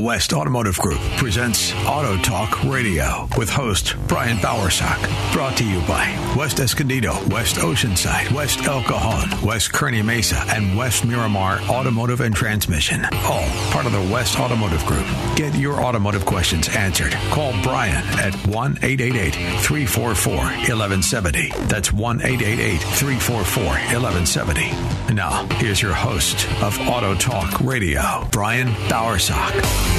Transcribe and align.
West 0.00 0.32
Automotive 0.32 0.78
Group 0.78 1.00
presents 1.18 1.74
Auto 1.86 2.16
Talk 2.18 2.64
Radio 2.64 3.28
with 3.36 3.50
host 3.50 3.96
Brian 4.08 4.38
Bowersock. 4.38 4.98
Brought 5.32 5.58
to 5.58 5.64
you 5.64 5.80
by 5.82 6.08
West 6.36 6.58
Escondido, 6.58 7.12
West 7.28 7.56
Oceanside, 7.56 8.32
West 8.32 8.64
El 8.64 8.82
Cajon, 8.82 9.44
West 9.44 9.72
Kearny 9.72 10.02
Mesa, 10.02 10.42
and 10.48 10.76
West 10.76 11.04
Miramar 11.04 11.60
Automotive 11.68 12.22
and 12.22 12.34
Transmission. 12.34 13.04
All 13.24 13.46
part 13.72 13.84
of 13.84 13.92
the 13.92 14.08
West 14.12 14.38
Automotive 14.40 14.84
Group. 14.86 15.06
Get 15.36 15.54
your 15.54 15.82
automotive 15.82 16.24
questions 16.24 16.68
answered. 16.68 17.12
Call 17.30 17.52
Brian 17.62 18.04
at 18.18 18.34
1 18.46 18.78
888 18.82 19.34
344 19.62 20.34
1170. 20.34 21.50
That's 21.66 21.92
1 21.92 22.22
888 22.22 22.78
344 22.78 23.64
1170. 23.64 25.14
Now, 25.14 25.46
here's 25.56 25.82
your 25.82 25.94
host 25.94 26.46
of 26.62 26.78
Auto 26.88 27.14
Talk 27.16 27.60
Radio, 27.60 28.26
Brian 28.30 28.68
Bowersock. 28.88 29.89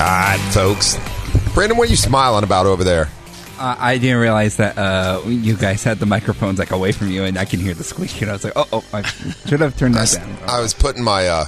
All 0.00 0.10
right, 0.10 0.40
folks. 0.52 0.98
Brandon, 1.54 1.78
what 1.78 1.88
are 1.88 1.90
you 1.90 1.96
smiling 1.96 2.44
about 2.44 2.66
over 2.66 2.82
there? 2.84 3.08
Uh, 3.58 3.76
I 3.78 3.96
didn't 3.98 4.18
realize 4.18 4.56
that 4.56 4.76
uh, 4.76 5.22
you 5.26 5.56
guys 5.56 5.84
had 5.84 5.98
the 6.00 6.06
microphones 6.06 6.58
like 6.58 6.72
away 6.72 6.90
from 6.92 7.10
you, 7.10 7.22
and 7.24 7.38
I 7.38 7.44
can 7.44 7.60
hear 7.60 7.74
the 7.74 7.84
squeak. 7.84 8.20
And 8.20 8.30
I 8.30 8.34
was 8.34 8.44
like, 8.44 8.54
"Oh, 8.56 8.66
oh, 8.72 8.84
I 8.92 9.02
should 9.02 9.60
have 9.60 9.76
turned 9.76 9.94
that 9.94 10.12
down." 10.12 10.36
I 10.48 10.60
was 10.60 10.74
putting 10.74 11.04
my 11.04 11.28
uh, 11.28 11.44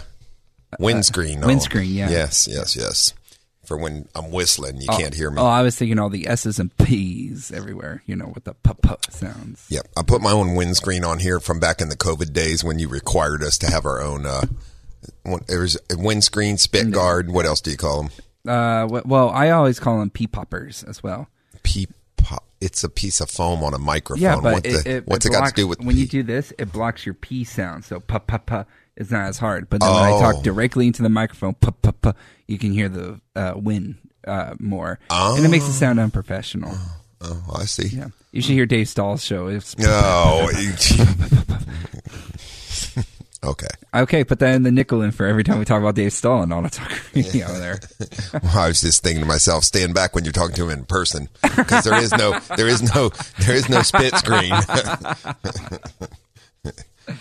windscreen 0.78 1.42
on. 1.42 1.48
windscreen, 1.48 1.92
yeah. 1.92 2.08
Yes, 2.08 2.46
yes, 2.48 2.76
yes. 2.76 3.12
For 3.66 3.76
when 3.76 4.08
I'm 4.14 4.30
whistling, 4.30 4.80
you 4.80 4.88
can't 4.88 5.12
hear 5.14 5.30
me. 5.30 5.40
Oh, 5.42 5.46
I 5.46 5.62
was 5.62 5.76
thinking 5.76 5.98
all 5.98 6.08
the 6.08 6.26
S's 6.28 6.58
and 6.60 6.74
P's 6.78 7.50
everywhere. 7.50 8.02
You 8.06 8.14
know, 8.16 8.30
with 8.34 8.44
the 8.44 8.54
p 8.54 8.70
p 8.80 8.90
sounds. 9.10 9.66
Yep. 9.68 9.88
I 9.96 10.02
put 10.02 10.22
my 10.22 10.30
own 10.32 10.54
windscreen 10.54 11.04
on 11.04 11.18
here 11.18 11.40
from 11.40 11.58
back 11.58 11.80
in 11.80 11.88
the 11.88 11.96
COVID 11.96 12.32
days 12.32 12.62
when 12.62 12.78
you 12.78 12.88
required 12.88 13.42
us 13.42 13.58
to 13.58 13.66
have 13.70 13.84
our 13.84 14.00
own. 14.00 14.24
Uh, 14.24 14.46
one- 15.24 15.42
there 15.48 15.60
was 15.60 15.76
a 15.90 15.96
windscreen, 15.98 16.58
spit 16.58 16.90
guard. 16.92 17.30
What 17.30 17.44
else 17.46 17.60
do 17.60 17.70
you 17.72 17.76
call 17.76 18.04
them? 18.04 18.12
Uh, 18.48 19.02
well, 19.04 19.30
I 19.30 19.50
always 19.50 19.80
call 19.80 19.98
them 19.98 20.10
P 20.10 20.26
poppers 20.28 20.84
as 20.84 21.02
well. 21.02 21.28
Peep. 21.64 21.90
pop- 22.16 22.44
It's 22.60 22.84
a 22.84 22.88
piece 22.88 23.20
of 23.20 23.28
foam 23.28 23.64
on 23.64 23.74
a 23.74 23.78
microphone. 23.78 24.22
Yeah, 24.22 24.36
but 24.36 24.52
what 24.54 24.66
it, 24.66 24.84
the- 24.84 24.90
it, 24.98 25.06
what's 25.08 25.26
it 25.26 25.30
it, 25.30 25.32
got 25.32 25.48
to 25.48 25.52
do 25.54 25.66
with 25.66 25.80
when 25.80 25.96
you 25.96 26.06
do 26.06 26.22
this? 26.22 26.52
It 26.58 26.72
blocks 26.72 27.04
your 27.04 27.14
P 27.14 27.42
sound, 27.42 27.84
so 27.84 27.98
p 27.98 28.16
p 28.26 28.36
p 28.46 28.56
is 28.96 29.10
not 29.10 29.26
as 29.28 29.38
hard. 29.38 29.68
But 29.68 29.80
then 29.80 29.92
when 29.92 30.02
I 30.02 30.12
Oh. 30.12 30.20
talk 30.20 30.42
directly 30.42 30.86
into 30.86 31.02
the 31.02 31.08
microphone, 31.08 31.54
p 31.54 31.68
p 31.82 31.90
p, 32.02 32.10
you 32.46 32.58
can 32.58 32.72
hear 32.72 32.88
the 32.88 33.20
uh, 33.34 33.54
wind 33.56 33.96
uh, 34.26 34.54
more, 34.58 34.98
and 35.10 35.44
it 35.44 35.48
makes 35.48 35.66
it 35.68 35.72
sound 35.72 35.98
unprofessional. 36.00 36.74
Oh, 37.20 37.42
I 37.54 37.64
see. 37.64 37.88
Yeah, 37.96 38.08
you 38.32 38.42
should 38.42 38.54
hear 38.54 38.66
Dave 38.66 38.88
Stall's 38.88 39.24
show. 39.24 39.46
It's 39.48 39.76
No. 39.78 40.48
okay. 43.44 43.66
Okay, 43.94 44.24
put 44.24 44.38
that 44.40 44.54
in 44.54 44.62
the 44.64 44.72
nickel 44.72 45.00
in 45.02 45.10
for 45.12 45.26
every 45.26 45.44
time 45.44 45.58
we 45.58 45.64
talk 45.64 45.80
about 45.80 45.94
Dave 45.94 46.12
Stall 46.12 46.42
and 46.42 46.52
Auto 46.52 46.68
Talk 46.68 46.90
Radio 47.14 47.46
there. 47.48 47.78
Well, 48.42 48.58
I 48.58 48.68
was 48.68 48.80
just 48.82 49.02
thinking 49.02 49.22
to 49.22 49.26
myself, 49.26 49.64
stand 49.64 49.94
back 49.94 50.14
when 50.14 50.24
you're 50.24 50.32
talking 50.32 50.54
to 50.56 50.64
him 50.64 50.70
in 50.78 50.84
person, 50.84 51.28
because 51.42 51.84
there 51.84 51.98
is 52.00 52.12
no, 52.12 52.38
there 52.56 52.68
is 52.68 52.82
no, 52.94 53.10
there 53.46 53.56
is 53.56 53.68
no 53.68 53.82
spit 53.82 54.14
screen. 54.16 54.52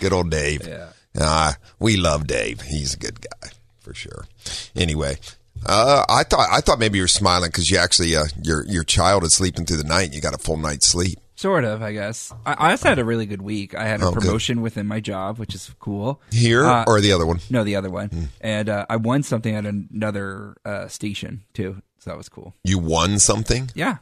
good 0.00 0.12
old 0.12 0.30
Dave. 0.30 0.66
Yeah. 0.66 0.88
Uh, 1.20 1.52
we 1.78 1.96
love 1.96 2.26
Dave. 2.26 2.60
He's 2.62 2.94
a 2.94 2.98
good 2.98 3.20
guy 3.20 3.50
for 3.80 3.94
sure. 3.94 4.26
Anyway, 4.74 5.16
uh, 5.64 6.04
I 6.08 6.22
thought 6.24 6.48
I 6.50 6.60
thought 6.60 6.78
maybe 6.78 6.98
you 6.98 7.04
were 7.04 7.08
smiling 7.08 7.48
because 7.48 7.70
you 7.70 7.78
actually 7.78 8.14
uh, 8.16 8.24
your 8.42 8.64
your 8.66 8.84
child 8.84 9.24
is 9.24 9.32
sleeping 9.34 9.64
through 9.66 9.78
the 9.78 9.84
night. 9.84 10.06
and 10.06 10.14
You 10.14 10.20
got 10.20 10.34
a 10.34 10.38
full 10.38 10.56
night's 10.56 10.86
sleep. 10.88 11.18
Sort 11.38 11.64
of, 11.64 11.82
I 11.82 11.92
guess. 11.92 12.32
I, 12.46 12.54
I 12.54 12.70
also 12.70 12.88
had 12.88 12.98
a 12.98 13.04
really 13.04 13.26
good 13.26 13.42
week. 13.42 13.74
I 13.74 13.86
had 13.86 14.00
a 14.00 14.06
Oh, 14.06 14.12
good. 14.12 14.22
promotion 14.22 14.62
within 14.62 14.86
my 14.86 15.00
job, 15.00 15.38
which 15.38 15.54
is 15.54 15.70
cool. 15.78 16.22
Here 16.32 16.64
Uh, 16.64 16.84
or 16.86 16.98
the 17.02 17.12
other 17.12 17.26
one? 17.26 17.40
No, 17.50 17.62
the 17.62 17.76
other 17.76 17.90
one. 17.90 18.08
Hmm. 18.08 18.24
And 18.40 18.68
uh, 18.70 18.86
I 18.88 18.96
won 18.96 19.22
something 19.22 19.54
at 19.54 19.66
another 19.66 20.56
uh, 20.64 20.88
station, 20.88 21.42
too. 21.52 21.82
So 21.98 22.08
that 22.10 22.16
was 22.16 22.30
cool. 22.30 22.54
You 22.64 22.78
won 22.78 23.18
something. 23.18 23.70
Yeah, 23.74 23.98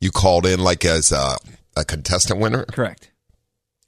You 0.00 0.12
called 0.12 0.46
in 0.46 0.60
like 0.60 0.84
as 0.84 1.10
a, 1.10 1.38
a 1.76 1.84
contestant 1.84 2.38
winner. 2.38 2.64
correct. 2.66 3.10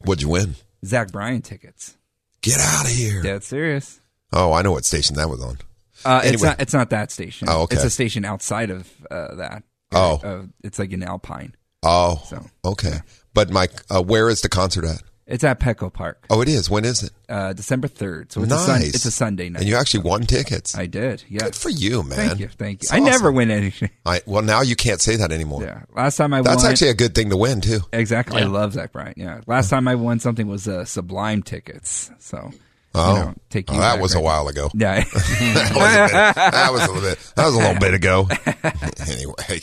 What'd 0.00 0.20
you 0.22 0.30
win? 0.30 0.56
Zach 0.84 1.12
Bryan 1.12 1.40
tickets. 1.42 1.96
Get 2.42 2.58
out 2.60 2.84
of 2.84 2.90
here! 2.90 3.22
Dead 3.22 3.44
serious. 3.44 4.00
Oh, 4.32 4.52
I 4.52 4.62
know 4.62 4.72
what 4.72 4.84
station 4.84 5.16
that 5.16 5.28
was 5.28 5.42
on. 5.42 5.58
Uh, 6.04 6.20
It's 6.24 6.42
not. 6.42 6.60
It's 6.60 6.74
not 6.74 6.90
that 6.90 7.10
station. 7.10 7.48
Oh, 7.50 7.62
okay. 7.62 7.76
It's 7.76 7.84
a 7.84 7.90
station 7.90 8.24
outside 8.24 8.70
of 8.70 8.90
uh, 9.10 9.34
that. 9.36 9.62
Oh. 9.92 10.20
Uh, 10.22 10.42
it's 10.64 10.78
like 10.78 10.92
in 10.92 11.02
Alpine. 11.02 11.54
Oh, 11.82 12.22
So, 12.26 12.44
okay. 12.64 13.00
But 13.34 13.50
Mike, 13.50 13.72
uh, 13.90 14.02
where 14.02 14.28
is 14.28 14.40
the 14.40 14.48
concert 14.48 14.84
at? 14.84 15.02
It's 15.26 15.44
at 15.44 15.60
Petco 15.60 15.90
Park, 15.92 16.24
Oh, 16.30 16.40
it 16.42 16.48
is. 16.48 16.68
When 16.68 16.84
is 16.84 17.04
it? 17.04 17.12
uh, 17.28 17.52
December 17.52 17.86
third. 17.88 18.32
So 18.32 18.42
it's 18.42 18.52
a 18.52 18.58
sun. 18.58 18.82
It's 18.82 19.04
a 19.04 19.10
Sunday 19.10 19.48
night. 19.50 19.60
And 19.60 19.68
you 19.68 19.76
actually 19.76 20.02
won 20.02 20.22
tickets. 20.22 20.76
I 20.76 20.86
did. 20.86 21.22
Yeah. 21.28 21.44
Good 21.44 21.54
for 21.54 21.70
you, 21.70 22.02
man. 22.02 22.18
Thank 22.28 22.40
you. 22.40 22.48
Thank 22.48 22.82
you. 22.82 22.86
It's 22.86 22.92
I 22.92 22.98
never 22.98 23.26
awesome. 23.26 23.36
win 23.36 23.50
anything. 23.52 23.90
I, 24.06 24.20
well, 24.26 24.42
now 24.42 24.62
you 24.62 24.74
can't 24.74 25.00
say 25.00 25.14
that 25.16 25.30
anymore. 25.30 25.62
Yeah. 25.62 25.82
Last 25.94 26.16
time 26.16 26.34
I 26.34 26.42
That's 26.42 26.64
won. 26.64 26.72
actually 26.72 26.90
a 26.90 26.94
good 26.94 27.14
thing 27.14 27.30
to 27.30 27.36
win 27.36 27.60
too. 27.60 27.80
exactly. 27.92 28.42
I 28.42 28.46
love 28.46 28.72
Zach 28.72 28.92
Bryan. 28.92 29.14
Yeah. 29.16 29.40
Last 29.46 29.70
time 29.70 29.86
I 29.86 29.94
won 29.94 30.18
something 30.18 30.48
was 30.48 30.66
uh, 30.66 30.84
Sublime 30.84 31.42
tickets. 31.42 32.10
So. 32.18 32.50
Oh, 32.94 33.14
you 33.16 33.20
know, 33.20 33.34
take 33.48 33.70
you 33.70 33.76
Oh, 33.76 33.80
that 33.80 33.94
back 33.94 34.02
was 34.02 34.14
a 34.14 34.20
while 34.20 34.48
ago. 34.48 34.70
Yeah. 34.74 35.00
that, 35.04 35.72
was 35.74 35.94
a 35.94 36.02
bit, 36.02 36.34
that 36.52 36.72
was 36.72 36.82
a 36.82 36.86
little 36.92 37.00
bit. 37.08 37.32
That 37.36 37.46
was 37.46 37.54
a 37.54 37.58
little 37.58 37.80
bit 37.80 37.94
ago. 37.94 38.28
anyway, 39.10 39.60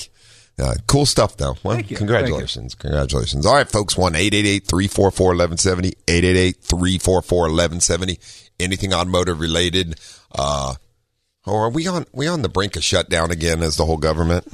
uh, 0.59 0.73
cool 0.87 1.05
stuff 1.05 1.37
though. 1.37 1.55
Well, 1.63 1.75
Thank 1.75 1.91
you. 1.91 1.97
congratulations, 1.97 2.75
congratulations. 2.75 3.45
All 3.45 3.55
right, 3.55 3.69
folks. 3.69 3.97
One 3.97 4.15
eight 4.15 4.33
eight 4.33 4.45
eight 4.45 4.65
three 4.65 4.87
four 4.87 5.11
four 5.11 5.31
eleven 5.33 5.57
seventy 5.57 5.93
eight 6.07 6.23
eight 6.23 6.35
eight 6.35 6.57
three 6.61 6.97
four 6.97 7.21
four 7.21 7.47
eleven 7.47 7.79
seventy. 7.79 8.19
Anything 8.59 8.93
automotive 8.93 9.39
related? 9.39 9.99
Uh, 10.31 10.75
or 11.45 11.65
are 11.65 11.69
we 11.69 11.87
on 11.87 12.05
we 12.13 12.27
on 12.27 12.41
the 12.41 12.49
brink 12.49 12.75
of 12.75 12.83
shutdown 12.83 13.31
again 13.31 13.61
as 13.61 13.77
the 13.77 13.85
whole 13.85 13.97
government? 13.97 14.45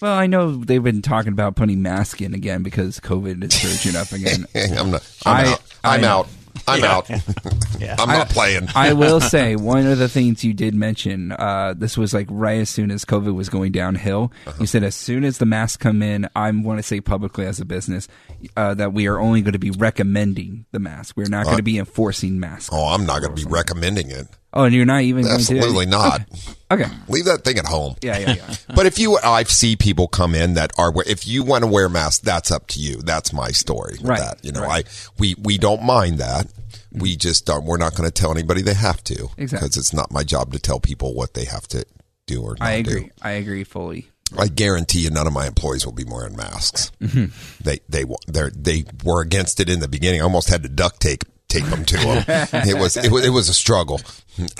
well, 0.00 0.12
I 0.14 0.26
know 0.26 0.56
they've 0.56 0.82
been 0.82 1.02
talking 1.02 1.32
about 1.32 1.56
putting 1.56 1.82
masks 1.82 2.20
in 2.20 2.34
again 2.34 2.62
because 2.62 3.00
COVID 3.00 3.42
is 3.44 3.54
surging 3.54 3.98
up 4.00 4.12
again. 4.12 4.46
I'm 4.78 4.90
not. 4.90 5.10
I'm 5.26 5.46
I- 5.46 5.52
out. 5.52 5.62
I'm 5.84 6.04
I 6.04 6.08
out. 6.08 6.28
I'm 6.68 6.84
out. 6.84 7.10
I'm 8.00 8.08
not 8.08 8.28
playing. 8.28 8.68
I 8.74 8.92
will 8.92 9.20
say 9.34 9.56
one 9.56 9.86
of 9.86 9.98
the 9.98 10.08
things 10.08 10.44
you 10.44 10.52
did 10.54 10.74
mention. 10.74 11.32
Uh, 11.32 11.74
this 11.76 11.96
was 11.96 12.12
like 12.14 12.26
right 12.30 12.60
as 12.60 12.70
soon 12.70 12.90
as 12.90 13.04
COVID 13.04 13.34
was 13.34 13.48
going 13.48 13.72
downhill. 13.72 14.32
Uh-huh. 14.46 14.56
You 14.60 14.66
said 14.66 14.82
as 14.82 14.94
soon 14.94 15.24
as 15.24 15.38
the 15.38 15.46
masks 15.46 15.76
come 15.76 16.02
in, 16.02 16.28
I 16.34 16.50
want 16.50 16.78
to 16.78 16.82
say 16.82 17.00
publicly 17.00 17.46
as 17.46 17.60
a 17.60 17.64
business 17.64 18.08
uh, 18.56 18.74
that 18.74 18.92
we 18.92 19.06
are 19.06 19.18
only 19.18 19.42
going 19.42 19.52
to 19.52 19.58
be 19.58 19.70
recommending 19.70 20.66
the 20.72 20.78
mask. 20.78 21.16
We're 21.16 21.28
not 21.28 21.44
going 21.44 21.56
to 21.58 21.62
be 21.62 21.78
enforcing 21.78 22.40
masks. 22.40 22.70
oh, 22.72 22.88
I'm 22.88 23.06
not 23.06 23.22
going 23.22 23.34
to 23.34 23.44
be 23.44 23.50
recommending 23.50 24.10
it. 24.10 24.26
Oh, 24.52 24.64
and 24.64 24.74
you're 24.74 24.86
not 24.86 25.02
even 25.02 25.24
going 25.24 25.38
to 25.38 25.44
do? 25.44 25.56
Absolutely 25.56 25.86
not. 25.86 26.22
Okay. 26.70 26.86
Leave 27.08 27.26
that 27.26 27.44
thing 27.44 27.58
at 27.58 27.66
home. 27.66 27.96
Yeah, 28.02 28.18
yeah, 28.18 28.34
yeah. 28.34 28.54
But 28.74 28.86
if 28.86 28.98
you, 28.98 29.18
I 29.18 29.42
see 29.44 29.76
people 29.76 30.08
come 30.08 30.34
in 30.34 30.54
that 30.54 30.72
are, 30.78 30.92
if 31.06 31.26
you 31.26 31.42
want 31.42 31.64
to 31.64 31.70
wear 31.70 31.88
masks, 31.88 32.20
that's 32.24 32.50
up 32.50 32.66
to 32.68 32.80
you. 32.80 32.96
That's 32.96 33.32
my 33.32 33.50
story. 33.50 33.92
with 33.98 34.08
Right, 34.08 34.20
That. 34.20 34.44
You 34.44 34.52
know, 34.52 34.62
right. 34.62 34.86
I, 34.86 34.90
we, 35.18 35.34
we 35.38 35.58
don't 35.58 35.82
mind 35.82 36.18
that. 36.18 36.46
We 36.92 37.16
just 37.16 37.44
don't, 37.44 37.64
we're 37.64 37.76
not 37.76 37.94
going 37.94 38.08
to 38.08 38.12
tell 38.12 38.30
anybody 38.30 38.62
they 38.62 38.74
have 38.74 39.04
to. 39.04 39.28
Exactly. 39.36 39.66
Because 39.68 39.76
it's 39.76 39.92
not 39.92 40.10
my 40.10 40.24
job 40.24 40.52
to 40.52 40.58
tell 40.58 40.80
people 40.80 41.14
what 41.14 41.34
they 41.34 41.44
have 41.44 41.66
to 41.68 41.84
do 42.26 42.42
or 42.42 42.56
not 42.58 42.68
I 42.68 42.82
do. 42.82 42.90
agree. 42.90 43.10
I 43.20 43.30
agree 43.32 43.64
fully. 43.64 44.08
I 44.36 44.48
guarantee 44.48 45.00
you, 45.00 45.10
none 45.10 45.26
of 45.26 45.32
my 45.32 45.46
employees 45.46 45.86
will 45.86 45.94
be 45.94 46.04
wearing 46.04 46.36
masks. 46.36 46.92
Mm-hmm. 47.00 47.64
They 47.64 47.78
they 47.88 48.04
they 48.26 48.50
they 48.54 48.84
were 49.02 49.22
against 49.22 49.58
it 49.58 49.70
in 49.70 49.80
the 49.80 49.88
beginning. 49.88 50.20
I 50.20 50.24
almost 50.24 50.50
had 50.50 50.62
to 50.64 50.68
duct 50.68 51.00
tape 51.00 51.24
tape 51.48 51.64
them 51.64 51.84
to 51.84 51.96
them. 51.96 52.24
it 52.66 52.78
was 52.78 52.96
it 52.96 53.10
was 53.10 53.24
it 53.26 53.30
was 53.30 53.48
a 53.48 53.54
struggle, 53.54 54.00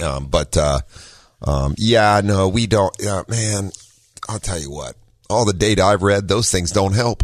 um, 0.03 0.27
but 0.27 0.57
uh, 0.57 0.81
um, 1.43 1.75
yeah, 1.79 2.21
no, 2.25 2.49
we 2.49 2.67
don't. 2.67 2.95
Uh, 3.05 3.25
man, 3.29 3.71
I'll 4.29 4.39
tell 4.39 4.59
you 4.59 4.71
what. 4.71 4.97
All 5.31 5.45
the 5.45 5.53
data 5.53 5.83
I've 5.83 6.03
read, 6.03 6.29
those 6.29 6.51
things 6.51 6.73
don't 6.73 6.95
help. 6.95 7.23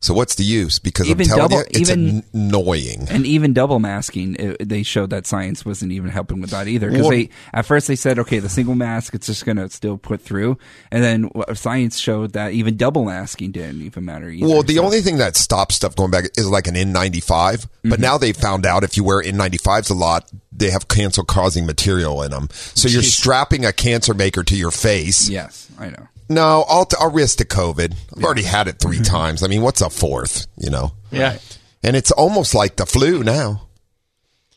So 0.00 0.14
what's 0.14 0.34
the 0.34 0.44
use? 0.44 0.78
Because 0.78 1.08
Even 1.08 1.22
I'm 1.22 1.28
telling 1.36 1.48
double- 1.50 1.56
you, 1.62 1.80
it's 1.80 1.90
even- 1.90 2.22
annoying. 2.32 3.06
And 3.10 3.26
even 3.26 3.54
double 3.54 3.78
masking, 3.78 4.36
it, 4.38 4.68
they 4.68 4.82
showed 4.82 5.10
that 5.10 5.26
science 5.26 5.64
wasn't 5.64 5.92
even 5.92 6.10
helping 6.10 6.40
with 6.40 6.50
that 6.50 6.68
either. 6.68 6.90
Because 6.90 7.08
they 7.08 7.30
at 7.52 7.66
first 7.66 7.88
they 7.88 7.96
said, 7.96 8.18
okay, 8.20 8.38
the 8.38 8.48
single 8.48 8.74
mask 8.74 9.14
it's 9.14 9.26
just 9.26 9.44
going 9.44 9.56
to 9.56 9.68
still 9.70 9.96
put 9.96 10.20
through, 10.20 10.58
and 10.90 11.02
then 11.02 11.30
uh, 11.34 11.54
science 11.54 11.98
showed 11.98 12.34
that 12.34 12.52
even 12.52 12.76
double 12.76 13.04
masking 13.04 13.52
didn't 13.52 13.82
even 13.82 14.04
matter 14.04 14.28
either. 14.28 14.46
Well, 14.46 14.62
the 14.62 14.76
So- 14.76 14.84
only 14.84 15.00
thing 15.00 15.16
that 15.18 15.36
stops 15.36 15.76
stuff 15.76 15.96
going 15.96 16.10
back 16.10 16.26
is 16.36 16.48
like 16.48 16.66
an 16.66 16.74
N95. 16.74 17.66
But 17.82 17.90
mm-hmm. 17.92 18.02
now 18.02 18.18
they 18.18 18.32
found 18.32 18.66
out 18.66 18.84
if 18.84 18.96
you 18.96 19.04
wear 19.04 19.22
N95s 19.22 19.90
a 19.90 19.94
lot, 19.94 20.30
they 20.52 20.70
have 20.70 20.88
cancer 20.88 21.22
causing 21.22 21.66
material 21.66 22.22
in 22.22 22.30
them. 22.30 22.48
So 22.52 22.88
you're 22.88 23.02
strapping 23.02 23.64
a 23.64 23.72
cancer 23.72 24.14
maker 24.14 24.42
to 24.44 24.56
your 24.56 24.70
face. 24.70 25.28
yes, 25.28 25.68
I 25.78 25.88
know. 25.90 26.06
No, 26.28 26.64
I'll, 26.68 26.88
I'll 26.98 27.10
risk 27.10 27.38
the 27.38 27.44
COVID. 27.44 27.94
I've 28.16 28.24
already 28.24 28.42
had 28.42 28.68
it 28.68 28.78
three 28.78 28.96
mm-hmm. 28.96 29.04
times. 29.04 29.42
I 29.42 29.46
mean, 29.46 29.62
what's 29.62 29.80
a 29.80 29.90
fourth, 29.90 30.46
you 30.56 30.70
know? 30.70 30.92
Yeah. 31.10 31.38
And 31.82 31.94
it's 31.94 32.10
almost 32.10 32.54
like 32.54 32.76
the 32.76 32.86
flu 32.86 33.22
now. 33.22 33.68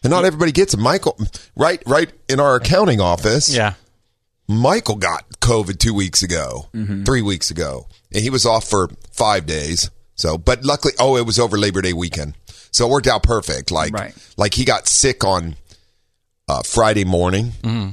And 0.04 0.12
not 0.12 0.26
everybody 0.26 0.52
gets 0.52 0.74
it. 0.74 0.80
Michael, 0.80 1.20
right, 1.56 1.84
right 1.86 2.12
in 2.28 2.40
our 2.40 2.56
accounting 2.56 3.02
office. 3.02 3.54
Yeah. 3.54 3.74
Michael 4.48 4.96
got 4.96 5.30
COVID 5.42 5.78
two 5.78 5.94
weeks 5.94 6.24
ago, 6.24 6.70
mm-hmm. 6.74 7.04
three 7.04 7.22
weeks 7.22 7.52
ago, 7.52 7.88
and 8.12 8.24
he 8.24 8.32
was 8.32 8.48
off 8.48 8.68
for 8.68 8.90
five 9.12 9.46
days. 9.46 9.92
So, 10.16 10.40
but 10.40 10.64
luckily, 10.64 10.94
oh, 11.00 11.18
it 11.18 11.26
was 11.26 11.38
over 11.38 11.56
Labor 11.56 11.84
Day 11.84 11.94
weekend, 11.94 12.34
so 12.72 12.88
it 12.88 12.90
worked 12.90 13.06
out 13.06 13.22
perfect. 13.22 13.70
Like, 13.70 13.94
Right. 13.94 14.14
like 14.38 14.56
he 14.56 14.66
got 14.66 14.88
sick 14.88 15.24
on 15.24 15.56
uh, 16.48 16.64
Friday 16.64 17.06
morning. 17.06 17.52
Mm-hmm. 17.62 17.90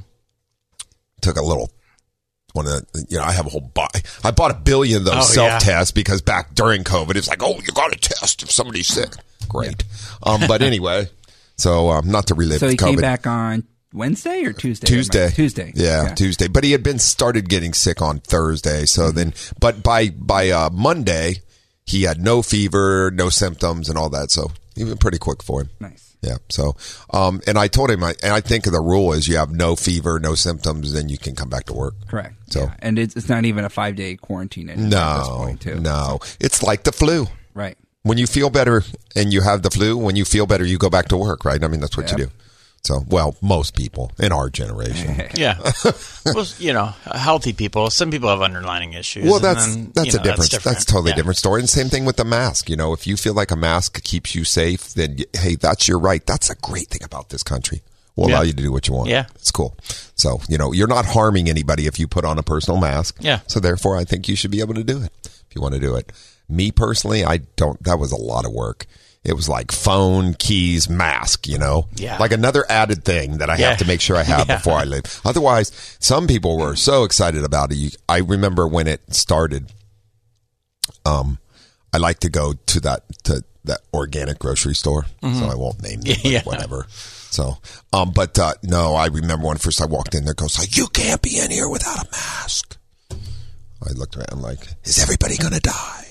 Took 1.20 1.36
a 1.36 1.42
little. 1.42 1.70
One 2.56 2.66
of 2.66 2.72
the, 2.92 3.06
you 3.08 3.18
know, 3.18 3.22
I 3.24 3.32
have 3.32 3.46
a 3.46 3.50
whole. 3.50 3.60
Bu- 3.60 4.00
I 4.24 4.30
bought 4.32 4.50
a 4.50 4.54
billion 4.54 4.98
of 4.98 5.04
those 5.04 5.14
Oh, 5.16 5.20
self 5.22 5.48
yeah. 5.52 5.58
tests 5.58 5.92
because 5.92 6.22
back 6.22 6.54
during 6.54 6.82
COVID, 6.84 7.14
it's 7.16 7.28
like, 7.28 7.42
oh, 7.42 7.54
you 7.60 7.68
got 7.74 7.92
to 7.92 7.98
test 7.98 8.42
if 8.42 8.50
somebody's 8.50 8.88
sick. 8.88 9.10
Great, 9.48 9.84
um, 10.24 10.40
but 10.48 10.62
anyway, 10.70 11.08
so 11.56 11.90
um, 11.90 12.10
not 12.10 12.26
to 12.28 12.34
relive 12.34 12.58
So 12.58 12.68
he 12.68 12.76
COVID. 12.76 12.86
came 12.86 12.96
back 13.00 13.26
on 13.26 13.64
Wednesday 13.92 14.44
or 14.44 14.52
Tuesday? 14.52 14.86
Tuesday. 14.86 15.30
Tuesday. 15.30 15.72
Yeah, 15.74 16.14
Tuesday. 16.14 16.48
But 16.48 16.64
he 16.64 16.72
had 16.72 16.82
been 16.82 16.98
started 16.98 17.48
getting 17.48 17.72
sick 17.74 18.02
on 18.02 18.18
Thursday. 18.20 18.84
So 18.86 19.02
Mm-hmm. 19.08 19.16
then, 19.16 19.34
but 19.60 19.82
by 19.82 20.08
by 20.08 20.50
uh, 20.50 20.70
Monday, 20.72 21.36
he 21.84 22.02
had 22.02 22.20
no 22.20 22.42
fever, 22.42 23.10
no 23.12 23.28
symptoms, 23.28 23.88
and 23.88 23.96
all 23.96 24.08
that. 24.10 24.30
So 24.30 24.50
even 24.76 24.96
pretty 24.98 25.18
quick 25.18 25.42
for 25.42 25.60
him. 25.62 25.70
Nice. 25.80 26.05
Yeah. 26.26 26.36
So, 26.48 26.74
um, 27.12 27.40
and 27.46 27.56
I 27.56 27.68
told 27.68 27.90
him, 27.90 28.02
I, 28.02 28.14
and 28.22 28.32
I 28.34 28.40
think 28.40 28.64
the 28.64 28.80
rule 28.80 29.12
is 29.12 29.28
you 29.28 29.36
have 29.36 29.52
no 29.52 29.76
fever, 29.76 30.18
no 30.18 30.34
symptoms, 30.34 30.92
then 30.92 31.08
you 31.08 31.18
can 31.18 31.34
come 31.36 31.48
back 31.48 31.64
to 31.66 31.72
work. 31.72 31.94
Correct. 32.08 32.34
So- 32.50 32.62
Yeah. 32.64 32.74
and 32.80 32.98
it's, 32.98 33.14
it's 33.16 33.28
not 33.28 33.44
even 33.44 33.64
a 33.64 33.68
five 33.70 33.94
day 33.96 34.16
quarantine 34.16 34.68
anymore 34.70 34.86
at 34.98 35.18
this 35.18 35.28
No, 35.28 35.36
point, 35.36 35.60
too. 35.60 35.80
no, 35.80 36.18
it's 36.40 36.62
like 36.62 36.82
the 36.82 36.92
flu. 36.92 37.26
Right. 37.54 37.78
When 38.02 38.18
you 38.18 38.26
feel 38.26 38.50
better 38.50 38.82
and 39.16 39.32
you 39.32 39.40
have 39.42 39.62
the 39.62 39.70
flu, 39.70 39.96
when 39.96 40.14
you 40.16 40.24
feel 40.24 40.46
better, 40.46 40.64
you 40.64 40.78
go 40.78 40.90
back 40.90 41.08
to 41.08 41.16
work, 41.16 41.44
right? 41.44 41.62
I 41.62 41.68
mean, 41.68 41.80
that's 41.80 41.96
what 41.96 42.10
you 42.10 42.16
do. 42.16 42.30
So, 42.86 43.04
well, 43.08 43.34
most 43.42 43.74
people 43.74 44.12
in 44.18 44.30
our 44.32 44.48
generation. 44.48 45.22
Yeah. 45.36 45.58
well, 46.24 46.46
you 46.58 46.72
know, 46.72 46.86
healthy 47.04 47.52
people. 47.52 47.90
Some 47.90 48.10
people 48.10 48.28
have 48.28 48.40
underlying 48.42 48.92
issues. 48.92 49.28
Well, 49.28 49.40
that's 49.40 49.74
then, 49.74 49.90
that's 49.92 50.14
a 50.14 50.18
know, 50.18 50.22
different, 50.22 50.50
that's, 50.50 50.64
different. 50.64 50.86
totally 50.86 51.10
Yeah. 51.10 51.16
different 51.16 51.36
story. 51.36 51.60
And 51.60 51.68
same 51.68 51.88
thing 51.88 52.04
with 52.04 52.16
the 52.16 52.24
mask. 52.24 52.70
You 52.70 52.76
know, 52.76 52.92
if 52.92 53.06
you 53.06 53.16
feel 53.16 53.34
like 53.34 53.50
a 53.50 53.56
mask 53.56 54.02
keeps 54.04 54.34
you 54.34 54.44
safe, 54.44 54.94
then 54.94 55.18
hey, 55.36 55.56
that's 55.56 55.88
your 55.88 55.98
right. 55.98 56.24
That's 56.24 56.48
a 56.48 56.54
great 56.54 56.88
thing 56.88 57.02
about 57.02 57.30
this 57.30 57.42
country. 57.42 57.82
We'll 58.14 58.28
allow 58.30 58.42
you 58.42 58.52
to 58.52 58.62
do 58.62 58.72
what 58.72 58.88
you 58.88 58.94
want. 58.94 59.10
Yeah. 59.10 59.26
it's 59.34 59.50
cool. 59.50 59.76
So 60.14 60.40
you 60.48 60.56
know, 60.56 60.72
you're 60.72 60.86
not 60.86 61.04
harming 61.06 61.48
anybody 61.50 61.86
if 61.86 61.98
you 61.98 62.06
put 62.06 62.24
on 62.24 62.38
a 62.38 62.42
personal 62.42 62.80
mask. 62.80 63.16
Yeah. 63.20 63.40
So 63.46 63.60
therefore, 63.60 63.96
I 63.96 64.04
think 64.04 64.28
you 64.28 64.36
should 64.36 64.52
be 64.52 64.60
able 64.60 64.74
to 64.74 64.84
do 64.84 65.02
it 65.02 65.12
if 65.24 65.54
you 65.54 65.60
want 65.60 65.74
to 65.74 65.80
do 65.80 65.96
it. 65.96 66.12
Me 66.48 66.70
personally, 66.70 67.24
I 67.24 67.38
don't. 67.56 67.82
That 67.82 67.98
was 67.98 68.12
a 68.12 68.16
lot 68.16 68.46
of 68.46 68.52
work. 68.52 68.86
It 69.26 69.34
was 69.34 69.48
like 69.48 69.72
phone, 69.72 70.34
keys, 70.34 70.88
mask, 70.88 71.48
you 71.48 71.58
know? 71.58 71.88
Yeah. 71.96 72.16
Like 72.18 72.30
another 72.30 72.64
added 72.68 73.04
thing 73.04 73.38
that 73.38 73.50
I 73.50 73.56
Yeah. 73.56 73.70
have 73.70 73.78
to 73.78 73.84
make 73.84 74.00
sure 74.00 74.16
I 74.16 74.22
have 74.22 74.46
Yeah. 74.48 74.56
before 74.58 74.78
I 74.78 74.84
leave. 74.84 75.02
Otherwise, 75.24 75.72
some 75.98 76.28
people 76.28 76.56
were 76.56 76.76
so 76.76 77.02
excited 77.02 77.42
about 77.42 77.72
it. 77.72 77.96
I 78.08 78.18
remember 78.18 78.68
when 78.68 78.86
it 78.86 79.00
started, 79.12 79.72
um, 81.04 81.38
I 81.92 81.98
like 81.98 82.20
to 82.20 82.28
go 82.28 82.52
to 82.52 82.80
that, 82.80 83.02
to 83.24 83.42
that 83.64 83.80
organic 83.92 84.38
grocery 84.38 84.74
store. 84.76 85.06
So 85.22 85.46
I 85.50 85.56
won't 85.56 85.82
name 85.82 86.00
them, 86.02 86.14
but 86.22 86.30
Yeah. 86.30 86.42
whatever. 86.44 86.86
So, 86.88 87.58
um, 87.92 88.12
but, 88.12 88.38
uh, 88.38 88.54
no, 88.62 88.94
I 88.94 89.06
remember 89.06 89.48
when 89.48 89.56
first 89.58 89.82
I 89.82 89.86
walked 89.86 90.14
in 90.14 90.24
there, 90.24 90.32
it 90.32 90.38
goes 90.38 90.56
like, 90.58 90.76
you 90.76 90.86
can't 90.86 91.20
be 91.20 91.38
in 91.38 91.50
here 91.50 91.68
without 91.68 91.98
a 92.06 92.08
mask. 92.12 92.76
I 93.10 93.92
looked 93.92 94.16
around 94.16 94.40
like, 94.40 94.68
is 94.84 95.00
everybody 95.02 95.36
going 95.36 95.52
to 95.52 95.60
die? 95.60 96.05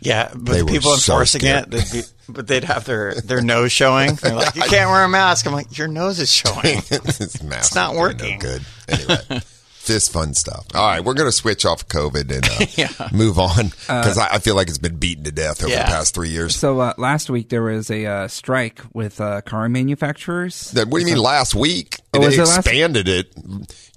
Yeah, 0.00 0.30
but 0.34 0.52
They 0.52 0.60
the 0.60 0.66
people 0.66 0.92
so 0.96 1.14
enforcing 1.14 1.40
scared. 1.40 1.64
it, 1.64 1.70
they'd 1.70 1.92
be, 1.92 2.02
but 2.28 2.46
they'd 2.46 2.64
have 2.64 2.84
their, 2.84 3.14
their 3.14 3.40
nose 3.40 3.72
showing. 3.72 4.14
They're 4.16 4.34
like, 4.34 4.54
you 4.54 4.62
can't 4.66 4.90
wear 4.90 5.04
a 5.04 5.08
mask. 5.08 5.46
I'm 5.46 5.52
like, 5.52 5.76
your 5.78 5.88
nose 5.88 6.18
is 6.20 6.30
showing. 6.30 6.56
it's, 6.90 7.42
mask 7.42 7.74
not 7.74 7.94
working. 7.94 8.38
No 8.38 8.40
good. 8.40 8.62
Anyway, 8.88 9.40
this 9.86 10.08
fun 10.08 10.34
stuff. 10.34 10.66
All 10.74 10.86
right, 10.86 11.02
we're 11.04 11.14
going 11.14 11.28
to 11.28 11.32
switch 11.32 11.64
off 11.64 11.86
COVID 11.88 12.30
and 12.34 12.44
uh, 12.44 12.66
Yeah. 12.76 13.08
move 13.16 13.38
on 13.38 13.66
because 13.68 14.18
I, 14.18 14.34
I 14.34 14.38
feel 14.38 14.54
like 14.56 14.68
it's 14.68 14.78
been 14.78 14.96
beaten 14.96 15.22
to 15.24 15.30
death 15.32 15.62
over 15.62 15.72
Yeah. 15.72 15.84
the 15.84 15.90
past 15.92 16.14
three 16.14 16.28
years. 16.30 16.56
So 16.56 16.80
uh, 16.80 16.94
last 16.98 17.30
week 17.30 17.48
there 17.50 17.62
was 17.62 17.88
a 17.90 18.04
uh, 18.04 18.28
strike 18.28 18.80
with 18.92 19.20
uh, 19.20 19.40
car 19.42 19.68
manufacturers. 19.68 20.72
That- 20.72 20.88
what 20.88 20.98
do 21.00 21.06
you 21.08 21.14
mean 21.14 21.22
last 21.22 21.54
week? 21.54 22.00
Oh, 22.12 22.18
they 22.20 22.26
was 22.26 22.34
it 22.36 22.40
last- 22.40 22.58
expanded 22.58 23.08
it. 23.08 23.34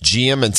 GM 0.03 0.43
and 0.45 0.55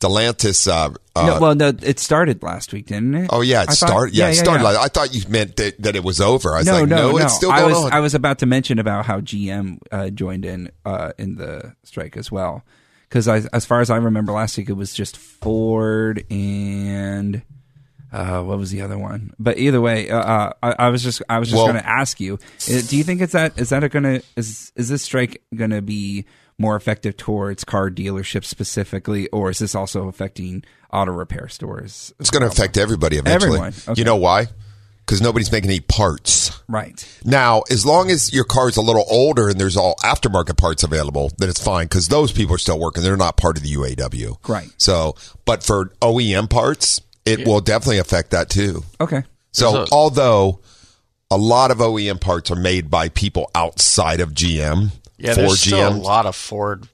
Stellantis. 0.00 0.68
Uh, 0.68 0.94
uh, 1.16 1.26
no, 1.26 1.40
well, 1.40 1.54
no, 1.54 1.72
it 1.82 1.98
started 1.98 2.42
last 2.42 2.72
week, 2.72 2.86
didn't 2.86 3.14
it? 3.14 3.30
oh 3.32 3.40
yeah, 3.40 3.62
it 3.62 3.70
started. 3.72 4.14
Yeah, 4.14 4.28
it 4.28 4.34
started. 4.34 4.62
yeah. 4.62 4.70
Like, 4.70 4.78
I 4.78 4.88
thought 4.88 5.14
you 5.14 5.22
meant 5.28 5.56
that, 5.56 5.80
that 5.82 5.96
it 5.96 6.04
was 6.04 6.20
over. 6.20 6.54
I 6.54 6.58
was 6.58 6.66
no, 6.66 6.80
like, 6.80 6.88
no, 6.88 7.10
no, 7.12 7.18
it's 7.18 7.34
still 7.34 7.50
I 7.50 7.64
was 7.64 7.76
on. 7.76 7.92
I 7.92 8.00
was 8.00 8.14
about 8.14 8.38
to 8.40 8.46
mention 8.46 8.78
about 8.78 9.06
how 9.06 9.20
GM 9.20 9.78
uh, 9.90 10.10
joined 10.10 10.44
in 10.44 10.70
uh, 10.84 11.12
in 11.18 11.36
the 11.36 11.74
strike 11.84 12.16
as 12.16 12.30
well, 12.30 12.64
because 13.08 13.28
as 13.28 13.64
far 13.64 13.80
as 13.80 13.90
I 13.90 13.96
remember, 13.96 14.32
last 14.32 14.58
week 14.58 14.68
it 14.68 14.74
was 14.74 14.92
just 14.92 15.16
Ford 15.16 16.24
and 16.30 17.42
uh, 18.12 18.42
what 18.42 18.58
was 18.58 18.70
the 18.70 18.80
other 18.80 18.98
one? 18.98 19.34
But 19.38 19.58
either 19.58 19.80
way, 19.80 20.08
uh, 20.08 20.18
uh, 20.18 20.52
I, 20.62 20.74
I 20.78 20.88
was 20.88 21.02
just 21.02 21.22
I 21.28 21.38
was 21.38 21.48
just 21.48 21.56
Well- 21.56 21.72
going 21.72 21.82
to 21.82 21.88
ask 21.88 22.20
you: 22.20 22.38
Do 22.66 22.96
you 22.96 23.04
think 23.04 23.20
it's 23.20 23.32
that 23.32 23.58
is 23.58 23.70
that 23.70 23.88
going 23.90 24.04
to 24.04 24.22
is 24.36 24.72
is 24.76 24.88
this 24.88 25.02
strike 25.02 25.42
going 25.54 25.70
to 25.70 25.82
be 25.82 26.24
more 26.58 26.76
effective 26.76 27.16
towards 27.16 27.64
car 27.64 27.90
dealerships 27.90 28.44
specifically, 28.46 29.28
or 29.28 29.50
is 29.50 29.58
this 29.58 29.74
also 29.74 30.08
affecting 30.08 30.62
auto 30.92 31.12
repair 31.12 31.48
stores? 31.48 32.14
it's 32.20 32.30
going 32.30 32.42
to 32.42 32.48
affect 32.48 32.76
everybody 32.76 33.16
eventually. 33.16 33.56
Everyone, 33.58 33.74
okay. 33.88 33.94
You 33.98 34.04
know 34.04 34.16
why? 34.16 34.46
Because 35.04 35.20
nobody's 35.20 35.52
making 35.52 35.68
any 35.70 35.80
parts. 35.80 36.62
Right. 36.66 37.06
Now, 37.24 37.62
as 37.70 37.84
long 37.84 38.10
as 38.10 38.32
your 38.32 38.44
car's 38.44 38.76
a 38.78 38.80
little 38.80 39.04
older 39.10 39.48
and 39.50 39.60
there's 39.60 39.76
all 39.76 39.96
aftermarket 40.02 40.56
parts 40.56 40.82
available, 40.82 41.30
then 41.36 41.50
it's 41.50 41.62
fine 41.62 41.84
because 41.86 42.08
those 42.08 42.32
people 42.32 42.54
are 42.54 42.58
still 42.58 42.78
working. 42.80 43.02
They're 43.02 43.16
not 43.16 43.36
part 43.36 43.58
of 43.58 43.62
the 43.64 43.74
UAW. 43.74 44.48
Right. 44.48 44.70
So, 44.78 45.14
but 45.44 45.62
for 45.62 45.86
OEM 46.00 46.48
parts, 46.48 47.00
it 47.26 47.46
will 47.46 47.60
definitely 47.60 47.98
affect 47.98 48.30
that 48.30 48.48
too. 48.48 48.82
Okay. 49.00 49.24
So, 49.52 49.82
a- 49.82 49.86
although 49.92 50.60
a 51.30 51.36
lot 51.36 51.70
of 51.70 51.78
OEM 51.78 52.18
parts 52.20 52.50
are 52.50 52.56
made 52.56 52.90
by 52.90 53.08
people 53.10 53.50
outside 53.54 54.20
of 54.20 54.30
GM, 54.32 54.90
Yeah, 55.18 55.34
for 55.34 55.40
there's 55.42 55.60
still 55.60 55.92
GM, 55.92 55.96
a 55.98 56.00
lot 56.02 56.26
of 56.26 56.34
Ford 56.36 56.88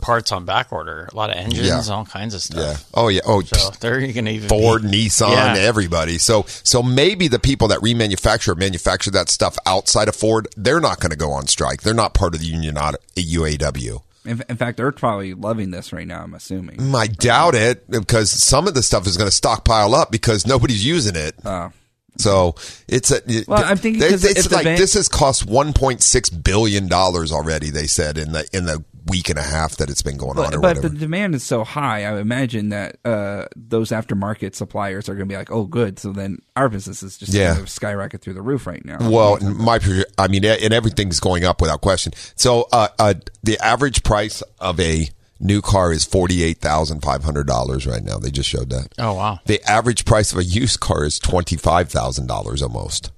parts 0.00 0.30
on 0.30 0.44
back 0.44 0.72
order, 0.72 1.08
a 1.10 1.16
lot 1.16 1.30
of 1.30 1.36
engines, 1.36 1.66
Yeah. 1.88 1.94
all 1.94 2.04
kinds 2.04 2.34
of 2.34 2.42
stuff. 2.42 2.58
yeah, 2.58 2.74
stuff. 2.74 2.90
oh 2.94 3.08
yeah, 3.08 3.20
oh 3.26 3.40
So 3.42 3.70
they're 3.80 4.00
going 4.00 4.26
to 4.26 4.30
even 4.30 4.48
Ford, 4.48 4.82
be, 4.82 5.06
Nissan, 5.06 5.30
Yeah. 5.32 5.54
everybody. 5.58 6.18
So, 6.18 6.44
so 6.62 6.82
maybe 6.82 7.28
the 7.28 7.38
people 7.38 7.68
that 7.68 7.80
remanufacture 7.80 8.48
or 8.48 8.54
manufacture 8.56 9.10
that 9.12 9.30
stuff 9.30 9.56
outside 9.64 10.08
of 10.08 10.16
Ford, 10.16 10.48
they're 10.56 10.80
not 10.80 11.00
going 11.00 11.10
to 11.12 11.16
go 11.16 11.32
on 11.32 11.46
strike. 11.46 11.80
They're 11.82 11.94
not 11.94 12.12
part 12.12 12.34
of 12.34 12.40
the 12.40 12.46
union, 12.46 12.74
not 12.74 12.96
UAW. 13.16 14.02
In, 14.26 14.42
in 14.48 14.56
fact, 14.56 14.76
they're 14.76 14.92
probably 14.92 15.34
loving 15.34 15.70
this 15.70 15.92
right 15.92 16.06
now. 16.06 16.22
I'm 16.22 16.34
assuming. 16.34 16.94
I 16.94 17.06
doubt 17.06 17.54
it 17.54 17.88
because 17.90 18.30
some 18.30 18.66
of 18.66 18.74
the 18.74 18.82
stuff 18.82 19.06
is 19.06 19.16
going 19.16 19.28
to 19.30 19.34
stockpile 19.34 19.94
up 19.94 20.10
because 20.10 20.46
nobody's 20.46 20.84
using 20.84 21.14
it. 21.16 21.36
Oh. 21.44 21.70
So 22.18 22.54
it's 22.88 23.10
a 23.10 23.20
Well, 23.46 23.62
I'm 23.64 23.76
thinking 23.76 24.00
they- 24.00 24.08
it's 24.08 24.50
like 24.50 24.64
van- 24.64 24.78
this 24.78 24.94
has 24.94 25.08
cost 25.08 25.46
1.6 25.46 26.30
billion 26.42 26.88
dollars 26.88 27.32
already. 27.32 27.70
They 27.70 27.86
said 27.86 28.18
in 28.18 28.32
the 28.32 28.46
in 28.52 28.66
the 28.66 28.84
week 29.08 29.28
and 29.28 29.38
a 29.38 29.42
half 29.42 29.76
that 29.76 29.88
it's 29.88 30.02
been 30.02 30.16
going 30.16 30.36
on 30.36 30.46
or 30.46 30.58
But, 30.58 30.60
but 30.62 30.68
whatever. 30.78 30.88
the 30.88 30.98
demand 30.98 31.36
is 31.36 31.44
so 31.44 31.62
high. 31.62 32.04
I 32.04 32.18
imagine 32.18 32.70
that 32.70 32.96
uh, 33.04 33.44
those 33.54 33.90
aftermarket 33.90 34.56
suppliers 34.56 35.08
are 35.08 35.14
going 35.14 35.28
to 35.28 35.32
be 35.32 35.36
like, 35.36 35.50
"Oh, 35.52 35.62
good." 35.64 36.00
So 36.00 36.10
then 36.12 36.38
our 36.56 36.68
business 36.68 37.04
is 37.04 37.16
just 37.16 37.32
Yeah. 37.32 37.54
going 37.54 37.66
to 37.66 37.70
skyrocket 37.70 38.20
through 38.20 38.34
the 38.34 38.42
roof 38.42 38.66
right 38.66 38.84
now. 38.84 38.98
well, 39.08 39.38
my 39.40 39.78
I 40.18 40.26
mean, 40.28 40.44
and 40.44 40.74
everything's 40.74 41.20
going 41.20 41.44
up 41.44 41.60
without 41.60 41.82
question. 41.82 42.14
So 42.34 42.66
uh, 42.72 42.88
uh, 42.98 43.14
the 43.44 43.58
average 43.64 44.02
price 44.02 44.42
of 44.58 44.80
a 44.80 45.08
new 45.40 45.60
car 45.62 45.92
is 45.92 46.04
forty 46.04 46.42
eight 46.42 46.58
thousand 46.58 47.00
five 47.02 47.24
hundred 47.24 47.46
dollars 47.46 47.86
right 47.86 48.02
now. 48.02 48.18
They 48.18 48.30
just 48.30 48.48
showed 48.48 48.70
that. 48.70 48.88
Oh 48.98 49.14
wow. 49.14 49.40
The 49.46 49.62
average 49.68 50.04
price 50.04 50.32
of 50.32 50.38
a 50.38 50.44
used 50.44 50.80
car 50.80 51.04
is 51.04 51.18
twenty 51.18 51.56
five 51.56 51.88
thousand 51.90 52.26
dollars 52.26 52.62
almost. 52.62 53.10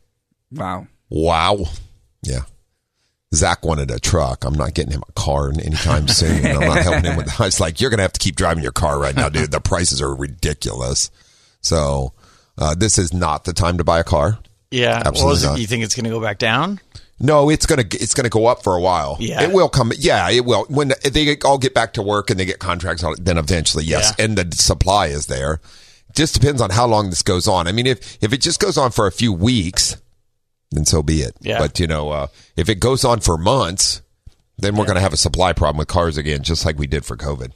wow. 0.52 0.86
Wow. 1.10 1.64
Yeah. 2.22 2.40
Zach 3.34 3.64
wanted 3.64 3.90
a 3.90 3.98
truck. 3.98 4.44
I'm 4.44 4.54
not 4.54 4.74
getting 4.74 4.92
him 4.92 5.02
a 5.08 5.12
car 5.12 5.50
anytime 5.50 6.08
soon. 6.08 6.44
I'm 6.46 6.60
not 6.60 6.78
helping 6.82 7.04
him 7.04 7.16
with. 7.16 7.40
I 7.40 7.44
was 7.44 7.60
like, 7.60 7.80
you're 7.80 7.90
going 7.90 7.98
to 7.98 8.02
have 8.02 8.12
to 8.14 8.20
keep 8.20 8.36
driving 8.36 8.62
your 8.62 8.72
car 8.72 8.98
right 8.98 9.14
now, 9.14 9.28
dude. 9.28 9.50
The 9.50 9.60
prices 9.60 10.00
are 10.00 10.14
ridiculous. 10.14 11.10
So 11.60 12.14
uh, 12.56 12.74
this 12.74 12.96
is 12.98 13.12
not 13.12 13.44
the 13.44 13.52
time 13.52 13.78
to 13.78 13.84
buy 13.84 14.00
a 14.00 14.04
car. 14.04 14.38
Yeah. 14.70 14.96
Absolutely 15.04 15.24
well, 15.24 15.32
is 15.34 15.44
it- 15.44 15.46
not. 15.48 15.58
you 15.60 15.66
think 15.66 15.84
it's 15.84 15.94
going 15.94 16.04
to 16.04 16.10
go 16.10 16.20
back 16.20 16.38
down? 16.38 16.80
No, 17.20 17.50
it's 17.50 17.66
gonna 17.66 17.84
it's 17.90 18.14
gonna 18.14 18.28
go 18.28 18.46
up 18.46 18.62
for 18.62 18.76
a 18.76 18.80
while. 18.80 19.16
Yeah. 19.18 19.42
it 19.42 19.52
will 19.52 19.68
come. 19.68 19.92
Yeah, 19.98 20.30
it 20.30 20.44
will. 20.44 20.64
When 20.68 20.92
they 21.02 21.36
all 21.44 21.58
get 21.58 21.74
back 21.74 21.94
to 21.94 22.02
work 22.02 22.30
and 22.30 22.38
they 22.38 22.44
get 22.44 22.60
contracts 22.60 23.02
on 23.02 23.14
it, 23.14 23.24
then 23.24 23.38
eventually, 23.38 23.84
yes, 23.84 24.14
Yeah. 24.18 24.24
and 24.24 24.38
the 24.38 24.54
supply 24.56 25.06
is 25.08 25.26
there. 25.26 25.60
Just 26.14 26.34
depends 26.34 26.60
on 26.62 26.70
how 26.70 26.86
long 26.86 27.10
this 27.10 27.22
goes 27.22 27.48
on. 27.48 27.66
I 27.66 27.72
mean, 27.72 27.86
if 27.86 28.18
if 28.22 28.32
it 28.32 28.40
just 28.40 28.60
goes 28.60 28.78
on 28.78 28.92
for 28.92 29.06
a 29.06 29.12
few 29.12 29.32
weeks, 29.32 29.96
then 30.70 30.84
so 30.84 31.02
be 31.02 31.22
it. 31.22 31.34
Yeah. 31.40 31.58
But 31.58 31.80
you 31.80 31.86
know, 31.88 32.10
uh, 32.10 32.26
if 32.56 32.68
it 32.68 32.76
goes 32.80 33.04
on 33.04 33.18
for 33.20 33.36
months, 33.36 34.00
then 34.56 34.76
we're 34.76 34.86
gonna 34.86 35.00
have 35.00 35.12
a 35.12 35.16
supply 35.18 35.52
problem 35.52 35.78
with 35.78 35.88
cars 35.88 36.16
again, 36.16 36.42
just 36.44 36.64
like 36.64 36.78
we 36.78 36.86
did 36.86 37.04
for 37.04 37.16
COVID. 37.16 37.50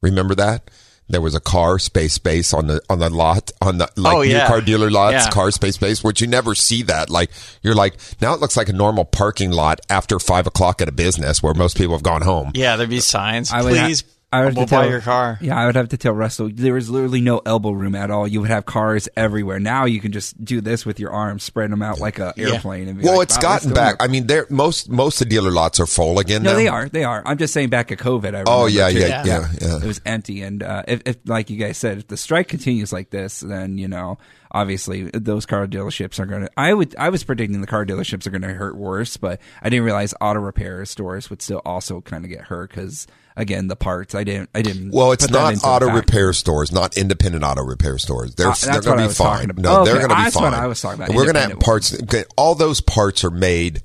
Remember 0.00 0.34
that? 0.36 0.70
There 1.10 1.20
was 1.20 1.34
a 1.34 1.40
car 1.40 1.78
space 1.78 2.12
space 2.14 2.54
on 2.54 2.66
the 2.68 2.80
on 2.88 2.98
the 3.00 3.10
lot 3.10 3.50
on 3.60 3.78
the 3.78 3.88
like 3.96 4.16
Oh, 4.16 4.22
new 4.22 4.38
car 4.46 4.60
dealer 4.60 4.90
lots 4.90 5.12
Yeah. 5.12 5.30
car 5.30 5.50
space 5.50 5.74
space 5.74 6.02
which 6.04 6.20
you 6.20 6.26
never 6.26 6.54
see 6.54 6.82
that 6.84 7.10
like 7.10 7.30
you're 7.62 7.74
like 7.74 7.94
now 8.20 8.32
it 8.34 8.40
looks 8.40 8.56
like 8.56 8.68
a 8.68 8.72
normal 8.72 9.04
parking 9.04 9.50
lot 9.50 9.80
after 9.90 10.18
five 10.18 10.46
o'clock 10.46 10.80
at 10.80 10.88
a 10.88 10.92
business 10.92 11.42
where 11.42 11.52
most 11.54 11.76
people 11.76 11.94
have 11.94 12.02
gone 12.02 12.22
home 12.22 12.52
Yeah, 12.54 12.76
there'd 12.76 12.88
be 12.90 13.00
signs. 13.00 13.50
I 13.52 13.62
would 13.62 13.70
Please 13.76 14.04
I 14.32 14.44
would 14.44 14.56
have 14.56 14.66
to 14.66 14.70
tell 14.70 14.82
buy 14.82 14.88
your 14.88 15.00
car. 15.00 15.38
Yeah, 15.40 15.58
I 15.58 15.66
would 15.66 15.74
have 15.74 15.88
to 15.88 15.96
tell 15.96 16.12
Russell 16.12 16.50
there 16.52 16.74
was 16.74 16.88
literally 16.88 17.20
no 17.20 17.40
elbow 17.44 17.72
room 17.72 17.96
at 17.96 18.12
all. 18.12 18.28
You 18.28 18.40
would 18.42 18.50
have 18.50 18.64
cars 18.64 19.08
everywhere. 19.16 19.58
Now 19.58 19.86
you 19.86 20.00
can 20.00 20.12
just 20.12 20.42
do 20.44 20.60
this 20.60 20.86
with 20.86 21.00
your 21.00 21.10
arms, 21.10 21.42
spread 21.42 21.72
them 21.72 21.82
out 21.82 21.98
like 21.98 22.20
a 22.20 22.32
Yeah. 22.36 22.52
airplane. 22.52 23.00
Well, 23.02 23.16
like, 23.18 23.24
it's 23.28 23.36
"Wow, 23.38 23.42
gotten 23.42 23.72
back. 23.72 23.96
I 23.98 24.06
mean, 24.06 24.28
they're 24.28 24.46
most 24.48 24.88
most 24.88 25.20
of 25.20 25.28
the 25.28 25.34
dealer 25.34 25.50
lots 25.50 25.80
are 25.80 25.86
full 25.86 26.20
again. 26.20 26.44
No, 26.44 26.50
now. 26.52 26.56
they 26.56 26.68
are. 26.68 26.88
They 26.88 27.02
are. 27.02 27.22
I'm 27.26 27.38
just 27.38 27.52
saying 27.52 27.70
back 27.70 27.90
at 27.90 27.98
COVID. 27.98 28.34
I 28.36 28.44
Oh 28.46 28.66
remember, 28.66 28.68
yeah, 28.68 28.88
yeah, 28.88 29.24
yeah, 29.26 29.48
yeah. 29.60 29.76
It 29.78 29.84
was 29.86 30.00
empty, 30.06 30.42
and 30.42 30.62
uh, 30.62 30.84
if, 30.86 31.02
if, 31.06 31.16
like 31.26 31.50
you 31.50 31.56
guys 31.56 31.76
said, 31.76 31.98
if 31.98 32.06
the 32.06 32.16
strike 32.16 32.46
continues 32.46 32.92
like 32.92 33.10
this, 33.10 33.40
then 33.40 33.78
you 33.78 33.88
know, 33.88 34.18
obviously 34.52 35.10
those 35.12 35.46
car 35.46 35.66
dealerships 35.66 36.20
are 36.20 36.26
going 36.26 36.42
to. 36.42 36.50
I 36.56 36.72
would. 36.72 36.94
I 36.96 37.08
was 37.08 37.24
predicting 37.24 37.60
the 37.60 37.66
car 37.66 37.84
dealerships 37.84 38.26
are 38.26 38.30
going 38.30 38.42
to 38.42 38.54
hurt 38.54 38.76
worse, 38.76 39.16
but 39.16 39.40
I 39.62 39.68
didn't 39.70 39.84
realize 39.84 40.14
auto 40.20 40.38
repair 40.40 40.84
stores 40.84 41.30
would 41.30 41.42
still 41.42 41.62
also 41.64 42.00
kind 42.00 42.24
of 42.24 42.30
get 42.30 42.42
hurt 42.42 42.70
because 42.70 43.06
again, 43.40 43.66
the 43.68 43.76
parts. 43.76 44.14
I 44.14 44.24
didn't. 44.24 44.50
I 44.54 44.62
didn't. 44.62 44.92
Well, 44.92 45.12
it's 45.12 45.28
not 45.30 45.56
auto 45.64 45.90
repair 45.90 46.32
stores, 46.32 46.70
not 46.70 46.96
independent 46.96 47.42
auto 47.44 47.62
repair 47.62 47.98
stores. 47.98 48.34
They're 48.34 48.48
Uh, 48.48 48.54
they're 48.62 48.80
going 48.80 48.98
to 48.98 49.08
be 49.08 49.14
fine. 49.14 49.50
No, 49.56 49.84
they're 49.84 49.96
going 49.96 50.10
to 50.10 50.14
be 50.16 50.22
that's 50.22 50.34
fine. 50.34 50.44
what 50.44 50.54
I 50.54 50.66
was 50.66 50.80
talking 50.80 51.02
about, 51.02 51.14
We're 51.14 51.24
going 51.24 51.34
to 51.34 51.40
have 51.40 51.60
parts. 51.60 52.00
okay, 52.02 52.24
All 52.36 52.54
those 52.54 52.80
parts 52.80 53.24
are 53.24 53.30
made, 53.30 53.82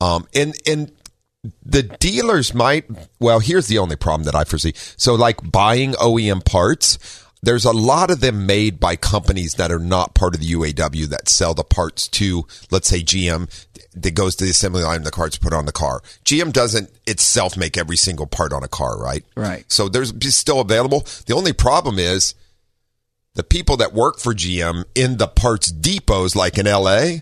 um, 0.00 0.26
and 0.34 0.54
and 0.66 0.92
the 1.64 1.82
dealers 1.82 2.52
might. 2.54 2.84
Well, 3.20 3.40
here's 3.40 3.68
the 3.68 3.78
only 3.78 3.96
problem 3.96 4.24
that 4.24 4.34
I 4.34 4.44
foresee. 4.44 4.74
So, 4.96 5.14
like 5.14 5.50
buying 5.50 5.92
OEM 5.94 6.44
parts. 6.44 6.98
There's 7.46 7.64
a 7.64 7.70
lot 7.70 8.10
of 8.10 8.18
them 8.18 8.44
made 8.44 8.80
by 8.80 8.96
companies 8.96 9.54
that 9.54 9.70
are 9.70 9.78
not 9.78 10.16
part 10.16 10.34
of 10.34 10.40
the 10.40 10.52
UAW 10.52 11.06
that 11.10 11.28
sell 11.28 11.54
the 11.54 11.62
parts 11.62 12.08
to, 12.08 12.44
let's 12.72 12.88
say, 12.88 13.04
GM 13.04 13.48
that 13.94 14.14
goes 14.16 14.34
to 14.34 14.44
the 14.44 14.50
assembly 14.50 14.82
line 14.82 14.96
and 14.96 15.06
the 15.06 15.12
car's 15.12 15.38
put 15.38 15.52
on 15.52 15.64
the 15.64 15.70
car. 15.70 16.02
GM 16.24 16.52
doesn't 16.52 16.90
itself 17.06 17.56
make 17.56 17.78
every 17.78 17.96
single 17.96 18.26
part 18.26 18.52
on 18.52 18.64
a 18.64 18.68
car, 18.68 19.00
right? 19.00 19.24
Right. 19.36 19.64
So 19.68 19.88
there's 19.88 20.12
still 20.34 20.60
available. 20.60 21.06
The 21.26 21.34
only 21.34 21.52
problem 21.52 22.00
is 22.00 22.34
the 23.34 23.44
people 23.44 23.76
that 23.76 23.94
work 23.94 24.18
for 24.18 24.34
GM 24.34 24.84
in 24.96 25.18
the 25.18 25.28
parts 25.28 25.70
depots, 25.70 26.34
like 26.34 26.58
in 26.58 26.66
LA, 26.66 27.18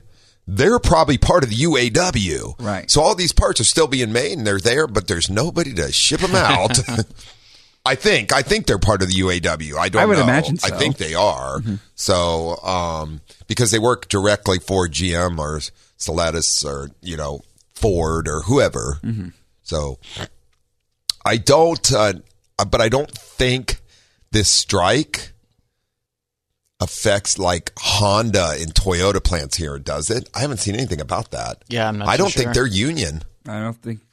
they're 0.47 0.79
probably 0.79 1.19
part 1.19 1.45
of 1.45 1.51
the 1.51 1.57
UAW. 1.57 2.59
Right. 2.59 2.91
So 2.91 3.03
all 3.03 3.15
these 3.15 3.33
parts 3.33 3.61
are 3.61 3.65
still 3.65 3.89
being 3.89 4.11
made 4.11 4.39
and 4.39 4.47
they're 4.47 4.59
there, 4.59 4.87
but 4.87 5.07
there's 5.07 5.29
nobody 5.29 5.75
to 5.75 5.93
ship 5.93 6.21
them 6.21 6.35
out. 6.35 6.79
I 7.87 7.95
think. 7.97 8.33
I 8.33 8.43
think 8.43 8.67
they're 8.67 8.79
part 8.79 9.03
of 9.03 9.09
the 9.09 9.15
UAW. 9.21 9.77
I 9.77 9.89
don't 9.89 10.03
I 10.03 10.07
would 10.07 10.17
know. 10.17 10.23
imagine 10.25 10.59
I 10.65 10.71
think 10.71 10.97
they 10.97 11.15
are. 11.15 11.61
So, 11.95 12.57
um, 12.63 13.21
because 13.47 13.71
they 13.71 13.79
work 13.79 14.09
directly 14.09 14.59
for 14.59 14.89
GM 14.89 15.39
or 15.39 15.61
Stellantis 15.99 16.65
or, 16.65 16.91
you 17.03 17.17
know, 17.17 17.43
Ford 17.75 18.27
or 18.27 18.41
whoever. 18.43 19.01
So 19.63 19.99
I 21.27 21.37
don't, 21.37 21.93
uh, 21.93 22.15
but 22.71 22.81
I 22.81 22.89
don't 22.89 23.11
think 23.11 23.81
this 24.31 24.51
strike 24.51 25.33
affects 26.81 27.39
like 27.39 27.73
Honda 27.79 28.57
and 28.59 28.75
Toyota 28.75 29.23
plants 29.23 29.57
here, 29.57 29.79
does 29.79 30.11
it? 30.11 30.29
I 30.35 30.41
haven't 30.41 30.59
seen 30.59 30.75
anything 30.75 31.01
about 31.01 31.31
that. 31.31 31.65
Yeah, 31.69 31.89
I'm 31.89 31.99
not 31.99 32.09
I 32.09 32.17
don't 32.17 32.33
think 32.33 32.55
they're 32.55 32.67
union. 32.67 33.23
I 33.47 33.61
don't 33.61 33.77
think 33.77 34.04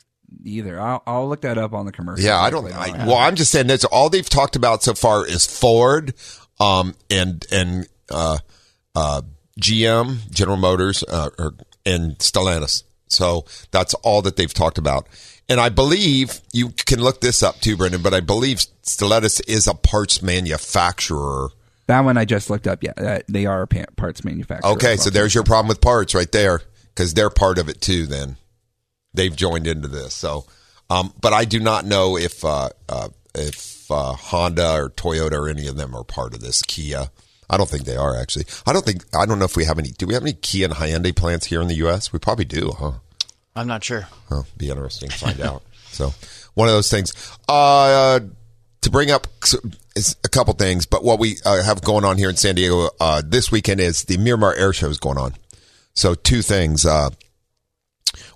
either. 0.43 0.79
I'll, 0.79 1.03
I'll 1.05 1.29
look 1.29 1.41
that 1.41 1.57
up 1.57 1.73
on 1.73 1.85
the 1.85 1.91
commercial. 1.91 2.25
Yeah, 2.25 2.39
I 2.39 2.49
don't. 2.49 2.71
I, 2.71 3.05
well, 3.05 3.17
I'm 3.17 3.35
just 3.35 3.51
saying 3.51 3.67
that's 3.67 3.85
all 3.85 4.09
they've 4.09 4.27
talked 4.27 4.55
about 4.55 4.83
so 4.83 4.93
far 4.93 5.25
is 5.25 5.45
Ford, 5.45 6.13
um, 6.59 6.95
and 7.09 7.45
and 7.51 7.87
uh, 8.09 8.37
uh, 8.95 9.21
GM, 9.59 10.31
General 10.31 10.57
Motors, 10.57 11.03
uh, 11.03 11.29
or, 11.37 11.53
and 11.85 12.17
Stellantis. 12.19 12.83
So 13.07 13.45
that's 13.71 13.93
all 13.95 14.21
that 14.21 14.35
they've 14.37 14.53
talked 14.53 14.77
about. 14.77 15.07
And 15.49 15.59
I 15.59 15.69
believe 15.69 16.39
you 16.53 16.69
can 16.69 17.01
look 17.01 17.19
this 17.19 17.43
up 17.43 17.59
too, 17.59 17.75
Brendan. 17.75 18.01
But 18.01 18.13
I 18.13 18.21
believe 18.21 18.59
Stellantis 18.83 19.41
is 19.47 19.67
a 19.67 19.73
parts 19.73 20.21
manufacturer. 20.21 21.49
That 21.87 22.01
one 22.01 22.17
I 22.17 22.23
just 22.23 22.49
looked 22.49 22.67
up. 22.67 22.83
Yeah, 22.83 22.93
uh, 22.95 23.19
they 23.27 23.45
are 23.45 23.63
a 23.63 23.67
parts 23.67 24.23
manufacturer. 24.23 24.71
Okay, 24.71 24.95
so 24.95 25.09
there's 25.09 25.35
your 25.35 25.43
problem 25.43 25.67
with 25.67 25.81
parts 25.81 26.15
right 26.15 26.31
there 26.31 26.61
because 26.95 27.13
they're 27.13 27.29
part 27.29 27.57
of 27.57 27.67
it 27.67 27.81
too. 27.81 28.07
Then 28.07 28.37
they've 29.13 29.35
joined 29.35 29.67
into 29.67 29.87
this. 29.87 30.13
So, 30.13 30.45
um, 30.89 31.13
but 31.21 31.33
I 31.33 31.45
do 31.45 31.59
not 31.59 31.85
know 31.85 32.17
if 32.17 32.43
uh, 32.43 32.69
uh, 32.89 33.09
if 33.33 33.89
uh, 33.89 34.13
Honda 34.13 34.73
or 34.73 34.89
Toyota 34.89 35.33
or 35.33 35.49
any 35.49 35.67
of 35.67 35.77
them 35.77 35.95
are 35.95 36.03
part 36.03 36.33
of 36.33 36.41
this. 36.41 36.61
Kia, 36.61 37.09
I 37.49 37.57
don't 37.57 37.69
think 37.69 37.85
they 37.85 37.95
are 37.95 38.15
actually. 38.19 38.45
I 38.65 38.73
don't 38.73 38.85
think 38.85 39.05
I 39.15 39.25
don't 39.25 39.39
know 39.39 39.45
if 39.45 39.57
we 39.57 39.65
have 39.65 39.79
any. 39.79 39.89
Do 39.89 40.07
we 40.07 40.13
have 40.13 40.23
any 40.23 40.33
Kia 40.33 40.65
and 40.65 40.73
Hyundai 40.75 41.15
plants 41.15 41.45
here 41.45 41.61
in 41.61 41.67
the 41.67 41.75
U.S.? 41.75 42.11
We 42.11 42.19
probably 42.19 42.45
do, 42.45 42.71
huh? 42.71 42.93
I'm 43.55 43.67
not 43.67 43.83
sure. 43.83 44.07
Huh, 44.29 44.43
be 44.57 44.69
interesting 44.69 45.09
to 45.09 45.17
find 45.17 45.41
out. 45.41 45.63
So, 45.91 46.13
one 46.53 46.69
of 46.69 46.73
those 46.73 46.89
things. 46.89 47.11
Uh, 47.49 48.21
to 48.79 48.89
bring 48.89 49.11
up 49.11 49.27
is 49.93 50.15
a 50.23 50.29
couple 50.29 50.53
things, 50.53 50.85
but 50.85 51.03
what 51.03 51.19
we 51.19 51.35
uh, 51.43 51.61
have 51.61 51.81
going 51.81 52.05
on 52.05 52.17
here 52.17 52.29
in 52.29 52.37
San 52.37 52.55
Diego 52.55 52.89
uh, 53.01 53.21
this 53.25 53.51
weekend 53.51 53.81
is 53.81 54.03
the 54.03 54.15
Miramar 54.17 54.55
Air 54.55 54.71
Show 54.71 54.87
is 54.87 54.97
going 54.97 55.17
on. 55.17 55.33
So, 55.93 56.15
two 56.15 56.41
things. 56.41 56.85
Uh, 56.85 57.09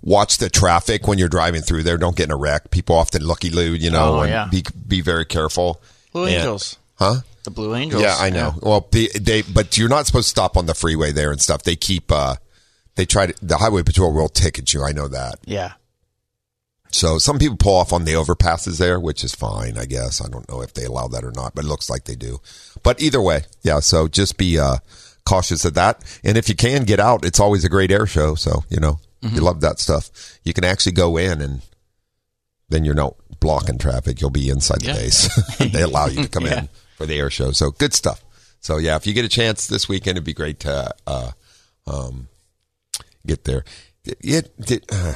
watch 0.01 0.38
the 0.38 0.50
traffic 0.50 1.08
when 1.08 1.18
you're 1.18 1.30
driving 1.30 1.62
through 1.62 1.84
there. 1.84 1.98
Don't 1.98 2.15
get 2.15 2.25
in 2.25 2.32
a 2.32 2.36
wreck. 2.38 2.72
People 2.72 2.96
often 2.96 3.24
looky 3.24 3.50
loo, 3.50 3.74
you 3.74 3.89
know, 3.92 4.15
Oh, 4.15 4.22
and 4.22 4.30
yeah. 4.32 4.48
be 4.50 4.63
be 4.88 5.01
very 5.01 5.25
careful. 5.25 5.82
Blue 6.13 6.25
And- 6.25 6.36
Angels. 6.36 6.77
huh? 6.96 7.22
The 7.44 7.51
Blue 7.51 7.75
Angels. 7.75 8.01
Yeah, 8.01 8.15
I 8.20 8.32
know. 8.32 8.56
Well, 8.62 8.88
the, 8.92 9.10
they 9.20 9.44
but 9.44 9.77
you're 9.77 9.88
not 9.89 10.08
supposed 10.08 10.25
to 10.25 10.30
stop 10.32 10.58
on 10.58 10.65
the 10.65 10.74
freeway 10.74 11.12
there 11.12 11.32
and 11.32 11.39
stuff. 11.39 11.62
They 11.62 11.75
keep 11.75 12.12
uh, 12.12 12.38
they 12.96 13.06
try 13.06 13.27
to 13.27 13.46
the 13.46 13.58
highway 13.58 13.84
patrol 13.84 14.13
will 14.13 14.30
ticket 14.30 14.74
you. 14.74 14.84
I 14.84 14.92
know 14.94 15.08
that. 15.08 15.36
Yeah. 15.46 15.74
So 16.92 17.18
some 17.18 17.38
people 17.39 17.58
pull 17.58 17.75
off 17.75 17.92
on 17.92 18.06
the 18.06 18.13
overpasses 18.13 18.77
there, 18.77 19.00
which 19.00 19.24
is 19.24 19.36
fine, 19.36 19.77
I 19.77 19.86
guess. 19.86 20.24
I 20.24 20.30
don't 20.30 20.48
know 20.50 20.62
if 20.62 20.74
they 20.74 20.86
allow 20.86 21.08
that 21.10 21.24
or 21.25 21.32
not, 21.36 21.54
but 21.54 21.65
it 21.65 21.68
looks 21.68 21.89
like 21.89 22.06
they 22.06 22.15
do. 22.15 22.39
But 22.84 23.01
either 23.01 23.22
way, 23.22 23.44
yeah. 23.63 23.80
So 23.82 24.08
just 24.08 24.38
be 24.38 24.58
uh, 24.58 24.77
cautious 25.25 25.65
of 25.65 25.74
that, 25.74 26.04
and 26.24 26.38
if 26.38 26.48
you 26.48 26.56
can 26.56 26.84
get 26.86 27.00
out, 27.01 27.25
it's 27.25 27.39
always 27.39 27.65
a 27.65 27.70
great 27.70 27.92
air 27.92 28.06
show. 28.08 28.36
So 28.36 28.63
you 28.70 28.80
know 28.80 29.00
you 29.34 29.41
love 29.41 29.62
that 29.62 29.79
stuff. 29.79 30.10
You 30.44 30.53
can 30.53 30.63
actually 30.63 30.91
go 30.94 31.17
in, 31.17 31.41
and 31.41 31.62
then 32.70 32.86
you're 32.86 32.94
not 32.96 33.15
blocking 33.39 33.77
traffic. 33.77 34.22
You'll 34.22 34.29
be 34.29 34.50
inside 34.50 34.82
the 34.82 34.88
Yeah. 34.88 34.94
base. 34.94 35.58
they 35.60 35.82
allow 35.82 36.08
you 36.08 36.24
to 36.24 36.29
come 36.29 36.46
Yeah. 36.46 36.60
in 36.62 36.70
for 36.98 37.05
the 37.05 37.17
air 37.20 37.29
show. 37.29 37.51
So 37.51 37.72
good 37.72 37.94
stuff. 37.94 38.24
So 38.60 38.77
yeah, 38.77 38.96
if 38.96 39.05
you 39.05 39.13
get 39.13 39.25
a 39.25 39.29
chance 39.29 39.67
this 39.67 39.88
weekend, 39.88 40.17
it'd 40.17 40.24
be 40.25 40.34
great 40.34 40.60
to 40.62 40.94
uh, 41.05 41.32
um, 41.86 42.27
get 43.25 43.44
there. 43.44 43.63
It, 44.03 44.51
it, 44.58 44.86
uh, 44.91 45.13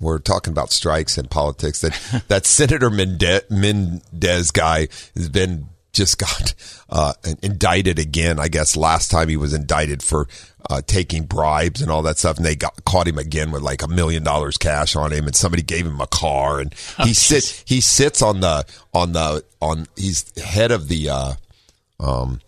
we're 0.00 0.18
talking 0.18 0.52
about 0.52 0.70
strikes 0.72 1.16
and 1.18 1.30
politics. 1.30 1.80
That 1.80 2.24
that 2.28 2.46
Senator 2.58 2.90
Mende- 2.90 3.48
Mendez 3.50 4.50
guy 4.50 4.88
has 5.16 5.28
been 5.28 5.68
just 5.96 6.18
got 6.18 6.54
uh, 6.88 7.14
indicted 7.42 7.98
again. 7.98 8.38
I 8.38 8.48
guess 8.48 8.76
last 8.76 9.10
time 9.10 9.28
he 9.28 9.36
was 9.36 9.52
indicted 9.52 10.02
for 10.02 10.28
uh, 10.68 10.82
taking 10.86 11.24
bribes 11.24 11.80
and 11.80 11.90
all 11.90 12.02
that 12.02 12.18
stuff, 12.18 12.36
and 12.36 12.46
they 12.46 12.56
got 12.56 12.84
caught 12.84 13.08
him 13.08 13.18
again 13.18 13.50
with 13.50 13.62
like 13.62 13.82
a 13.82 13.88
million 13.88 14.22
dollars 14.22 14.56
cash 14.58 14.96
on 14.96 15.12
him, 15.12 15.26
and 15.26 15.34
somebody 15.34 15.62
gave 15.62 15.86
him 15.86 16.00
a 16.00 16.06
car, 16.06 16.60
and 16.60 16.74
he 17.02 17.14
sits 17.14 17.64
he 17.66 17.80
sits 17.80 18.22
on 18.22 18.40
the 18.40 18.64
on 18.92 19.12
the 19.12 19.44
on 19.60 19.86
he's 19.96 20.36
head 20.38 20.70
of 20.70 20.88
the 20.88 21.08
uh, 21.08 21.32
um, 22.00 22.40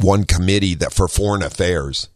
one 0.00 0.24
committee 0.24 0.74
that 0.74 0.92
for 0.92 1.08
foreign 1.08 1.42
affairs. 1.42 2.08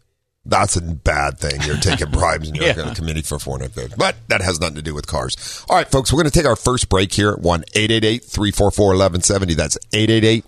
That's 0.47 0.77
a 0.77 0.81
bad 0.81 1.39
thing. 1.39 1.61
You're 1.63 1.77
taking 1.77 2.11
bribes 2.13 2.49
and 2.49 2.57
you're 2.57 2.67
Yeah. 2.67 2.75
going 2.75 2.89
to 2.89 2.95
committee 2.95 3.23
for 3.23 3.39
foreign 3.39 3.63
affairs. 3.63 3.93
But 3.97 4.17
that 4.29 4.41
has 4.41 4.59
nothing 4.61 4.77
to 4.77 4.83
do 4.83 4.95
with 4.95 5.07
cars. 5.07 5.65
All 5.69 5.77
right, 5.77 5.87
folks, 5.91 6.13
we're 6.13 6.23
going 6.23 6.31
to 6.31 6.39
take 6.39 6.47
our 6.49 6.57
first 6.57 6.89
break 6.89 7.13
here 7.13 7.31
at 7.33 7.41
1 7.41 7.63
344 7.73 8.87
1170. 8.87 9.55
That's 9.55 9.77
888 9.93 10.45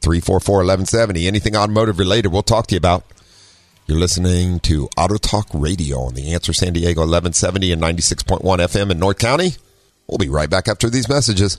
344 0.00 0.56
1170. 0.58 1.26
Anything 1.26 1.56
automotive 1.56 1.98
related, 1.98 2.28
we'll 2.32 2.42
talk 2.42 2.66
to 2.68 2.74
you 2.74 2.78
about. 2.78 3.04
You're 3.88 3.98
listening 3.98 4.60
to 4.60 4.88
Auto 4.96 5.16
Talk 5.16 5.48
Radio 5.52 5.98
on 6.02 6.14
the 6.14 6.32
Answer 6.32 6.52
San 6.52 6.72
Diego 6.72 7.00
1170 7.00 7.72
and 7.72 7.82
96.1 7.82 8.40
FM 8.40 8.90
in 8.92 8.98
North 9.00 9.18
County. 9.18 9.54
We'll 10.06 10.18
be 10.18 10.28
right 10.28 10.48
back 10.48 10.68
after 10.68 10.88
these 10.88 11.08
messages. 11.08 11.58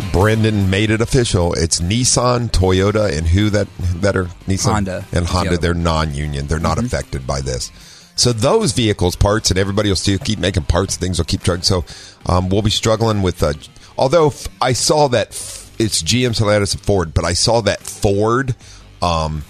Brendan 0.11 0.69
made 0.69 0.91
it 0.91 0.99
official. 1.01 1.53
It's 1.53 1.79
Nissan, 1.79 2.49
Toyota, 2.51 3.15
and 3.17 3.27
who 3.27 3.49
that 3.51 3.67
that 4.01 4.15
are 4.17 4.25
Nissan 4.47 4.71
Honda 4.71 5.05
and 5.13 5.25
the 5.25 5.29
Honda. 5.29 5.57
They're 5.57 5.73
non-union. 5.73 6.47
They're 6.47 6.59
not 6.59 6.77
affected 6.77 7.25
by 7.25 7.41
this. 7.41 7.71
So 8.15 8.33
those 8.33 8.73
vehicles, 8.73 9.15
parts, 9.15 9.51
and 9.51 9.57
everybody 9.59 9.89
will 9.89 9.95
still 9.95 10.19
keep 10.19 10.37
making 10.37 10.63
parts. 10.63 10.97
Things 10.97 11.17
will 11.17 11.25
keep 11.25 11.43
trucking. 11.43 11.63
So 11.63 11.85
um, 12.25 12.49
we'll 12.49 12.61
be 12.61 12.69
struggling 12.69 13.21
with. 13.21 13.41
Uh, 13.41 13.53
although 13.97 14.27
f- 14.27 14.47
I 14.61 14.73
saw 14.73 15.07
that 15.07 15.29
f- 15.29 15.73
it's 15.79 16.03
GM, 16.03 16.39
and 16.39 16.81
Ford, 16.81 17.13
but 17.13 17.23
I 17.23 17.33
saw 17.33 17.61
that 17.61 17.81
Ford 17.81 18.55
um, 19.01 19.43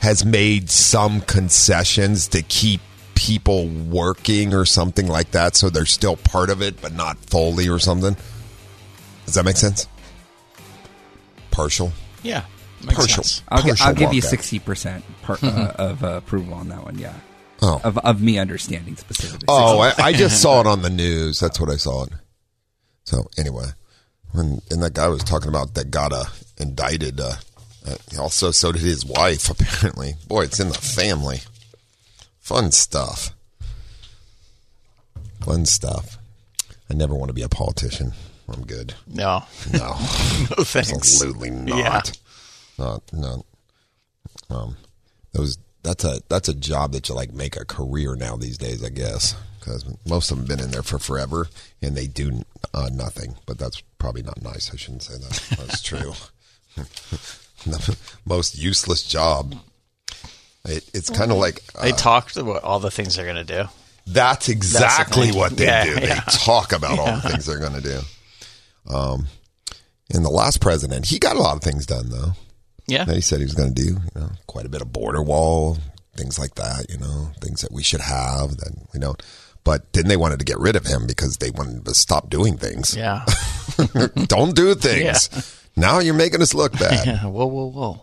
has 0.00 0.24
made 0.24 0.70
some 0.70 1.20
concessions 1.20 2.28
to 2.28 2.42
keep 2.42 2.80
people 3.14 3.68
working 3.68 4.54
or 4.54 4.64
something 4.64 5.06
like 5.06 5.32
that. 5.32 5.54
So 5.54 5.68
they're 5.68 5.86
still 5.86 6.16
part 6.16 6.50
of 6.50 6.62
it, 6.62 6.80
but 6.80 6.94
not 6.94 7.18
fully 7.18 7.68
or 7.68 7.78
something. 7.78 8.16
Does 9.26 9.34
that 9.34 9.44
make 9.44 9.56
sense? 9.58 9.86
Partial. 11.58 11.92
Yeah. 12.22 12.44
Makes 12.84 12.94
Partial. 12.94 13.24
sense. 13.24 13.42
I'll, 13.48 13.62
gi- 13.62 13.68
partial 13.70 13.86
I'll 13.88 13.94
give 13.94 14.12
you 14.14 14.20
sixty 14.20 14.60
percent 14.60 15.04
uh, 15.28 15.72
of 15.76 16.04
uh, 16.04 16.08
approval 16.18 16.54
on 16.54 16.68
that 16.68 16.84
one. 16.84 16.96
Yeah, 16.96 17.14
Oh. 17.60 17.80
of 17.82 17.98
of 17.98 18.22
me 18.22 18.38
understanding 18.38 18.94
specifically. 18.96 19.46
Oh, 19.48 19.80
I, 19.80 19.92
I 19.98 20.12
just 20.12 20.40
saw 20.42 20.60
it 20.60 20.68
on 20.68 20.82
the 20.82 20.88
news. 20.90 21.40
That's 21.40 21.58
what 21.58 21.68
I 21.70 21.74
saw 21.76 22.04
it. 22.04 22.10
So 23.02 23.28
anyway, 23.36 23.64
when 24.30 24.62
and 24.70 24.80
that 24.84 24.94
guy 24.94 25.08
was 25.08 25.24
talking 25.24 25.48
about 25.48 25.74
that 25.74 25.90
got 25.90 26.12
uh, 26.12 26.26
indicted. 26.58 27.18
Uh, 27.20 27.32
uh, 27.84 27.96
also, 28.20 28.52
so 28.52 28.70
did 28.70 28.82
his 28.82 29.04
wife. 29.04 29.50
Apparently, 29.60 30.14
boy, 30.28 30.44
it's 30.44 30.60
in 30.60 30.68
the 30.68 30.74
family. 30.74 31.38
Fun 32.38 32.70
stuff. 32.70 33.34
Fun 35.40 35.66
stuff. 35.66 36.16
I 36.88 36.94
never 36.94 37.14
want 37.16 37.28
to 37.30 37.34
be 37.34 37.42
a 37.42 37.48
politician. 37.48 38.12
I'm 38.52 38.64
good. 38.64 38.94
No. 39.06 39.44
No, 39.72 39.78
No 39.88 40.64
thanks. 40.64 40.92
absolutely 40.92 41.50
not. 41.50 41.78
Yeah. 41.78 42.02
Not 42.78 43.02
no. 43.12 43.44
Um, 44.50 44.76
those 45.32 45.58
that's 45.82 46.04
a 46.04 46.20
that's 46.28 46.48
a 46.48 46.54
job 46.54 46.92
that 46.92 47.08
you 47.08 47.14
like 47.14 47.32
make 47.32 47.56
a 47.56 47.64
career 47.64 48.14
now 48.16 48.36
these 48.36 48.56
days, 48.58 48.82
I 48.84 48.88
guess, 48.88 49.36
because 49.60 49.84
most 50.06 50.30
of 50.30 50.38
them 50.38 50.46
been 50.46 50.60
in 50.60 50.70
there 50.70 50.82
for 50.82 50.98
forever 50.98 51.48
and 51.82 51.96
they 51.96 52.06
do 52.06 52.42
uh, 52.74 52.88
nothing. 52.92 53.34
But 53.46 53.58
that's 53.58 53.80
probably 53.98 54.22
not 54.22 54.42
nice. 54.42 54.72
I 54.72 54.76
shouldn't 54.76 55.02
say 55.02 55.14
that. 55.18 55.56
That's 55.58 55.82
true. 55.82 56.12
most 58.24 58.58
useless 58.58 59.02
job. 59.02 59.54
It, 60.64 60.88
it's 60.94 61.10
kind 61.10 61.30
of 61.30 61.38
like 61.38 61.62
uh, 61.76 61.82
They 61.82 61.92
talked 61.92 62.36
about 62.36 62.62
all 62.62 62.78
the 62.80 62.90
things 62.90 63.16
they're 63.16 63.24
going 63.32 63.44
to 63.46 63.62
do. 63.62 63.68
that's 64.06 64.48
exactly 64.48 65.28
thing. 65.28 65.36
what 65.38 65.56
they 65.56 65.64
Yeah, 65.66 65.84
do. 65.84 65.94
They 65.96 66.08
yeah. 66.08 66.20
talk 66.28 66.72
about 66.72 66.98
all 66.98 67.16
the 67.16 67.20
things 67.30 67.46
they're 67.46 67.58
going 67.60 67.74
to 67.74 67.80
do. 67.80 68.00
Um, 68.88 69.26
and 70.12 70.24
the 70.24 70.30
last 70.30 70.60
president, 70.60 71.06
he 71.06 71.18
got 71.18 71.36
a 71.36 71.40
lot 71.40 71.56
of 71.56 71.62
things 71.62 71.86
done 71.86 72.08
though. 72.10 72.32
Yeah. 72.86 73.04
that 73.04 73.14
he 73.14 73.20
said 73.20 73.38
he 73.40 73.44
was 73.44 73.54
going 73.54 73.74
to 73.74 73.82
do. 73.82 73.90
You 73.92 74.20
know, 74.20 74.30
quite 74.46 74.64
a 74.64 74.70
bit 74.70 74.80
of 74.80 74.90
border 74.92 75.22
wall, 75.22 75.76
things 76.16 76.38
like 76.38 76.54
that. 76.54 76.86
You 76.88 76.96
know, 76.98 77.30
things 77.42 77.60
that 77.60 77.70
we 77.72 77.82
should 77.82 78.00
have 78.00 78.56
that 78.56 78.72
we 78.94 79.00
don't. 79.00 79.22
But 79.64 79.92
then 79.92 80.08
they 80.08 80.16
wanted 80.16 80.38
to 80.38 80.46
get 80.46 80.58
rid 80.58 80.76
of 80.76 80.86
him 80.86 81.06
because 81.06 81.36
they 81.36 81.50
wanted 81.50 81.84
to 81.84 81.94
stop 81.94 82.30
doing 82.30 82.56
things. 82.56 82.96
Yeah. 82.96 83.24
don't 84.26 84.56
do 84.56 84.74
things. 84.74 85.28
Now 85.76 85.98
you're 85.98 86.14
making 86.14 86.40
us 86.40 86.54
look 86.54 86.72
bad. 86.78 87.06
yeah. 87.06 87.24
Whoa, 87.26 87.46
whoa, 87.46 87.66
whoa. 87.70 88.02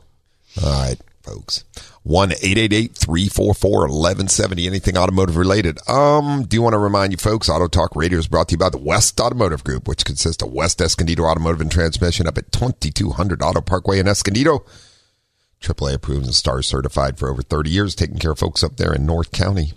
All 0.63 0.81
right, 0.81 0.97
folks. 1.25 1.63
One 2.03 2.33
eight 2.41 2.57
eight 2.57 2.71
eight 2.71 2.95
three 2.95 3.27
four 3.27 3.53
four 3.53 3.85
eleven 3.85 4.27
seventy. 4.27 4.67
Anything 4.67 4.97
automotive 4.97 5.37
related? 5.37 5.79
Um, 5.89 6.43
do 6.43 6.55
you 6.55 6.61
want 6.61 6.73
to 6.73 6.79
remind 6.79 7.11
you 7.11 7.17
folks? 7.17 7.49
Auto 7.49 7.67
Talk 7.67 7.95
Radio 7.95 8.19
is 8.19 8.27
brought 8.27 8.49
to 8.49 8.53
you 8.53 8.57
by 8.59 8.69
the 8.69 8.77
West 8.77 9.19
Automotive 9.19 9.63
Group, 9.63 9.87
which 9.87 10.05
consists 10.05 10.43
of 10.43 10.53
West 10.53 10.81
Escondido 10.81 11.23
Automotive 11.23 11.61
and 11.61 11.71
Transmission 11.71 12.27
up 12.27 12.37
at 12.37 12.51
twenty 12.51 12.91
two 12.91 13.09
hundred 13.09 13.41
Auto 13.41 13.61
Parkway 13.61 13.99
in 13.99 14.07
Escondido. 14.07 14.63
AAA 15.61 15.95
approved 15.95 16.25
and 16.25 16.35
STAR 16.35 16.61
certified 16.61 17.17
for 17.17 17.29
over 17.29 17.41
thirty 17.41 17.71
years, 17.71 17.95
taking 17.95 18.19
care 18.19 18.31
of 18.31 18.39
folks 18.39 18.63
up 18.63 18.77
there 18.77 18.93
in 18.93 19.05
North 19.05 19.31
County. 19.31 19.73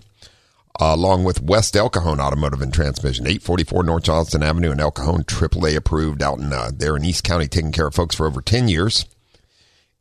Uh, 0.79 0.93
along 0.95 1.25
with 1.25 1.41
West 1.41 1.75
El 1.75 1.89
Cajon 1.89 2.21
Automotive 2.21 2.61
and 2.61 2.73
Transmission, 2.73 3.27
844 3.27 3.83
North 3.83 4.03
Johnston 4.03 4.43
Avenue 4.43 4.71
in 4.71 4.79
El 4.79 4.91
Cajon, 4.91 5.23
AAA 5.23 5.75
approved 5.75 6.23
out 6.23 6.39
in 6.39 6.53
uh, 6.53 6.71
there 6.73 6.95
in 6.95 7.03
East 7.03 7.25
County, 7.25 7.49
taking 7.49 7.73
care 7.73 7.87
of 7.87 7.95
folks 7.95 8.15
for 8.15 8.25
over 8.25 8.39
10 8.41 8.69
years 8.69 9.05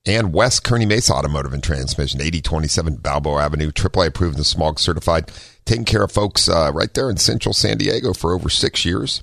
and 0.06 0.32
West 0.32 0.64
Kearny 0.64 0.86
Mesa 0.86 1.12
Automotive 1.12 1.52
and 1.52 1.62
Transmission, 1.62 2.20
8027 2.20 2.96
Balboa 2.96 3.42
Avenue, 3.42 3.70
AAA 3.70 4.08
approved 4.08 4.36
and 4.36 4.46
smog 4.46 4.78
certified, 4.78 5.30
taking 5.64 5.84
care 5.84 6.02
of 6.04 6.12
folks 6.12 6.48
uh, 6.48 6.70
right 6.72 6.92
there 6.94 7.10
in 7.10 7.16
central 7.16 7.52
San 7.52 7.78
Diego 7.78 8.12
for 8.12 8.32
over 8.32 8.48
six 8.48 8.84
years. 8.84 9.22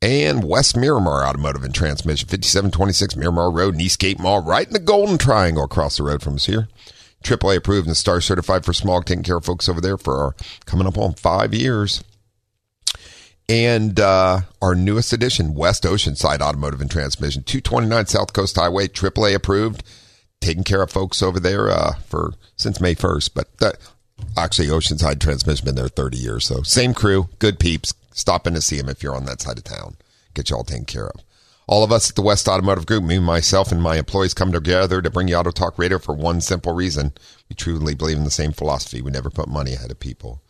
And 0.00 0.42
West 0.42 0.76
Miramar 0.76 1.24
Automotive 1.24 1.62
and 1.62 1.72
Transmission, 1.74 2.28
5726 2.28 3.14
Miramar 3.14 3.52
Road, 3.52 3.80
Eastgate 3.80 4.18
Mall, 4.18 4.42
right 4.42 4.66
in 4.66 4.72
the 4.72 4.80
Golden 4.80 5.16
Triangle 5.16 5.64
across 5.64 5.96
the 5.96 6.02
road 6.02 6.22
from 6.22 6.34
us 6.34 6.46
here. 6.46 6.68
AAA 7.22 7.58
approved 7.58 7.86
and 7.86 7.96
star 7.96 8.20
certified 8.20 8.64
for 8.64 8.72
smog, 8.72 9.04
taking 9.04 9.22
care 9.22 9.36
of 9.36 9.44
folks 9.44 9.68
over 9.68 9.80
there 9.80 9.96
for 9.96 10.18
our, 10.18 10.34
coming 10.66 10.88
up 10.88 10.98
on 10.98 11.14
five 11.14 11.54
years. 11.54 12.02
And 13.48 13.98
uh, 14.00 14.40
our 14.60 14.74
newest 14.74 15.12
addition, 15.12 15.54
West 15.54 15.82
Oceanside 15.82 16.40
Automotive 16.40 16.80
and 16.80 16.90
Transmission, 16.90 17.42
229 17.42 18.06
South 18.06 18.32
Coast 18.32 18.56
Highway, 18.56 18.88
AAA 18.88 19.34
approved, 19.34 19.82
taking 20.40 20.64
care 20.64 20.82
of 20.82 20.90
folks 20.90 21.22
over 21.22 21.40
there 21.40 21.68
uh, 21.68 21.94
for 22.06 22.32
since 22.56 22.80
May 22.80 22.94
1st. 22.94 23.30
But 23.34 23.78
actually, 24.36 24.68
Oceanside 24.68 25.20
Transmission 25.20 25.64
been 25.64 25.74
there 25.74 25.88
30 25.88 26.16
years. 26.16 26.46
So 26.46 26.62
same 26.62 26.94
crew, 26.94 27.28
good 27.38 27.58
peeps. 27.58 27.94
Stop 28.12 28.46
in 28.46 28.54
to 28.54 28.60
see 28.60 28.76
them 28.76 28.88
if 28.88 29.02
you're 29.02 29.16
on 29.16 29.24
that 29.26 29.40
side 29.40 29.58
of 29.58 29.64
town. 29.64 29.96
Get 30.34 30.50
you 30.50 30.56
all 30.56 30.64
taken 30.64 30.84
care 30.84 31.08
of. 31.08 31.20
All 31.66 31.84
of 31.84 31.92
us 31.92 32.10
at 32.10 32.16
the 32.16 32.22
West 32.22 32.48
Automotive 32.48 32.86
Group, 32.86 33.04
me, 33.04 33.18
myself, 33.18 33.70
and 33.70 33.80
my 33.80 33.96
employees 33.96 34.34
come 34.34 34.52
together 34.52 35.00
to 35.00 35.10
bring 35.10 35.28
you 35.28 35.36
Auto 35.36 35.50
Talk 35.50 35.78
Radio 35.78 35.98
for 35.98 36.14
one 36.14 36.40
simple 36.40 36.74
reason. 36.74 37.12
We 37.48 37.54
truly 37.54 37.94
believe 37.94 38.16
in 38.16 38.24
the 38.24 38.30
same 38.30 38.52
philosophy. 38.52 39.00
We 39.00 39.10
never 39.10 39.30
put 39.30 39.48
money 39.48 39.74
ahead 39.74 39.90
of 39.90 40.00
people. 40.00 40.42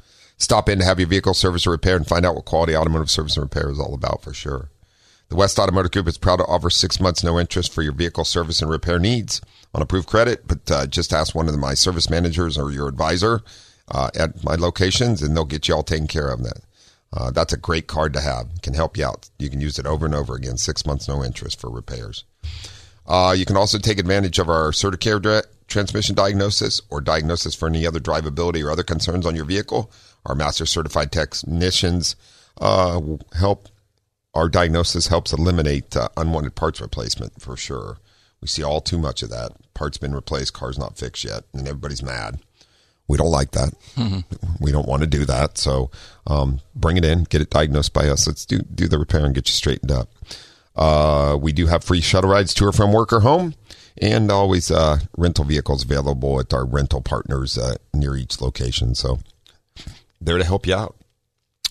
Stop 0.42 0.68
in 0.68 0.80
to 0.80 0.84
have 0.84 0.98
your 0.98 1.06
vehicle 1.06 1.34
service 1.34 1.68
or 1.68 1.70
repaired 1.70 2.00
and 2.00 2.08
find 2.08 2.26
out 2.26 2.34
what 2.34 2.46
quality 2.46 2.76
automotive 2.76 3.08
service 3.08 3.36
and 3.36 3.44
repair 3.44 3.70
is 3.70 3.78
all 3.78 3.94
about 3.94 4.24
for 4.24 4.34
sure. 4.34 4.70
The 5.28 5.36
West 5.36 5.56
Automotive 5.56 5.92
Group 5.92 6.08
is 6.08 6.18
proud 6.18 6.38
to 6.38 6.44
offer 6.46 6.68
six 6.68 6.98
months 6.98 7.22
no 7.22 7.38
interest 7.38 7.72
for 7.72 7.80
your 7.80 7.92
vehicle 7.92 8.24
service 8.24 8.60
and 8.60 8.68
repair 8.68 8.98
needs 8.98 9.40
on 9.72 9.82
approved 9.82 10.08
credit, 10.08 10.48
but 10.48 10.68
uh, 10.68 10.86
just 10.88 11.12
ask 11.12 11.32
one 11.32 11.48
of 11.48 11.56
my 11.56 11.74
service 11.74 12.10
managers 12.10 12.58
or 12.58 12.72
your 12.72 12.88
advisor 12.88 13.42
uh, 13.92 14.10
at 14.16 14.42
my 14.42 14.56
locations 14.56 15.22
and 15.22 15.36
they'll 15.36 15.44
get 15.44 15.68
you 15.68 15.76
all 15.76 15.84
taken 15.84 16.08
care 16.08 16.28
of 16.28 16.42
that. 16.42 16.58
Uh, 17.12 17.30
that's 17.30 17.52
a 17.52 17.56
great 17.56 17.86
card 17.86 18.12
to 18.14 18.20
have. 18.20 18.48
It 18.52 18.62
Can 18.62 18.74
help 18.74 18.96
you 18.96 19.04
out. 19.04 19.30
You 19.38 19.48
can 19.48 19.60
use 19.60 19.78
it 19.78 19.86
over 19.86 20.04
and 20.04 20.14
over 20.14 20.34
again. 20.34 20.56
Six 20.56 20.84
months 20.84 21.06
no 21.06 21.22
interest 21.22 21.60
for 21.60 21.70
repairs. 21.70 22.24
Uh, 23.06 23.32
you 23.38 23.44
can 23.44 23.56
also 23.56 23.78
take 23.78 24.00
advantage 24.00 24.40
of 24.40 24.48
our 24.48 24.72
Certicare 24.72 25.44
transmission 25.68 26.14
diagnosis 26.14 26.82
or 26.90 27.00
diagnosis 27.00 27.54
for 27.54 27.68
any 27.68 27.86
other 27.86 28.00
drivability 28.00 28.64
or 28.64 28.72
other 28.72 28.82
concerns 28.82 29.24
on 29.24 29.36
your 29.36 29.44
vehicle. 29.44 29.90
Our 30.26 30.34
master 30.34 30.66
certified 30.66 31.12
technicians 31.12 32.16
uh, 32.60 33.00
help. 33.36 33.68
Our 34.34 34.48
diagnosis 34.48 35.08
helps 35.08 35.32
eliminate 35.32 35.94
uh, 35.96 36.08
unwanted 36.16 36.54
parts 36.54 36.80
replacement 36.80 37.40
for 37.40 37.56
sure. 37.56 37.98
We 38.40 38.48
see 38.48 38.62
all 38.62 38.80
too 38.80 38.98
much 38.98 39.22
of 39.22 39.30
that. 39.30 39.52
Parts 39.74 39.98
been 39.98 40.14
replaced, 40.14 40.52
cars 40.54 40.78
not 40.78 40.96
fixed 40.96 41.24
yet, 41.24 41.44
and 41.52 41.66
everybody's 41.68 42.02
mad. 42.02 42.40
We 43.08 43.18
don't 43.18 43.30
like 43.30 43.50
that. 43.50 43.74
We 44.60 44.72
don't 44.72 44.88
want 44.88 45.02
to 45.02 45.08
do 45.08 45.24
that. 45.26 45.58
So 45.58 45.90
um, 46.26 46.60
bring 46.74 46.96
it 46.96 47.04
in, 47.04 47.24
get 47.24 47.42
it 47.42 47.50
diagnosed 47.50 47.92
by 47.92 48.08
us. 48.08 48.26
Let's 48.26 48.46
do 48.46 48.60
do 48.60 48.88
the 48.88 48.98
repair 48.98 49.24
and 49.24 49.34
get 49.34 49.48
you 49.48 49.52
straightened 49.52 49.92
up. 49.92 50.08
Uh, 50.74 51.36
we 51.38 51.52
do 51.52 51.66
have 51.66 51.84
free 51.84 52.00
shuttle 52.00 52.30
rides 52.30 52.54
to 52.54 52.64
or 52.64 52.72
from 52.72 52.92
work 52.92 53.12
or 53.12 53.20
home, 53.20 53.54
and 54.00 54.30
always 54.30 54.70
uh, 54.70 55.00
rental 55.16 55.44
vehicles 55.44 55.84
available 55.84 56.40
at 56.40 56.54
our 56.54 56.64
rental 56.64 57.02
partners 57.02 57.58
uh, 57.58 57.76
near 57.92 58.16
each 58.16 58.40
location. 58.40 58.94
So 58.94 59.18
there 60.24 60.38
to 60.38 60.44
help 60.44 60.66
you 60.66 60.74
out, 60.74 60.96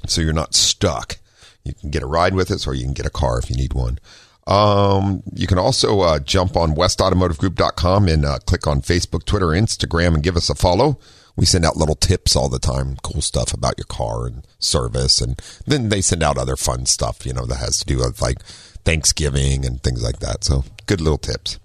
so 0.07 0.21
you're 0.21 0.33
not 0.33 0.53
stuck. 0.53 1.17
You 1.63 1.73
can 1.73 1.89
get 1.89 2.03
a 2.03 2.07
ride 2.07 2.33
with 2.33 2.51
us, 2.51 2.65
or 2.67 2.73
you 2.73 2.83
can 2.83 2.93
get 2.93 3.05
a 3.05 3.11
car 3.11 3.39
if 3.39 3.49
you 3.49 3.55
need 3.55 3.73
one. 3.73 3.99
Um, 4.47 5.21
you 5.33 5.47
can 5.47 5.59
also 5.59 6.01
uh, 6.01 6.19
jump 6.19 6.57
on 6.57 6.75
westautomotivegroup.com 6.75 8.07
and 8.07 8.25
uh, 8.25 8.39
click 8.39 8.65
on 8.67 8.81
Facebook, 8.81 9.25
Twitter, 9.25 9.47
Instagram, 9.47 10.15
and 10.15 10.23
give 10.23 10.35
us 10.35 10.49
a 10.49 10.55
follow. 10.55 10.99
We 11.35 11.45
send 11.45 11.65
out 11.65 11.77
little 11.77 11.95
tips 11.95 12.35
all 12.35 12.49
the 12.49 12.59
time, 12.59 12.97
cool 13.03 13.21
stuff 13.21 13.53
about 13.53 13.77
your 13.77 13.85
car 13.85 14.25
and 14.27 14.45
service, 14.59 15.21
and 15.21 15.39
then 15.65 15.89
they 15.89 16.01
send 16.01 16.23
out 16.23 16.37
other 16.37 16.57
fun 16.57 16.85
stuff, 16.85 17.25
you 17.25 17.33
know, 17.33 17.45
that 17.45 17.57
has 17.57 17.79
to 17.79 17.85
do 17.85 17.97
with 17.97 18.21
like 18.21 18.43
Thanksgiving 18.83 19.65
and 19.65 19.81
things 19.81 20.03
like 20.03 20.19
that. 20.19 20.43
So 20.43 20.65
good 20.87 20.99
little 20.99 21.17
tips. 21.17 21.59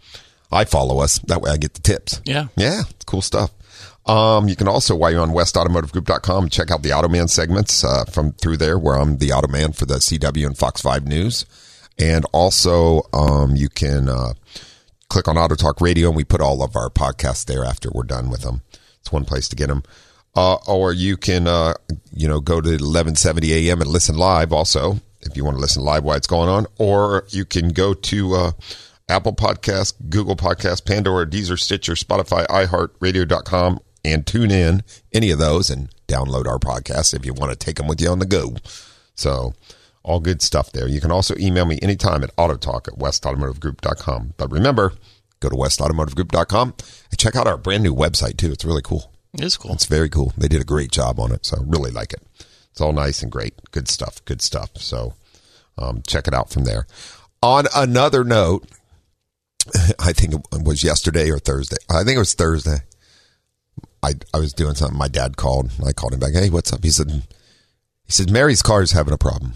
I 0.53 0.64
follow 0.64 1.01
us 1.01 1.18
that 1.20 1.40
way. 1.40 1.51
I 1.51 1.57
get 1.57 1.75
the 1.75 1.83
tips. 1.83 2.20
Yeah. 2.25 2.49
Yeah, 2.57 2.83
it's 2.88 3.05
cool 3.05 3.22
stuff. 3.22 3.51
Um, 4.07 4.49
you 4.49 4.57
can 4.57 4.69
also, 4.69 4.95
while 4.95 5.11
you're 5.11 5.21
on 5.21 5.31
westautomotivegroup.com, 5.31 6.49
check 6.49 6.71
out 6.71 6.83
the 6.83 6.90
Automan 6.90 7.29
segments 7.29 7.83
uh, 7.83 8.05
from 8.05 8.33
through 8.33 8.59
there, 8.59 8.79
where 8.79 8.97
I'm 8.97 9.19
the 9.19 9.31
Automan 9.31 9.75
for 9.75 9.85
the 9.85 9.97
CW 9.97 10.47
and 10.47 10.57
Fox 10.57 10.81
5 10.81 11.07
News. 11.07 11.45
And 11.99 12.25
also, 12.33 13.03
um, 13.12 13.57
you 13.57 13.69
can 13.69 14.09
uh, 14.09 14.35
click 15.09 15.27
on 15.29 15.37
Auto 15.38 15.55
Talk 15.55 15.81
Radio, 15.81 16.09
and 16.09 16.16
we 16.16 16.25
put 16.25 16.40
all 16.40 16.62
of 16.62 16.77
our 16.77 16.90
podcasts 16.90 17.45
there 17.45 17.64
after 17.64 17.90
we're 17.92 18.05
done 18.05 18.31
with 18.31 18.42
them. 18.42 18.62
It's 19.01 19.11
one 19.11 19.25
place 19.25 19.49
to 19.49 19.57
get 19.57 19.69
them. 19.69 19.83
Uh, 20.37 20.57
or 20.66 20.92
you 20.92 21.16
can, 21.16 21.49
uh, 21.49 21.75
you 22.12 22.29
know, 22.29 22.40
go 22.40 22.61
to 22.61 22.69
1170 22.69 23.71
AM 23.71 23.81
and 23.81 23.90
listen 23.90 24.16
live 24.16 24.53
also 24.53 25.01
if 25.27 25.37
you 25.37 25.45
want 25.45 25.57
to 25.57 25.61
listen 25.61 25.83
live 25.83 26.05
while 26.05 26.16
it's 26.16 26.27
going 26.27 26.49
on, 26.49 26.66
or 26.79 27.27
you 27.31 27.45
can 27.45 27.71
go 27.71 27.95
to 27.95 28.35
uh, 28.35 28.53
Apple 29.09 29.35
Podcast, 29.35 29.95
Google 30.09 30.37
Podcast, 30.37 30.87
Pandora, 30.87 31.27
Deezer, 31.27 31.59
Stitcher, 31.59 31.95
Spotify, 31.95 32.47
iHeartRadio.com, 32.47 33.81
and 34.07 34.27
tune 34.27 34.51
in 34.51 34.83
any 35.12 35.31
of 35.31 35.38
those 35.38 35.71
and 35.71 35.88
download 36.09 36.47
our 36.47 36.59
podcast 36.59 37.14
if 37.14 37.27
you 37.27 37.35
want 37.35 37.53
to 37.53 37.57
take 37.57 37.77
them 37.77 37.88
with 37.88 38.01
you 38.01 38.09
on 38.09 38.19
the 38.19 38.27
go. 38.27 38.57
So, 39.14 39.55
all 40.03 40.21
good 40.21 40.40
stuff 40.40 40.71
there. 40.73 40.87
You 40.87 41.01
can 41.01 41.11
also 41.11 41.35
email 41.38 41.64
me 41.66 41.79
anytime 41.83 42.23
at 42.23 42.35
autotalk 42.37 42.87
at 42.87 42.99
westautomotivegroup.com. 42.99 44.35
But 44.37 44.53
remember, 44.53 44.92
go 45.40 45.49
to 45.49 45.57
westautomotivegroup.com 45.57 46.75
and 47.11 47.19
check 47.19 47.35
out 47.35 47.49
our 47.49 47.57
brand 47.57 47.83
new 47.83 47.95
website 47.95 48.37
too. 48.37 48.53
It's 48.53 48.64
really 48.64 48.83
cool. 48.83 49.11
It 49.35 49.42
is 49.42 49.57
cool. 49.57 49.73
It's 49.73 49.87
very 49.87 50.09
cool. 50.09 50.33
They 50.37 50.49
did 50.49 50.61
a 50.61 50.64
great 50.64 50.92
job 50.92 51.19
on 51.19 51.33
it, 51.33 51.45
so 51.45 51.59
I 51.59 51.61
really 51.64 51.90
like 51.90 52.12
it. 52.12 52.23
It's 52.71 52.81
all 52.81 52.92
nice 52.92 53.23
and 53.23 53.33
great. 53.33 53.55
Good 53.73 53.88
stuff. 53.88 54.25
Good 54.25 54.40
stuff. 54.40 54.71
So 54.77 55.14
um, 55.77 56.03
check 56.07 56.29
it 56.29 56.35
out 56.35 56.51
from 56.51 56.64
there. 56.64 56.87
On 57.42 57.66
another 57.75 58.23
note, 58.23 58.66
I 59.99 60.12
think 60.12 60.35
it 60.35 60.62
was 60.62 60.85
yesterday 60.85 61.31
or 61.31 61.38
Thursday. 61.38 61.77
I 61.90 62.05
think 62.05 62.16
it 62.16 62.21
was 62.21 62.35
Thursday. 62.35 62.79
I 64.07 64.12
I 64.33 64.38
was 64.38 64.53
doing 64.53 64.75
something. 64.75 64.97
My 64.97 65.09
dad 65.09 65.37
called. 65.37 65.71
I 65.85 65.92
called 65.92 66.14
him 66.14 66.21
back. 66.21 66.33
Hey, 66.35 66.49
what's 66.51 66.73
up? 66.73 66.83
He 66.85 66.90
said. 66.90 67.11
He 67.11 68.12
said 68.12 68.31
Mary's 68.31 68.62
car 68.62 68.83
is 68.83 68.92
having 68.92 69.12
a 69.12 69.19
problem. 69.19 69.55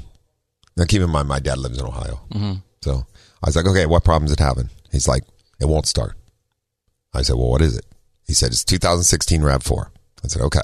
Now 0.76 0.84
keep 0.84 1.02
in 1.02 1.10
mind, 1.10 1.28
my 1.28 1.38
dad 1.38 1.58
lives 1.58 1.78
in 1.78 1.84
Ohio, 1.86 2.20
so 2.82 3.06
I 3.42 3.46
was 3.46 3.54
like, 3.56 3.66
okay, 3.66 3.86
what 3.86 4.02
problem 4.04 4.26
is 4.26 4.32
it 4.32 4.40
having? 4.40 4.70
He's 4.90 5.06
like, 5.06 5.22
it 5.60 5.66
won't 5.66 5.86
start. 5.86 6.16
I 7.14 7.22
said, 7.22 7.36
well, 7.36 7.50
what 7.50 7.60
is 7.62 7.76
it? 7.76 7.84
He 8.26 8.34
said 8.34 8.48
it's 8.50 8.64
2016 8.64 9.42
RAV4. 9.42 9.90
I 10.24 10.28
said, 10.28 10.42
okay. 10.42 10.62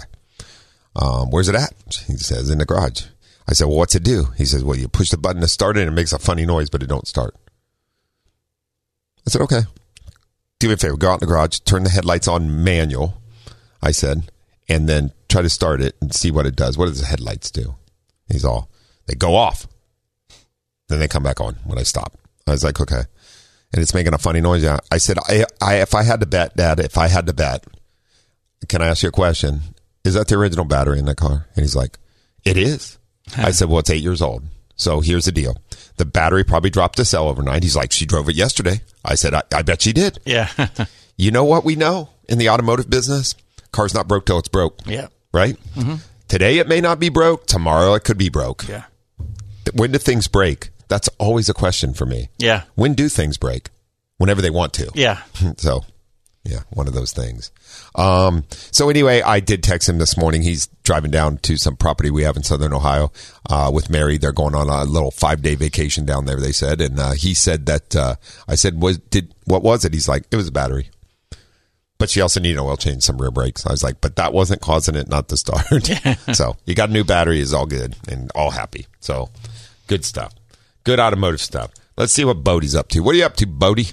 Um, 0.96 1.30
where's 1.30 1.48
it 1.48 1.54
at? 1.54 1.72
He 2.06 2.16
says 2.16 2.50
in 2.50 2.58
the 2.58 2.64
garage. 2.64 3.04
I 3.48 3.52
said, 3.52 3.66
well, 3.66 3.76
what's 3.76 3.94
it 3.94 4.02
do? 4.02 4.26
He 4.36 4.44
says, 4.46 4.64
well, 4.64 4.76
you 4.76 4.88
push 4.88 5.10
the 5.10 5.18
button 5.18 5.42
to 5.42 5.48
start 5.48 5.76
it 5.76 5.80
and 5.82 5.88
it 5.90 5.94
makes 5.94 6.12
a 6.12 6.18
funny 6.18 6.46
noise, 6.46 6.70
but 6.70 6.82
it 6.82 6.88
don't 6.88 7.06
start. 7.06 7.34
I 9.26 9.30
said, 9.30 9.42
okay. 9.42 9.62
Do 10.58 10.68
me 10.68 10.74
a 10.74 10.76
favor, 10.76 10.96
go 10.96 11.10
out 11.10 11.22
in 11.22 11.28
the 11.28 11.32
garage, 11.32 11.58
turn 11.60 11.84
the 11.84 11.90
headlights 11.90 12.26
on 12.28 12.64
manual. 12.64 13.20
I 13.82 13.90
said, 13.90 14.30
and 14.68 14.88
then 14.88 15.12
try 15.28 15.42
to 15.42 15.50
start 15.50 15.80
it 15.80 15.96
and 16.00 16.14
see 16.14 16.30
what 16.30 16.46
it 16.46 16.56
does. 16.56 16.76
What 16.76 16.86
does 16.86 17.00
the 17.00 17.06
headlights 17.06 17.50
do? 17.50 17.74
He's 18.28 18.44
all, 18.44 18.70
they 19.06 19.14
go 19.14 19.36
off. 19.36 19.66
Then 20.88 21.00
they 21.00 21.08
come 21.08 21.22
back 21.22 21.40
on 21.40 21.56
when 21.64 21.78
I 21.78 21.82
stop. 21.82 22.16
I 22.46 22.52
was 22.52 22.64
like, 22.64 22.80
okay. 22.80 23.02
And 23.72 23.82
it's 23.82 23.94
making 23.94 24.14
a 24.14 24.18
funny 24.18 24.40
noise. 24.40 24.62
Yeah. 24.62 24.78
I 24.90 24.98
said, 24.98 25.18
I, 25.28 25.44
I, 25.60 25.76
if 25.76 25.94
I 25.94 26.04
had 26.04 26.20
to 26.20 26.26
bet, 26.26 26.56
Dad, 26.56 26.80
if 26.80 26.96
I 26.96 27.08
had 27.08 27.26
to 27.26 27.32
bet, 27.32 27.64
can 28.68 28.82
I 28.82 28.86
ask 28.86 29.02
you 29.02 29.08
a 29.08 29.12
question? 29.12 29.60
Is 30.04 30.14
that 30.14 30.28
the 30.28 30.36
original 30.36 30.64
battery 30.64 30.98
in 30.98 31.04
the 31.04 31.14
car? 31.14 31.46
And 31.54 31.64
he's 31.64 31.74
like, 31.76 31.98
it 32.44 32.56
is. 32.56 32.98
I 33.36 33.50
said, 33.50 33.68
well, 33.68 33.80
it's 33.80 33.90
eight 33.90 34.02
years 34.02 34.22
old. 34.22 34.44
So 34.76 35.00
here's 35.00 35.24
the 35.24 35.32
deal. 35.32 35.56
The 35.96 36.04
battery 36.04 36.44
probably 36.44 36.70
dropped 36.70 36.98
a 37.00 37.04
cell 37.04 37.28
overnight. 37.28 37.64
He's 37.64 37.74
like, 37.74 37.90
she 37.90 38.06
drove 38.06 38.28
it 38.28 38.36
yesterday. 38.36 38.82
I 39.04 39.16
said, 39.16 39.34
I, 39.34 39.42
I 39.52 39.62
bet 39.62 39.82
she 39.82 39.92
did. 39.92 40.18
Yeah. 40.24 40.48
You 41.18 41.30
know 41.30 41.44
what 41.44 41.64
we 41.64 41.76
know 41.76 42.10
in 42.28 42.36
the 42.36 42.50
automotive 42.50 42.90
business? 42.90 43.34
Car's 43.76 43.94
not 43.94 44.08
broke 44.08 44.24
till 44.26 44.38
it's 44.38 44.48
broke. 44.48 44.80
yeah. 44.86 45.08
Right? 45.32 45.56
Today 46.28 46.58
it 46.58 46.66
may 46.66 46.80
not 46.80 46.98
be 46.98 47.10
broke. 47.10 47.46
Tomorrow 47.46 47.94
it 47.94 48.04
could 48.04 48.16
be 48.18 48.30
broke. 48.30 48.66
Yeah. 48.66 48.84
When 49.74 49.92
do 49.92 49.98
things 49.98 50.28
break? 50.28 50.70
That's 50.88 51.08
always 51.18 51.48
a 51.50 51.54
question 51.54 51.92
for 51.92 52.06
me. 52.06 52.28
Yeah. 52.38 52.62
When 52.74 52.94
do 52.94 53.08
things 53.10 53.36
break? 53.36 53.68
Whenever 54.16 54.40
they 54.40 54.50
want 54.50 54.72
to. 54.74 54.90
Yeah. 54.94 55.22
So, 55.58 55.84
yeah, 56.44 56.60
one 56.70 56.86
of 56.88 56.94
those 56.94 57.12
things. 57.12 57.50
Um, 57.96 58.44
so 58.70 58.88
anyway, 58.88 59.20
I 59.20 59.40
did 59.40 59.62
text 59.64 59.88
him 59.88 59.98
this 59.98 60.16
morning. 60.16 60.42
He's 60.42 60.68
driving 60.84 61.10
down 61.10 61.38
to 61.38 61.56
some 61.56 61.76
property 61.76 62.08
we 62.10 62.22
have 62.22 62.36
in 62.36 62.44
Southern 62.44 62.72
Ohio, 62.72 63.10
uh, 63.50 63.70
with 63.74 63.90
Mary. 63.90 64.16
They're 64.16 64.30
going 64.32 64.54
on 64.54 64.68
a 64.68 64.84
little 64.84 65.10
five 65.10 65.42
day 65.42 65.56
vacation 65.56 66.04
down 66.06 66.24
there, 66.24 66.38
they 66.40 66.52
said. 66.52 66.80
And, 66.80 66.98
uh, 67.00 67.12
he 67.12 67.34
said 67.34 67.66
that, 67.66 67.94
uh, 67.96 68.14
I 68.48 68.54
said, 68.54 68.80
was, 68.80 68.98
did, 68.98 69.34
what 69.44 69.62
was 69.64 69.84
it? 69.84 69.92
He's 69.92 70.08
like, 70.08 70.24
it 70.30 70.36
was 70.36 70.48
a 70.48 70.52
battery. 70.52 70.88
But 71.98 72.10
she 72.10 72.20
also 72.20 72.40
needed 72.40 72.58
an 72.58 72.64
oil 72.64 72.76
change, 72.76 73.02
some 73.02 73.16
rear 73.16 73.30
brakes. 73.30 73.64
I 73.66 73.70
was 73.70 73.82
like, 73.82 74.00
but 74.02 74.16
that 74.16 74.34
wasn't 74.34 74.60
causing 74.60 74.96
it 74.96 75.08
not 75.08 75.28
to 75.28 75.36
start. 75.36 75.66
so 76.34 76.56
you 76.66 76.74
got 76.74 76.90
a 76.90 76.92
new 76.92 77.04
battery 77.04 77.40
is 77.40 77.54
all 77.54 77.66
good 77.66 77.96
and 78.06 78.30
all 78.34 78.50
happy. 78.50 78.86
So 79.00 79.30
good 79.86 80.04
stuff. 80.04 80.34
Good 80.84 81.00
automotive 81.00 81.40
stuff. 81.40 81.72
Let's 81.96 82.12
see 82.12 82.24
what 82.24 82.44
Bodie's 82.44 82.74
up 82.74 82.88
to. 82.90 83.00
What 83.00 83.14
are 83.14 83.18
you 83.18 83.24
up 83.24 83.36
to, 83.36 83.46
Bodie? 83.46 83.88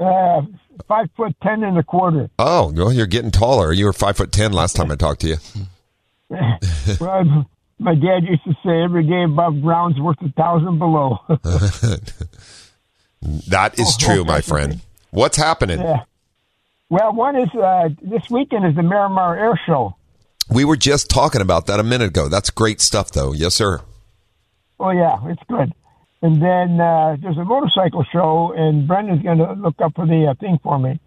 Uh, 0.00 0.42
five 0.88 1.08
foot 1.14 1.36
ten 1.42 1.62
and 1.62 1.76
a 1.76 1.82
quarter. 1.82 2.30
Oh, 2.38 2.72
well, 2.74 2.92
you're 2.92 3.06
getting 3.06 3.30
taller. 3.30 3.72
You 3.72 3.84
were 3.84 3.92
five 3.92 4.16
foot 4.16 4.32
ten 4.32 4.52
last 4.52 4.74
time 4.74 4.90
I 4.90 4.96
talked 4.96 5.20
to 5.20 5.28
you. 5.28 5.36
well, 7.00 7.46
my 7.78 7.94
dad 7.94 8.24
used 8.24 8.44
to 8.44 8.54
say 8.64 8.82
every 8.82 9.06
day 9.06 9.24
above 9.24 9.60
ground's 9.60 10.00
worth 10.00 10.22
a 10.22 10.30
thousand 10.30 10.78
below. 10.78 11.18
That 13.48 13.78
is 13.78 13.96
true, 13.96 14.24
my 14.24 14.40
friend. 14.40 14.80
What's 15.10 15.36
happening? 15.36 15.78
yeah. 15.78 16.02
Well, 16.92 17.14
one 17.14 17.36
is 17.36 17.48
uh, 17.54 17.88
this 18.02 18.28
weekend 18.28 18.66
is 18.66 18.74
the 18.74 18.82
Miramar 18.82 19.34
Air 19.34 19.58
Show. 19.64 19.96
We 20.50 20.66
were 20.66 20.76
just 20.76 21.08
talking 21.08 21.40
about 21.40 21.66
that 21.68 21.80
a 21.80 21.82
minute 21.82 22.08
ago. 22.08 22.28
That's 22.28 22.50
great 22.50 22.82
stuff, 22.82 23.12
though. 23.12 23.32
Yes, 23.32 23.54
sir. 23.54 23.80
Oh 24.78 24.90
yeah, 24.90 25.16
it's 25.24 25.42
good. 25.48 25.72
And 26.20 26.42
then 26.42 26.78
uh, 26.78 27.16
there's 27.18 27.38
a 27.38 27.46
motorcycle 27.46 28.04
show, 28.12 28.52
and 28.54 28.86
Brendan's 28.86 29.22
going 29.22 29.38
to 29.38 29.54
look 29.54 29.80
up 29.80 29.94
for 29.94 30.04
the 30.04 30.26
uh, 30.26 30.34
thing 30.34 30.58
for 30.62 30.78
me. 30.78 31.00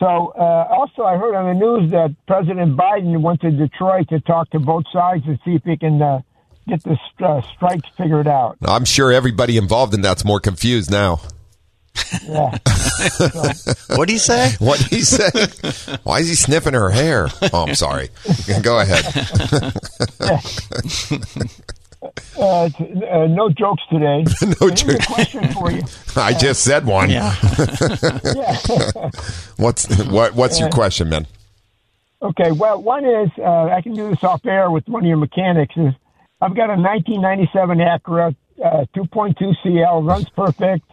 So 0.00 0.32
uh, 0.36 0.66
also, 0.72 1.04
I 1.04 1.16
heard 1.16 1.36
on 1.36 1.56
the 1.56 1.64
news 1.64 1.92
that 1.92 2.16
President 2.26 2.76
Biden 2.76 3.20
went 3.20 3.40
to 3.42 3.52
Detroit 3.52 4.08
to 4.08 4.18
talk 4.18 4.50
to 4.50 4.58
both 4.58 4.86
sides 4.92 5.22
and 5.28 5.38
see 5.44 5.54
if 5.54 5.62
he 5.62 5.76
can 5.76 6.02
uh, 6.02 6.20
get 6.66 6.82
the 6.82 6.98
uh, 7.20 7.42
strikes 7.54 7.88
figured 7.96 8.26
out. 8.26 8.58
I'm 8.62 8.84
sure 8.84 9.12
everybody 9.12 9.56
involved 9.56 9.94
in 9.94 10.00
that's 10.00 10.24
more 10.24 10.40
confused 10.40 10.90
now. 10.90 11.20
Yeah. 12.26 12.58
What 13.96 14.06
do 14.08 14.12
you 14.12 14.18
say? 14.18 14.52
What 14.58 14.78
did 14.80 14.88
he 14.90 15.02
say? 15.02 15.30
Why 16.04 16.20
is 16.20 16.28
he 16.28 16.34
sniffing 16.34 16.74
her 16.74 16.90
hair? 16.90 17.28
Oh, 17.52 17.64
I'm 17.66 17.74
sorry. 17.74 18.08
Go 18.62 18.80
ahead. 18.80 19.04
uh, 22.40 22.68
t- 22.70 23.04
uh, 23.10 23.26
no 23.26 23.50
jokes 23.50 23.82
today. 23.90 24.24
No 24.42 24.54
Here's 24.68 24.82
a 24.82 24.86
joke. 24.98 25.06
question 25.06 25.48
for 25.52 25.70
you. 25.70 25.82
I 26.16 26.32
just 26.34 26.62
said 26.64 26.86
one. 26.86 27.10
Yeah. 27.10 27.34
Yeah. 28.34 28.56
What's 29.56 29.86
what? 30.06 30.34
What's 30.34 30.60
your 30.60 30.70
question, 30.70 31.08
man? 31.08 31.26
Okay, 32.20 32.50
well, 32.50 32.82
one 32.82 33.04
is 33.04 33.30
uh, 33.38 33.66
I 33.66 33.80
can 33.80 33.94
do 33.94 34.10
this 34.10 34.24
off 34.24 34.44
air 34.44 34.70
with 34.70 34.88
one 34.88 35.04
of 35.04 35.08
your 35.08 35.16
mechanics. 35.18 35.76
Is 35.76 35.94
I've 36.40 36.54
got 36.56 36.70
a 36.70 36.76
1997 36.80 37.78
Acura 37.78 38.34
uh, 38.64 38.86
2.2 38.96 39.54
CL, 39.62 40.02
runs 40.02 40.28
perfect, 40.30 40.84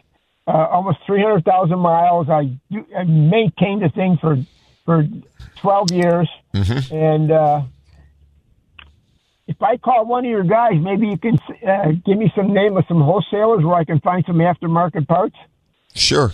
uh, 0.47 0.51
almost 0.51 0.99
300,000 1.05 1.79
miles. 1.79 2.29
I, 2.29 2.58
do, 2.71 2.86
I 2.95 3.03
maintained 3.03 3.81
the 3.81 3.89
thing 3.89 4.17
for 4.19 4.38
for 4.86 5.08
12 5.62 5.91
years, 5.91 6.29
and 6.91 7.31
uh, 7.31 7.63
if 9.47 9.60
I 9.62 9.77
call 9.77 10.05
one 10.05 10.25
of 10.25 10.29
your 10.29 10.43
guys, 10.43 10.73
maybe 10.79 11.08
you 11.08 11.17
can 11.17 11.39
uh, 11.67 11.91
give 12.05 12.17
me 12.17 12.31
some 12.36 12.53
name 12.53 12.77
of 12.77 12.86
some 12.88 13.01
wholesalers 13.01 13.63
where 13.63 13.75
I 13.75 13.84
can 13.84 13.99
find 13.99 14.23
some 14.27 14.38
aftermarket 14.38 15.08
parts. 15.08 15.36
Sure. 15.95 16.31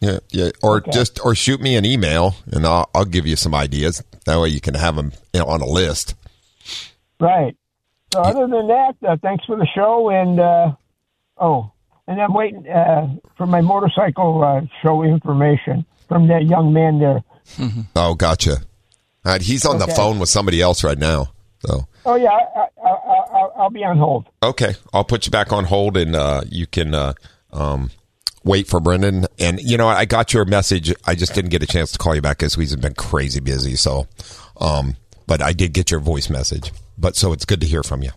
Yeah, 0.00 0.18
yeah. 0.30 0.50
Or 0.62 0.80
just 0.80 1.24
or 1.24 1.34
shoot 1.34 1.62
me 1.62 1.76
an 1.76 1.86
email, 1.86 2.34
and 2.52 2.66
I'll 2.66 2.90
I'll 2.94 3.06
give 3.06 3.26
you 3.26 3.36
some 3.36 3.54
ideas. 3.54 4.02
That 4.26 4.38
way, 4.38 4.48
you 4.48 4.60
can 4.60 4.74
have 4.74 4.96
them 4.96 5.12
you 5.32 5.40
know, 5.40 5.46
on 5.46 5.62
a 5.62 5.66
list. 5.66 6.14
Right. 7.18 7.56
So 8.12 8.20
other 8.20 8.46
than 8.46 8.68
that, 8.68 8.96
uh, 9.06 9.16
thanks 9.22 9.44
for 9.46 9.56
the 9.56 9.66
show, 9.74 10.10
and 10.10 10.38
uh, 10.38 10.72
oh, 11.38 11.72
and 12.06 12.20
I'm 12.20 12.34
waiting 12.34 12.68
uh, 12.68 13.14
for 13.36 13.46
my 13.46 13.60
motorcycle 13.60 14.42
uh, 14.42 14.60
show 14.82 15.02
information 15.02 15.84
from 16.08 16.28
that 16.28 16.44
young 16.46 16.72
man 16.72 16.98
there. 16.98 17.22
Oh, 17.96 18.14
gotcha. 18.14 18.56
Right, 19.24 19.40
he's 19.42 19.64
on 19.66 19.78
the 19.78 19.86
phone 19.86 20.18
with 20.18 20.28
somebody 20.28 20.60
else 20.60 20.82
right 20.84 20.98
now. 20.98 21.28
So 21.66 21.86
Oh 22.06 22.14
yeah, 22.16 22.30
I, 22.30 22.40
I, 22.60 22.88
I, 22.88 22.90
I'll, 23.32 23.52
I'll 23.56 23.70
be 23.70 23.84
on 23.84 23.96
hold. 23.98 24.26
okay, 24.42 24.74
I'll 24.92 25.04
put 25.04 25.24
you 25.26 25.30
back 25.30 25.52
on 25.52 25.64
hold, 25.64 25.96
and 25.96 26.14
uh, 26.14 26.42
you 26.48 26.66
can 26.66 26.94
uh, 26.94 27.14
um, 27.52 27.90
wait 28.44 28.66
for 28.66 28.80
Brendan. 28.80 29.26
And 29.38 29.60
you 29.60 29.76
know, 29.78 29.88
I 29.88 30.04
got 30.04 30.32
your 30.34 30.44
message. 30.44 30.92
I 31.06 31.14
just 31.14 31.34
didn't 31.34 31.50
get 31.50 31.62
a 31.62 31.66
chance 31.66 31.92
to 31.92 31.98
call 31.98 32.14
you 32.14 32.20
back 32.22 32.38
because 32.38 32.56
we've 32.56 32.78
been 32.80 32.94
crazy 32.94 33.40
busy. 33.40 33.76
So, 33.76 34.06
um, 34.60 34.96
but 35.26 35.40
I 35.42 35.52
did 35.54 35.72
get 35.72 35.90
your 35.90 36.00
voice 36.00 36.28
message. 36.28 36.72
But 36.98 37.16
so 37.16 37.32
it's 37.32 37.44
good 37.44 37.60
to 37.62 37.66
hear 37.66 37.82
from 37.82 38.02
you. 38.02 38.10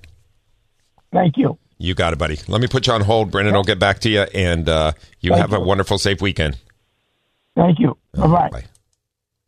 Thank 1.14 1.38
you. 1.38 1.58
You 1.78 1.94
got 1.94 2.14
it, 2.14 2.20
buddy. 2.20 2.40
Let 2.48 2.60
me 2.62 2.68
put 2.68 2.88
you 2.88 2.94
on 2.94 3.02
hold. 3.02 3.32
Brendan 3.32 3.54
will 3.54 3.64
get 3.64 3.80
back 3.80 4.00
to 4.00 4.10
you, 4.10 4.22
and 4.34 4.68
uh, 4.68 4.94
you 5.20 5.32
Thank 5.32 5.42
have 5.42 5.54
a 5.54 5.60
wonderful, 5.60 5.98
safe 5.98 6.22
weekend. 6.22 6.58
Thank 7.56 7.80
you. 7.80 7.98
Bye 8.14 8.28
bye. 8.28 8.50
Bye. 8.50 8.64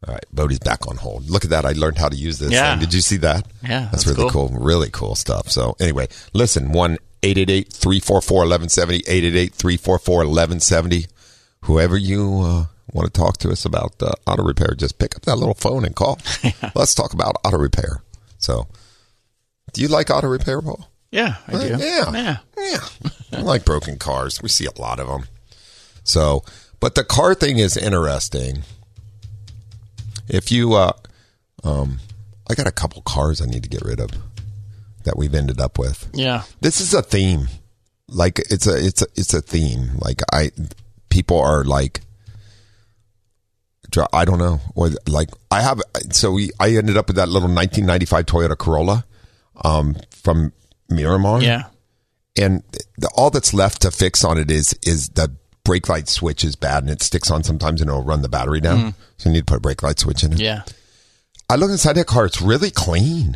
All 0.08 0.14
right, 0.14 0.26
Bodie's 0.32 0.60
back 0.60 0.88
on 0.88 0.96
hold. 0.96 1.30
Look 1.30 1.44
at 1.44 1.50
that. 1.50 1.66
I 1.66 1.74
learned 1.74 1.98
how 1.98 2.08
to 2.08 2.16
use 2.16 2.40
this. 2.40 2.52
Yeah. 2.52 2.72
thing. 2.72 2.80
Did 2.80 2.94
you 2.94 3.02
see 3.02 3.18
that? 3.18 3.46
Yeah, 3.64 3.82
That's, 3.92 4.06
that's 4.06 4.08
really 4.08 4.30
cool. 4.30 4.50
cool. 4.50 4.60
Really 4.60 4.90
cool 4.92 5.16
stuff. 5.16 5.50
So, 5.50 5.76
anyway, 5.80 6.08
listen 6.34 6.72
1 6.72 6.98
888 7.22 7.74
344 7.74 8.38
1170, 8.38 8.96
888 9.00 9.54
344 9.54 10.16
1170. 10.20 11.06
Whoever 11.64 11.98
you 11.98 12.42
uh, 12.42 12.66
want 12.94 13.14
to 13.14 13.20
talk 13.20 13.38
to 13.40 13.50
us 13.52 13.66
about 13.66 14.02
uh, 14.02 14.12
auto 14.26 14.44
repair, 14.44 14.74
just 14.74 15.00
pick 15.00 15.16
up 15.18 15.24
that 15.24 15.36
little 15.36 15.54
phone 15.56 15.84
and 15.84 15.96
call. 15.96 16.18
Let's 16.76 16.96
talk 16.96 17.14
about 17.14 17.36
auto 17.44 17.58
repair. 17.58 18.02
So, 18.38 18.68
do 19.74 19.82
you 19.82 19.90
like 19.90 20.10
auto 20.10 20.28
repair, 20.28 20.62
Paul? 20.62 20.90
Yeah, 21.12 21.36
I 21.48 21.52
do. 21.52 21.78
Yeah. 21.78 22.12
Yeah. 22.12 22.38
Yeah. 22.58 22.88
I 23.34 23.42
like 23.42 23.66
broken 23.66 23.98
cars. 23.98 24.42
We 24.42 24.50
see 24.50 24.66
a 24.66 24.82
lot 24.82 25.00
of 25.00 25.08
them. 25.08 25.26
So, 26.04 26.44
but 26.80 26.96
the 26.96 27.04
car 27.04 27.34
thing 27.34 27.58
is 27.58 27.76
interesting. 27.78 28.64
If 30.28 30.52
you, 30.52 30.74
uh, 30.74 30.94
um, 31.64 32.00
I 32.50 32.54
got 32.54 32.68
a 32.68 32.72
couple 32.72 33.02
cars 33.02 33.42
I 33.42 33.46
need 33.46 33.64
to 33.64 33.70
get 33.70 33.82
rid 33.84 34.00
of 34.00 34.12
that 35.04 35.18
we've 35.18 35.34
ended 35.34 35.60
up 35.60 35.80
with. 35.80 36.08
Yeah. 36.14 36.44
This 36.62 36.82
is 36.82 36.94
a 36.94 37.02
theme. 37.02 37.48
Like 38.08 38.40
it's 38.40 38.66
a 38.66 38.76
it's 38.76 39.02
a 39.04 39.06
it's 39.16 39.34
a 39.34 39.42
theme. 39.42 39.92
Like 40.00 40.22
I 40.34 40.52
people 41.10 41.40
are 41.40 41.64
like 41.64 42.02
I 44.14 44.26
don't 44.26 44.40
know 44.40 44.62
or 44.76 44.90
like 45.08 45.30
I 45.52 45.62
have 45.62 45.82
so 46.12 46.32
we 46.32 46.52
I 46.60 46.76
ended 46.76 46.98
up 46.98 47.08
with 47.08 47.16
that 47.18 47.28
little 47.28 47.50
1995 47.50 48.26
Toyota 48.26 48.58
Corolla 48.58 49.06
um 49.64 49.96
from 50.12 50.54
Miramar 50.90 51.42
Yeah. 51.42 51.64
and 52.38 52.64
the, 52.98 53.10
all 53.16 53.30
that's 53.30 53.54
left 53.54 53.82
to 53.84 53.92
fix 53.92 54.24
on 54.24 54.38
it 54.38 54.50
is 54.52 54.74
is 54.86 55.10
the 55.10 55.32
brake 55.64 55.88
light 55.90 56.08
switch 56.10 56.44
is 56.44 56.56
bad 56.56 56.84
and 56.84 56.92
it 56.92 57.02
sticks 57.04 57.30
on 57.30 57.44
sometimes 57.44 57.82
and 57.82 57.90
it'll 57.90 58.04
run 58.04 58.22
the 58.22 58.30
battery 58.30 58.60
down. 58.62 58.96
So 59.18 59.30
you 59.30 59.34
need 59.34 59.42
to 59.42 59.46
put 59.46 59.58
a 59.58 59.62
brake 59.62 59.84
light 59.84 60.00
switch 60.00 60.24
in 60.24 60.34
it. 60.34 60.40
Yeah. 60.40 60.64
I 61.50 61.56
look 61.56 61.72
inside 61.72 61.94
that 61.94 62.06
car; 62.08 62.26
it's 62.26 62.42
really 62.42 62.70
clean. 62.72 63.36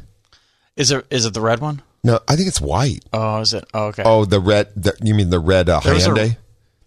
Is 0.76 0.92
it 0.92 1.06
is 1.10 1.26
it 1.26 1.34
the 1.34 1.42
red 1.42 1.60
one? 1.60 1.82
No, 2.04 2.20
I 2.28 2.36
think 2.36 2.48
it's 2.48 2.62
white. 2.62 3.00
Oh, 3.12 3.39
is 3.42 3.54
it? 3.54 3.66
Oh, 3.74 3.86
okay. 3.88 4.04
Oh, 4.06 4.26
the 4.26 4.39
red. 4.39 4.70
The, 4.76 4.96
you 5.02 5.13
mean 5.16 5.30
the 5.30 5.39
red 5.39 5.68
uh, 5.70 5.82
was 5.86 6.06
a- 6.06 6.10
Hyundai? 6.10 6.30
that 6.30 6.38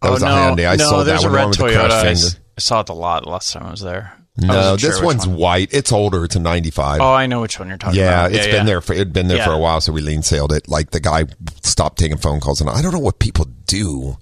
oh, 0.02 0.10
was 0.12 0.22
a 0.22 0.26
no, 0.26 0.32
Hyundai. 0.32 0.68
I 0.70 0.76
no, 0.76 0.84
saw 0.88 0.98
that 0.98 1.04
there's 1.04 1.24
one 1.24 1.32
a 1.32 1.34
red 1.34 1.44
the 1.44 1.48
with 1.64 1.72
Toyota. 1.74 1.90
I, 1.90 2.06
s- 2.10 2.22
finger. 2.34 2.44
I 2.58 2.60
saw 2.60 2.80
it 2.80 2.88
a 2.90 2.92
lot 2.92 3.26
last 3.26 3.52
time 3.52 3.64
I 3.64 3.70
was 3.72 3.80
there. 3.80 4.12
No, 4.38 4.76
this 4.76 4.96
sure 4.96 5.04
one's 5.04 5.26
one. 5.26 5.36
white. 5.36 5.68
It's 5.72 5.92
older. 5.92 6.24
It's 6.24 6.36
a 6.36 6.40
95. 6.40 7.00
Oh, 7.00 7.12
I 7.12 7.26
know 7.26 7.40
which 7.40 7.58
one 7.58 7.68
you're 7.68 7.78
talking 7.78 8.00
about. 8.00 8.10
yeah, 8.10 8.26
about. 8.26 8.36
it's 8.36 8.46
been 8.46 8.66
there 8.66 8.80
for 8.80 8.92
it'd 8.92 9.12
been 9.12 9.28
there 9.28 9.42
for 9.44 9.52
a 9.52 9.58
while, 9.58 9.80
so 9.80 9.92
we 9.92 10.02
lien 10.02 10.22
sailed 10.22 10.52
it. 10.52 10.68
Like 10.68 10.90
the 10.90 11.00
guy 11.00 11.24
stopped 11.62 11.98
taking 11.98 12.18
phone 12.18 12.40
calls, 12.40 12.60
and 12.60 12.68
I 12.68 12.82
don't 12.82 12.92
know 12.92 12.98
what 12.98 13.18
people 13.18 13.46
do. 13.66 14.18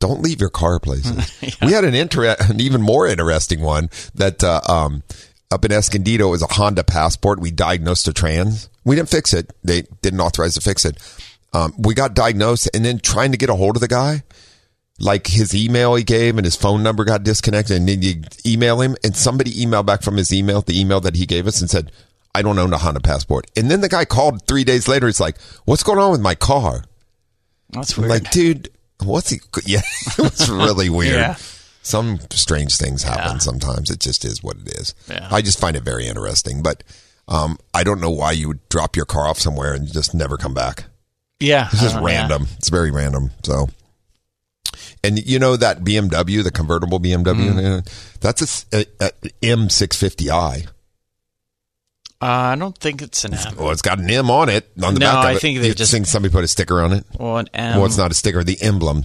Don't 0.00 0.20
leave 0.22 0.40
your 0.40 0.50
car 0.50 0.80
places. 0.80 1.30
We 1.62 1.72
had 1.72 1.84
an 1.84 1.94
inter- 1.94 2.34
an 2.40 2.60
even 2.60 2.82
more 2.82 3.06
interesting 3.06 3.60
one 3.60 3.88
that 4.16 4.42
uh, 4.42 4.60
um, 4.68 5.04
up 5.52 5.64
in 5.64 5.70
Escondido 5.70 6.26
it 6.26 6.30
was 6.30 6.42
a 6.42 6.52
Honda 6.52 6.82
Passport. 6.82 7.38
We 7.38 7.52
diagnosed 7.52 8.08
a 8.08 8.12
trans. 8.12 8.68
We 8.84 8.96
didn't 8.96 9.10
fix 9.10 9.32
it. 9.32 9.52
They 9.62 9.82
didn't 10.00 10.18
authorize 10.20 10.54
to 10.54 10.60
fix 10.60 10.84
it. 10.84 10.98
Um, 11.52 11.72
we 11.78 11.94
got 11.94 12.14
diagnosed, 12.14 12.68
and 12.74 12.84
then 12.84 12.98
trying 12.98 13.30
to 13.30 13.38
get 13.38 13.50
a 13.50 13.54
hold 13.54 13.76
of 13.76 13.80
the 13.80 13.86
guy, 13.88 14.24
like 15.02 15.26
his 15.26 15.54
email 15.54 15.94
he 15.96 16.04
gave 16.04 16.38
and 16.38 16.44
his 16.46 16.56
phone 16.56 16.82
number 16.82 17.04
got 17.04 17.24
disconnected, 17.24 17.76
and 17.76 17.88
then 17.88 18.00
you 18.00 18.22
email 18.46 18.80
him, 18.80 18.96
and 19.04 19.14
somebody 19.16 19.50
emailed 19.52 19.84
back 19.84 20.02
from 20.02 20.16
his 20.16 20.32
email, 20.32 20.62
the 20.62 20.80
email 20.80 21.00
that 21.00 21.16
he 21.16 21.26
gave 21.26 21.46
us, 21.46 21.60
and 21.60 21.68
said, 21.68 21.90
"I 22.34 22.40
don't 22.42 22.58
own 22.58 22.72
a 22.72 22.78
Honda 22.78 23.00
Passport." 23.00 23.50
And 23.56 23.70
then 23.70 23.80
the 23.80 23.88
guy 23.88 24.04
called 24.04 24.46
three 24.46 24.64
days 24.64 24.86
later. 24.88 25.06
He's 25.08 25.20
like, 25.20 25.36
"What's 25.64 25.82
going 25.82 25.98
on 25.98 26.12
with 26.12 26.20
my 26.20 26.34
car?" 26.36 26.84
That's 27.70 27.98
weird. 27.98 28.10
like, 28.10 28.30
dude, 28.30 28.68
what's 29.02 29.30
he? 29.30 29.40
Yeah, 29.66 29.80
it 30.06 30.18
was 30.18 30.48
really 30.50 30.88
weird. 31.00 31.14
Yeah. 31.16 31.36
Some 31.84 32.20
strange 32.30 32.76
things 32.76 33.02
happen 33.02 33.32
Yeah. 33.32 33.38
sometimes. 33.38 33.90
It 33.90 33.98
just 33.98 34.24
is 34.24 34.40
what 34.42 34.56
it 34.56 34.78
is. 34.78 34.94
Yeah. 35.08 35.26
I 35.32 35.42
just 35.42 35.58
find 35.58 35.74
it 35.76 35.82
very 35.82 36.06
interesting, 36.06 36.62
but 36.62 36.84
um, 37.26 37.58
I 37.74 37.82
don't 37.82 38.00
know 38.00 38.10
why 38.10 38.32
you 38.32 38.46
would 38.48 38.68
drop 38.68 38.94
your 38.94 39.04
car 39.04 39.26
off 39.26 39.40
somewhere 39.40 39.72
and 39.74 39.92
just 39.92 40.14
never 40.14 40.36
come 40.36 40.54
back. 40.54 40.84
yeah, 41.40 41.68
It's 41.72 41.80
just 41.82 41.96
I 41.96 42.00
know, 42.00 42.06
yeah. 42.06 42.18
random. 42.20 42.46
It's 42.58 42.68
very 42.68 42.92
random. 42.92 43.32
So, 43.42 43.68
and 45.04 45.18
you 45.26 45.38
know 45.38 45.56
that 45.56 45.80
BMW, 45.84 46.42
the 46.42 46.50
convertible 46.50 47.00
BMW, 47.00 47.82
Mm. 47.82 48.18
that's 48.20 48.64
a 48.72 48.86
a, 49.00 49.06
a 49.06 49.10
M650i. 49.42 50.66
Uh, 52.20 52.26
I 52.26 52.54
don't 52.56 52.78
think 52.78 53.02
it's 53.02 53.24
an 53.24 53.34
M. 53.34 53.56
Well, 53.56 53.70
it's 53.70 53.82
got 53.82 53.98
an 53.98 54.08
M 54.08 54.30
on 54.30 54.48
it 54.48 54.70
on 54.82 54.94
the 54.94 55.00
No, 55.00 55.06
back 55.06 55.16
of 55.16 55.24
I 55.24 55.32
it. 55.34 55.40
think 55.40 55.60
they 55.60 55.74
just- 55.74 55.90
think 55.90 56.06
somebody 56.06 56.32
put 56.32 56.44
a 56.44 56.48
sticker 56.48 56.80
on 56.80 56.92
it. 56.92 57.04
Well, 57.18 57.38
an 57.38 57.48
M. 57.52 57.76
well, 57.78 57.86
it's 57.86 57.96
not 57.96 58.12
a 58.12 58.14
sticker. 58.14 58.44
The 58.44 58.62
emblem, 58.62 59.04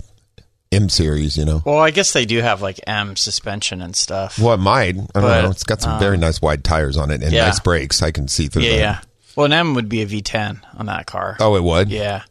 M 0.72 0.88
series. 0.88 1.36
You 1.36 1.46
know. 1.46 1.64
Well, 1.66 1.80
I 1.80 1.90
guess 1.90 2.14
they 2.14 2.26
do 2.26 2.42
have 2.42 2.62
like 2.62 2.80
M 2.86 3.16
suspension 3.16 3.82
and 3.82 3.96
stuff. 3.96 4.38
Well, 4.38 4.54
it 4.54 4.58
might. 4.60 4.98
I 5.16 5.20
don't 5.20 5.44
know. 5.44 5.50
It's 5.50 5.64
got 5.64 5.82
some 5.82 5.98
very 6.00 6.18
nice 6.18 6.42
wide 6.44 6.64
tires 6.64 6.96
on 6.96 7.10
it 7.10 7.24
and 7.24 7.32
yeah. 7.34 7.46
nice 7.46 7.60
brakes. 7.60 8.04
I 8.04 8.12
can 8.12 8.28
see 8.28 8.48
through 8.50 8.64
yeah, 8.64 8.72
the. 8.72 8.78
yeah. 8.78 9.00
Well, 9.36 9.46
an 9.48 9.54
M 9.54 9.74
would 9.74 9.90
be 9.90 10.04
a 10.04 10.06
V10 10.06 10.60
on 10.78 10.86
that 10.86 11.08
car. 11.08 11.38
Oh, 11.40 11.56
it 11.56 11.64
would. 11.64 11.90
Yeah. 11.90 12.22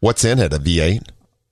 What's 0.00 0.22
in 0.24 0.38
it? 0.38 0.52
A 0.52 0.58
V8? 0.58 1.02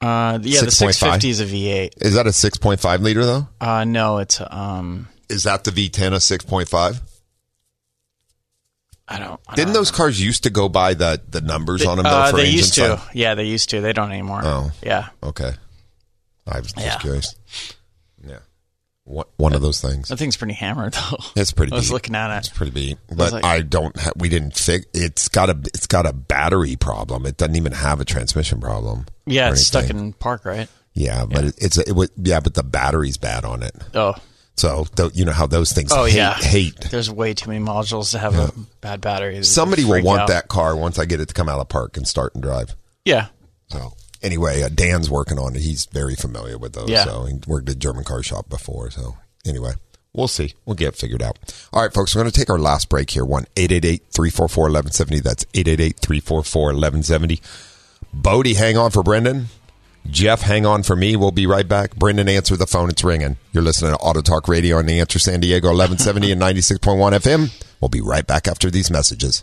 Uh, 0.05 0.38
yeah, 0.43 0.61
the 0.61 0.67
6.5? 0.67 0.93
650 0.95 1.31
is 1.31 1.40
a 1.40 1.47
V8. 1.47 1.90
Is 2.03 2.14
that 2.14 2.27
a 2.27 2.31
6.5 2.31 3.01
liter 3.01 3.25
though? 3.25 3.49
Uh, 3.61 3.85
no, 3.85 4.19
it's 4.19 4.40
um, 4.51 5.09
Is 5.31 5.45
that 5.45 5.64
the 5.64 5.71
V10 5.71 6.09
a 6.09 6.17
6.5? 6.17 7.01
I 9.07 9.19
don't. 9.19 9.40
I 9.49 9.55
Didn't 9.55 9.69
don't 9.69 9.75
those 9.75 9.90
cars 9.90 10.21
used 10.21 10.45
to 10.45 10.51
go 10.51 10.69
by 10.69 10.95
the 10.95 11.21
the 11.29 11.40
numbers 11.43 11.85
on 11.87 11.99
them? 11.99 12.05
though, 12.05 12.11
Uh, 12.11 12.33
they 12.33 12.49
used 12.49 12.75
to. 12.75 13.01
Yeah, 13.12 13.35
they 13.35 13.45
used 13.45 13.69
to. 13.71 13.81
They 13.83 13.93
don't 13.93 14.11
anymore. 14.11 14.40
Oh. 14.43 14.71
Yeah. 14.83 15.09
Okay. 15.23 15.53
I 16.47 16.59
was 16.61 16.73
just 16.73 16.87
Yeah. 16.87 16.99
curious. 16.99 17.35
Yeah. 19.07 19.12
One, 19.12 19.27
one 19.37 19.53
of 19.53 19.61
those 19.62 19.81
things. 19.81 20.09
That 20.09 20.17
thing's 20.17 20.37
pretty 20.37 20.55
hammered 20.55 20.95
though. 20.95 21.19
It's 21.37 21.53
pretty 21.53 21.73
I 21.73 21.77
was 21.77 21.88
beat. 21.88 21.93
looking 21.95 22.14
at 22.14 22.35
it. 22.35 22.38
It's 22.38 22.49
pretty 22.49 22.73
beat. 22.73 22.99
But 23.14 23.33
like- 23.33 23.45
I 23.45 23.61
don't 23.61 23.97
ha- 23.99 24.12
we 24.17 24.29
didn't 24.29 24.57
fix 24.57 24.87
it's 24.95 25.29
got 25.29 25.51
a 25.51 25.59
it's 25.75 25.87
got 25.87 26.07
a 26.07 26.12
battery 26.12 26.77
problem. 26.77 27.27
It 27.27 27.37
doesn't 27.37 27.57
even 27.57 27.73
have 27.73 28.01
a 28.01 28.05
transmission 28.05 28.61
problem. 28.61 29.07
Yeah, 29.27 29.51
it's 29.51 29.67
stuck 29.67 29.90
in 29.90 30.12
park, 30.14 30.45
right? 30.45 30.69
Yeah, 30.95 31.27
but 31.27 31.45
It, 31.45 31.55
it's 31.59 31.77
a, 31.79 31.88
it 31.88 31.95
would 31.95 32.11
yeah, 32.17 32.40
but 32.40 32.55
the 32.55 32.62
battery's 32.62 33.17
bad 33.19 33.45
on 33.45 33.62
it. 33.62 33.75
Oh, 33.95 34.14
So 34.57 34.87
th- 34.97 35.11
you 35.14 35.25
know 35.25 35.33
how 35.33 35.47
those 35.47 35.73
things 35.73 35.90
oh 35.93 36.05
hate, 36.05 36.17
yeah. 36.17 36.35
hate. 36.35 36.81
There's 36.90 37.11
way 37.11 37.35
too 37.35 37.51
many 37.51 37.62
modules 37.64 38.12
to 38.12 38.19
have 38.19 38.38
a 38.38 38.53
bad 38.81 39.01
battery. 39.01 39.43
Somebody 39.45 39.85
will 39.85 40.03
want 40.03 40.23
out. 40.23 40.29
that 40.29 40.49
car 40.49 40.75
once 40.77 40.99
I 40.99 41.05
get 41.05 41.21
it 41.21 41.27
to 41.29 41.35
come 41.35 41.49
out 41.49 41.61
of 41.61 41.69
park 41.69 41.97
and 41.97 42.07
start 42.09 42.35
and 42.35 42.43
drive. 42.43 42.75
Yeah. 43.05 43.27
So 43.69 43.93
anyway, 44.24 44.62
uh, 44.62 44.68
Dan's 44.68 45.08
working 45.10 45.38
on 45.38 45.54
it. 45.54 45.62
He's 45.62 45.87
very 45.87 46.16
familiar 46.16 46.58
with 46.58 46.72
those. 46.72 46.88
Yeah. 46.88 47.04
So 47.04 47.26
he 47.26 47.34
worked 47.46 47.68
at 47.68 47.76
a 47.76 47.78
German 47.78 48.04
car 48.04 48.22
shop 48.22 48.48
before. 48.48 48.90
So 48.90 49.16
anyway, 49.46 49.74
we'll 50.12 50.28
see. 50.28 50.54
We'll 50.64 50.74
get 50.74 50.88
it 50.88 50.96
figured 50.96 51.22
out. 51.22 51.38
All 51.72 51.82
right, 51.82 51.92
folks, 51.92 52.14
we're 52.14 52.22
going 52.22 52.32
to 52.32 52.38
take 52.38 52.50
our 52.50 52.58
last 52.58 52.88
break 52.88 53.10
here. 53.10 53.24
One 53.24 53.46
eight 53.56 53.70
eight 53.70 53.84
eight 53.84 54.02
three 54.10 54.30
four 54.30 54.48
four 54.48 54.66
eleven 54.66 54.90
seventy. 54.90 55.20
That's 55.20 55.46
eight 55.54 55.68
eight 55.68 55.80
eight 55.80 55.98
three 56.00 56.20
four 56.20 56.42
four 56.42 56.70
eleven 56.70 57.02
seventy. 57.02 57.40
Bodie, 58.12 58.54
hang 58.54 58.76
on 58.76 58.90
for 58.90 59.02
Brendan. 59.02 59.46
Jeff, 60.10 60.42
hang 60.42 60.66
on 60.66 60.82
for 60.82 60.94
me. 60.94 61.16
We'll 61.16 61.30
be 61.30 61.46
right 61.46 61.66
back. 61.66 61.96
Brendan, 61.96 62.28
answer 62.28 62.56
the 62.56 62.66
phone. 62.66 62.90
It's 62.90 63.02
ringing. 63.02 63.38
You're 63.52 63.62
listening 63.62 63.92
to 63.92 63.98
Auto 63.98 64.20
Talk 64.20 64.48
Radio 64.48 64.76
on 64.76 64.87
the 64.87 65.00
Answer 65.00 65.18
San 65.18 65.40
Diego 65.40 65.68
1170 65.68 66.32
and 66.32 66.40
96.1 66.40 67.12
FM. 67.12 67.64
We'll 67.80 67.88
be 67.88 68.02
right 68.02 68.26
back 68.26 68.46
after 68.46 68.70
these 68.70 68.90
messages. 68.90 69.42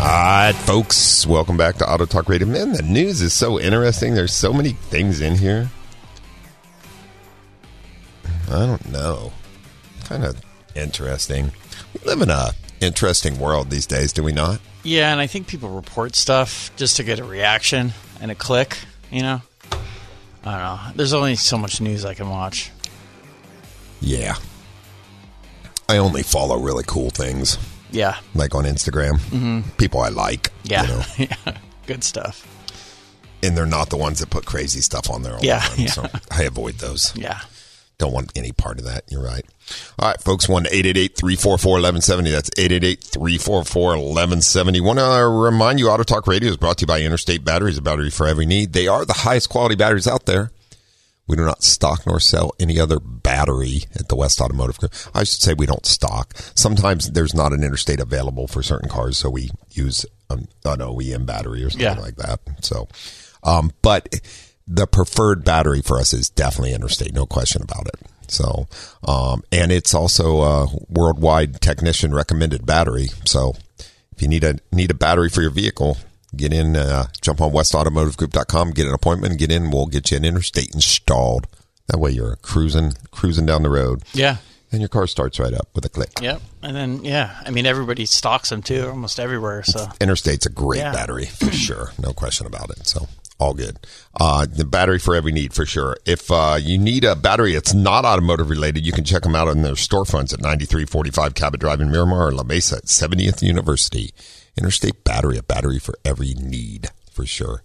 All 0.00 0.06
right, 0.06 0.52
folks, 0.52 1.26
welcome 1.26 1.58
back 1.58 1.76
to 1.76 1.86
Auto 1.86 2.06
Talk 2.06 2.30
Radio. 2.30 2.48
Man, 2.48 2.72
the 2.72 2.80
news 2.80 3.20
is 3.20 3.34
so 3.34 3.60
interesting. 3.60 4.14
There's 4.14 4.32
so 4.32 4.50
many 4.50 4.70
things 4.70 5.20
in 5.20 5.34
here. 5.34 5.68
I 8.50 8.64
don't 8.64 8.90
know. 8.90 9.30
Kind 10.04 10.24
of 10.24 10.40
interesting. 10.74 11.52
We 11.92 12.00
live 12.06 12.22
in 12.22 12.30
a 12.30 12.52
interesting 12.80 13.38
world 13.38 13.68
these 13.68 13.84
days, 13.84 14.14
do 14.14 14.22
we 14.22 14.32
not? 14.32 14.58
Yeah, 14.84 15.12
and 15.12 15.20
I 15.20 15.26
think 15.26 15.46
people 15.46 15.68
report 15.68 16.16
stuff 16.16 16.74
just 16.76 16.96
to 16.96 17.04
get 17.04 17.18
a 17.18 17.24
reaction 17.24 17.92
and 18.22 18.30
a 18.30 18.34
click, 18.34 18.78
you 19.10 19.20
know? 19.20 19.42
I 19.70 19.76
don't 20.44 20.60
know. 20.62 20.80
There's 20.94 21.12
only 21.12 21.36
so 21.36 21.58
much 21.58 21.78
news 21.82 22.06
I 22.06 22.14
can 22.14 22.30
watch. 22.30 22.70
Yeah. 24.00 24.36
I 25.90 25.98
only 25.98 26.22
follow 26.22 26.56
really 26.56 26.84
cool 26.86 27.10
things, 27.10 27.58
Yeah. 27.92 28.16
like 28.34 28.54
on 28.54 28.64
Instagram. 28.64 29.18
Mm-hmm. 29.18 29.70
People 29.76 30.00
I 30.00 30.08
like. 30.08 30.52
Yeah. 30.64 30.82
You 30.82 30.88
know? 30.88 31.02
yeah. 31.46 31.58
Good 31.86 32.04
stuff. 32.04 32.46
And 33.42 33.56
they're 33.56 33.66
not 33.66 33.88
the 33.90 33.96
ones 33.96 34.18
that 34.20 34.30
put 34.30 34.44
crazy 34.44 34.80
stuff 34.80 35.08
on 35.10 35.22
there 35.22 35.34
all 35.34 35.40
Yeah, 35.42 35.60
the 35.68 35.68
time. 35.68 35.78
yeah. 35.78 35.90
So 35.90 36.06
I 36.30 36.42
avoid 36.44 36.74
those. 36.74 37.14
Yeah. 37.16 37.40
don't 37.98 38.12
want 38.12 38.32
any 38.36 38.52
part 38.52 38.78
of 38.78 38.84
that. 38.84 39.04
You're 39.08 39.22
right. 39.24 39.44
All 39.98 40.08
right, 40.08 40.20
folks, 40.20 40.48
1 40.48 40.64
344 40.64 41.72
1170. 41.72 42.30
That's 42.30 42.50
888 42.58 43.02
344 43.04 43.82
1170. 43.98 44.80
Want 44.80 44.98
to 44.98 45.26
remind 45.28 45.78
you, 45.78 45.88
Auto 45.88 46.02
Talk 46.02 46.26
Radio 46.26 46.50
is 46.50 46.56
brought 46.56 46.78
to 46.78 46.82
you 46.82 46.86
by 46.86 47.00
Interstate 47.02 47.44
Batteries, 47.44 47.78
a 47.78 47.82
battery 47.82 48.10
for 48.10 48.26
every 48.26 48.46
need. 48.46 48.72
They 48.72 48.88
are 48.88 49.04
the 49.04 49.12
highest 49.12 49.48
quality 49.48 49.74
batteries 49.76 50.06
out 50.08 50.26
there. 50.26 50.50
We 51.30 51.36
do 51.36 51.44
not 51.44 51.62
stock 51.62 52.06
nor 52.06 52.18
sell 52.18 52.52
any 52.58 52.80
other 52.80 52.98
battery 52.98 53.84
at 53.94 54.08
the 54.08 54.16
West 54.16 54.40
Automotive 54.40 54.78
Group. 54.78 54.92
I 55.14 55.20
should 55.20 55.40
say 55.40 55.54
we 55.54 55.64
don't 55.66 55.86
stock. 55.86 56.34
Sometimes 56.56 57.12
there's 57.12 57.34
not 57.34 57.52
an 57.52 57.62
interstate 57.62 58.00
available 58.00 58.48
for 58.48 58.62
certain 58.64 58.88
cars, 58.88 59.16
so 59.16 59.30
we 59.30 59.50
use 59.70 60.04
an, 60.28 60.48
an 60.64 60.80
OEM 60.80 61.26
battery 61.26 61.62
or 61.62 61.70
something 61.70 61.86
Yeah. 61.86 62.00
like 62.00 62.16
that. 62.16 62.40
So, 62.62 62.88
um, 63.44 63.72
but 63.80 64.08
the 64.66 64.86
preferred 64.88 65.44
battery 65.44 65.82
for 65.82 65.98
us 65.98 66.12
is 66.12 66.28
definitely 66.30 66.74
interstate, 66.74 67.12
no 67.14 67.26
question 67.26 67.62
about 67.62 67.86
it. 67.86 67.94
So, 68.28 68.66
um, 69.06 69.42
and 69.52 69.70
it's 69.72 69.94
also 69.94 70.42
a 70.42 70.66
worldwide 70.88 71.60
technician 71.60 72.12
recommended 72.14 72.66
battery. 72.66 73.08
So, 73.24 73.54
if 74.14 74.20
you 74.22 74.26
need 74.28 74.42
a 74.44 74.56
need 74.72 74.90
a 74.90 74.94
battery 74.94 75.28
for 75.28 75.42
your 75.42 75.50
vehicle, 75.50 75.96
get 76.36 76.52
in, 76.52 76.76
uh, 76.76 77.06
jump 77.20 77.40
on 77.40 77.50
westautomotivegroup.com, 77.52 78.70
get 78.72 78.86
an 78.86 78.94
appointment, 78.94 79.38
get 79.38 79.50
in. 79.50 79.70
We'll 79.70 79.86
get 79.86 80.10
you 80.10 80.16
an 80.16 80.24
interstate 80.24 80.74
installed. 80.74 81.46
That 81.88 81.98
way, 81.98 82.10
you're 82.12 82.36
cruising 82.36 82.94
cruising 83.10 83.46
down 83.46 83.62
the 83.62 83.70
road, 83.70 84.02
Yeah. 84.12 84.36
and 84.70 84.80
your 84.80 84.88
car 84.88 85.06
starts 85.08 85.38
right 85.40 85.52
up 85.52 85.68
with 85.74 85.84
a 85.84 85.88
click. 85.88 86.12
Yep. 86.20 86.40
And 86.62 86.76
then 86.76 87.04
yeah, 87.04 87.40
I 87.44 87.50
mean 87.50 87.66
everybody 87.66 88.06
stocks 88.06 88.50
them 88.50 88.62
too, 88.62 88.88
almost 88.88 89.18
everywhere. 89.18 89.64
So 89.64 89.88
Interstate's 90.00 90.46
a 90.46 90.50
great 90.50 90.78
Yeah. 90.78 90.92
battery 90.92 91.26
for 91.26 91.50
sure, 91.50 91.92
no 92.00 92.12
question 92.12 92.46
about 92.46 92.70
it. 92.70 92.86
So 92.86 93.08
all 93.40 93.54
good. 93.54 93.78
Uh, 94.14 94.46
the 94.46 94.64
battery 94.64 94.98
for 94.98 95.16
every 95.16 95.32
need 95.32 95.54
for 95.54 95.64
sure. 95.64 95.96
If 96.04 96.30
uh, 96.30 96.58
you 96.60 96.78
need 96.78 97.04
a 97.04 97.16
battery 97.16 97.54
that's 97.54 97.72
not 97.72 98.04
automotive 98.04 98.50
related, 98.50 98.84
you 98.84 98.92
can 98.92 99.04
check 99.04 99.22
them 99.22 99.34
out 99.34 99.48
in 99.48 99.62
their 99.62 99.72
storefronts 99.72 100.34
at 100.34 100.40
9345 100.40 101.34
Cabot 101.34 101.58
Drive 101.58 101.80
in 101.80 101.90
Miramar 101.90 102.28
or 102.28 102.32
La 102.32 102.42
Mesa 102.42 102.76
at 102.76 102.84
70th 102.84 103.42
University. 103.42 104.12
Interstate 104.58 105.04
Battery, 105.04 105.38
a 105.38 105.42
battery 105.42 105.78
for 105.78 105.94
every 106.04 106.34
need 106.34 106.90
for 107.10 107.24
sure. 107.24 107.62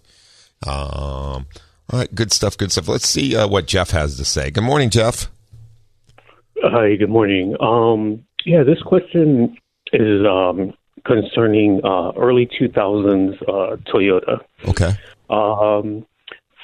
Um, 0.65 1.47
all 1.91 1.99
right, 1.99 2.15
good 2.15 2.31
stuff, 2.31 2.57
good 2.57 2.71
stuff. 2.71 2.87
Let's 2.87 3.07
see 3.07 3.35
uh, 3.35 3.47
what 3.47 3.67
Jeff 3.67 3.91
has 3.91 4.17
to 4.17 4.25
say. 4.25 4.49
Good 4.49 4.63
morning, 4.63 4.89
Jeff. 4.89 5.29
Hi, 6.63 6.95
good 6.95 7.09
morning. 7.09 7.55
Um, 7.59 8.23
yeah, 8.45 8.63
this 8.63 8.81
question 8.81 9.57
is 9.91 10.25
um, 10.25 10.73
concerning 11.05 11.81
uh, 11.83 12.11
early 12.17 12.47
2000s 12.59 13.41
uh, 13.43 13.75
Toyota. 13.91 14.39
Okay. 14.67 14.93
Um, 15.29 16.05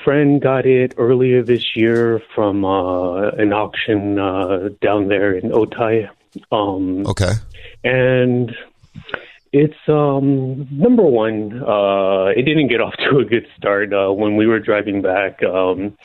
friend 0.03 0.41
got 0.41 0.65
it 0.65 0.95
earlier 0.97 1.43
this 1.43 1.75
year 1.75 2.21
from 2.33 2.65
uh, 2.65 3.29
an 3.31 3.53
auction 3.53 4.19
uh, 4.19 4.69
down 4.81 5.07
there 5.07 5.37
in 5.37 5.51
Otay. 5.51 6.09
Um, 6.51 7.05
Okay. 7.07 7.33
and 7.83 8.51
it's 9.53 9.75
um 9.89 10.67
number 10.71 11.03
one 11.03 11.61
uh 11.61 12.27
it 12.27 12.43
didn't 12.43 12.69
get 12.69 12.79
off 12.79 12.93
to 13.09 13.19
a 13.19 13.25
good 13.25 13.45
start 13.57 13.93
uh 13.93 14.11
when 14.11 14.37
we 14.37 14.47
were 14.47 14.59
driving 14.59 15.01
back 15.01 15.43
um 15.43 15.97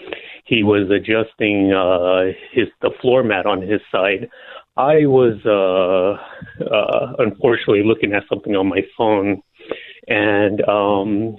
he 0.45 0.63
was 0.63 0.91
adjusting 0.91 1.73
uh 1.73 2.33
his 2.53 2.67
the 2.83 2.91
floor 3.01 3.23
mat 3.23 3.47
on 3.47 3.63
his 3.63 3.81
side 3.93 4.29
i 4.77 5.07
was 5.07 5.39
uh 5.47 6.65
uh 6.65 7.13
unfortunately 7.19 7.85
looking 7.85 8.13
at 8.13 8.25
something 8.29 8.57
on 8.57 8.67
my 8.69 8.83
phone 8.97 9.41
and 10.09 10.61
um 10.69 11.37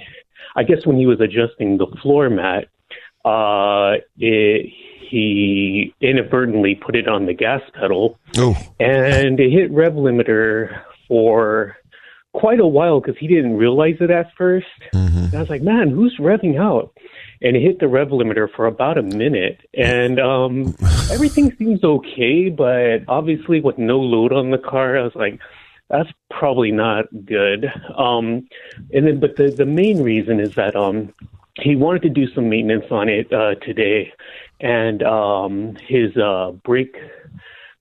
i 0.58 0.64
guess 0.64 0.86
when 0.86 0.98
he 0.98 1.06
was 1.06 1.20
adjusting 1.22 1.78
the 1.78 1.88
floor 2.02 2.30
mat 2.30 2.66
uh 3.24 3.94
it 4.18 4.66
he 5.10 5.94
inadvertently 6.02 6.76
put 6.76 6.96
it 6.96 7.08
on 7.08 7.26
the 7.28 7.34
gas 7.34 7.62
pedal 7.80 8.20
Oh, 8.38 8.56
and 8.80 9.40
it 9.40 9.52
hit 9.52 9.72
rev 9.72 9.94
limiter 9.94 10.82
for 11.08 11.78
quite 12.34 12.60
a 12.60 12.68
while 12.68 13.00
because 13.00 13.18
he 13.18 13.28
didn't 13.28 13.56
realize 13.56 13.96
it 14.02 14.12
at 14.12 14.28
1st 14.38 14.64
And 14.94 15.36
I 15.36 15.40
was 15.40 15.50
like, 15.50 15.62
man, 15.62 15.90
who's 15.90 16.16
revving 16.20 16.60
out? 16.60 16.92
And 17.42 17.56
it 17.56 17.62
hit 17.62 17.80
the 17.80 17.88
rev 17.88 18.10
limiter 18.10 18.48
for 18.54 18.66
about 18.66 18.98
a 18.98 19.02
minute, 19.02 19.60
and 19.74 20.20
um, 20.20 20.76
everything 21.12 21.56
seems 21.58 21.84
okay. 21.84 22.50
But 22.50 23.04
obviously, 23.08 23.60
with 23.62 23.78
no 23.78 24.00
load 24.00 24.34
on 24.34 24.52
the 24.52 24.58
car, 24.58 24.98
I 24.98 25.04
was 25.04 25.16
like, 25.16 25.40
that's 25.90 26.10
probably 26.30 26.72
not 26.72 27.06
good. 27.26 27.72
Um, 27.98 28.48
and 28.94 29.08
then, 29.08 29.20
but 29.20 29.36
the 29.36 29.50
the 29.50 29.66
main 29.66 30.02
reason 30.02 30.40
is 30.40 30.56
that 30.56 30.76
um, 30.76 31.14
he 31.56 31.76
wanted 31.76 32.02
to 32.04 32.10
do 32.10 32.28
some 32.34 32.50
maintenance 32.50 32.86
on 32.92 33.10
it 33.10 33.32
uh, 33.32 33.56
today, 33.56 34.14
and 34.60 35.02
um, 35.04 35.76
his 35.88 36.16
uh, 36.18 36.52
brake 36.64 36.98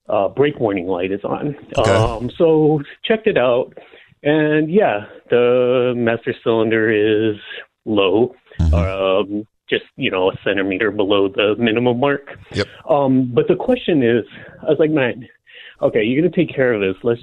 uh, 0.09 0.29
brake 0.29 0.59
warning 0.61 0.87
light 0.87 1.11
is 1.11 1.25
on. 1.25 1.57
Okay. 1.77 1.91
Um, 1.91 2.31
so 2.37 2.83
checked 3.05 3.27
it 3.27 3.37
out, 3.37 3.77
and 4.23 4.71
yeah, 4.71 5.07
the 5.31 5.95
master 5.97 6.35
cylinder 6.45 6.91
is 6.91 7.37
low, 7.85 8.35
um, 8.73 9.47
just 9.69 9.85
you 9.97 10.11
know 10.11 10.31
a 10.31 10.39
centimeter 10.45 10.91
below 10.91 11.29
the 11.29 11.57
minimum 11.59 11.99
mark. 11.99 12.39
Yep. 12.53 12.67
Um, 12.89 13.31
but 13.33 13.49
the 13.49 13.57
question 13.57 14.03
is, 14.03 14.25
I 14.63 14.67
was 14.67 14.79
like, 14.79 14.91
man, 14.91 15.29
okay, 15.83 16.05
you're 16.05 16.23
gonna 16.23 16.35
take 16.35 16.55
care 16.55 16.73
of 16.73 16.81
this. 16.81 17.03
Let's 17.03 17.23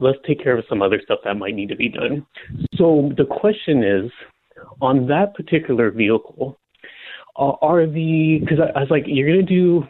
let's 0.00 0.18
take 0.26 0.42
care 0.42 0.56
of 0.56 0.64
some 0.68 0.82
other 0.82 1.00
stuff 1.04 1.20
that 1.24 1.34
might 1.34 1.54
need 1.54 1.68
to 1.68 1.76
be 1.76 1.88
done. 1.88 2.26
So 2.74 3.12
the 3.16 3.24
question 3.24 3.84
is, 3.84 4.10
on 4.80 5.06
that 5.06 5.34
particular 5.34 5.90
vehicle, 5.90 6.58
uh, 7.36 7.52
are 7.62 7.86
the 7.86 8.38
because 8.40 8.58
I, 8.58 8.78
I 8.78 8.80
was 8.80 8.90
like, 8.90 9.04
you're 9.06 9.28
gonna 9.28 9.42
do, 9.42 9.84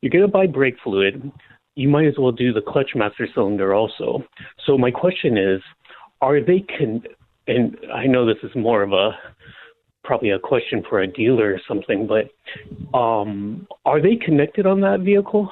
you're 0.00 0.10
gonna 0.10 0.28
buy 0.28 0.46
brake 0.46 0.76
fluid. 0.82 1.30
You 1.74 1.88
might 1.88 2.06
as 2.06 2.14
well 2.18 2.32
do 2.32 2.52
the 2.52 2.62
clutch 2.62 2.92
master 2.94 3.28
cylinder 3.34 3.74
also. 3.74 4.24
So 4.64 4.78
my 4.78 4.90
question 4.90 5.36
is, 5.36 5.60
are 6.22 6.40
they 6.40 6.60
con? 6.60 7.02
And 7.48 7.76
I 7.94 8.06
know 8.06 8.26
this 8.26 8.42
is 8.42 8.50
more 8.56 8.82
of 8.82 8.92
a 8.92 9.10
probably 10.02 10.30
a 10.30 10.38
question 10.38 10.82
for 10.88 11.00
a 11.00 11.06
dealer 11.06 11.54
or 11.54 11.60
something, 11.68 12.06
but 12.06 12.98
um, 12.98 13.66
are 13.84 14.00
they 14.00 14.16
connected 14.16 14.64
on 14.64 14.80
that 14.80 15.00
vehicle? 15.00 15.50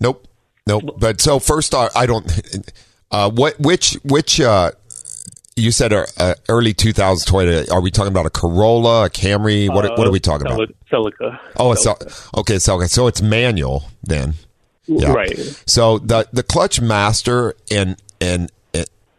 Nope. 0.00 0.26
Nope. 0.66 0.96
But 0.98 1.20
so 1.20 1.38
first, 1.38 1.74
I 1.74 2.06
don't. 2.06 2.24
Uh, 3.10 3.30
what? 3.30 3.58
Which? 3.60 3.94
Which? 4.04 4.40
Uh, 4.40 4.72
you 5.56 5.70
said 5.70 5.92
uh, 5.92 6.06
uh, 6.18 6.34
early 6.48 6.74
2000s 6.74 7.24
Toyota. 7.24 7.70
Are 7.70 7.80
we 7.80 7.90
talking 7.90 8.10
about 8.10 8.26
a 8.26 8.30
Corolla, 8.30 9.06
a 9.06 9.10
Camry? 9.10 9.68
What? 9.68 9.96
what 9.96 10.06
are 10.06 10.10
we 10.10 10.20
talking 10.20 10.46
about? 10.46 10.68
Celica. 10.90 11.20
Celica. 11.20 11.40
Oh, 11.56 11.72
it's 11.72 11.86
okay. 11.86 12.58
So 12.58 12.74
okay. 12.74 12.88
So 12.88 13.06
it's 13.06 13.22
manual 13.22 13.84
then. 14.02 14.34
Yeah. 14.86 15.12
Right. 15.12 15.38
So 15.66 15.98
the 15.98 16.28
the 16.32 16.42
clutch 16.42 16.80
master 16.80 17.54
and 17.70 17.96
and 18.20 18.50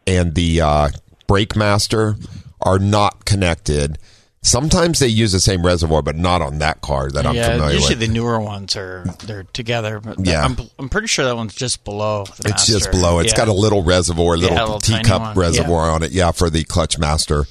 and 0.08 0.36
the 0.36 0.62
uh, 0.62 0.90
brake 1.28 1.56
master 1.56 2.16
are 2.62 2.80
not 2.80 3.26
connected. 3.26 3.98
Sometimes 4.46 5.00
they 5.00 5.08
use 5.08 5.32
the 5.32 5.40
same 5.40 5.66
reservoir, 5.66 6.04
but 6.04 6.16
not 6.16 6.44
on 6.44 6.60
that 6.60 6.82
car 6.82 7.10
that 7.10 7.26
I'm 7.26 7.34
yeah, 7.34 7.54
familiar 7.54 7.74
usually 7.74 7.96
with. 7.96 8.02
Usually 8.02 8.08
the 8.08 8.14
newer 8.14 8.40
ones 8.40 8.76
are 8.76 9.04
they're 9.26 9.44
together. 9.44 10.00
But 10.00 10.24
Yeah. 10.24 10.46
I'm, 10.46 10.56
I'm 10.78 10.88
pretty 10.88 11.08
sure 11.08 11.26
that 11.26 11.36
one's 11.36 11.56
just 11.56 11.84
below. 11.84 12.26
The 12.42 12.50
It's 12.50 12.68
just 12.68 12.92
below. 12.92 13.18
It's 13.18 13.34
Yeah. 13.34 13.38
got 13.38 13.48
a 13.48 13.54
little 13.54 13.82
reservoir, 13.82 14.38
little, 14.38 14.56
Yeah, 14.56 14.62
a 14.62 14.66
little 14.66 14.80
teacup 14.80 15.36
reservoir 15.36 15.90
on 15.90 16.04
it. 16.04 16.12
Yeah, 16.12 16.30
for 16.32 16.52
the 16.52 16.64
clutch 16.64 17.00
master. 17.00 17.46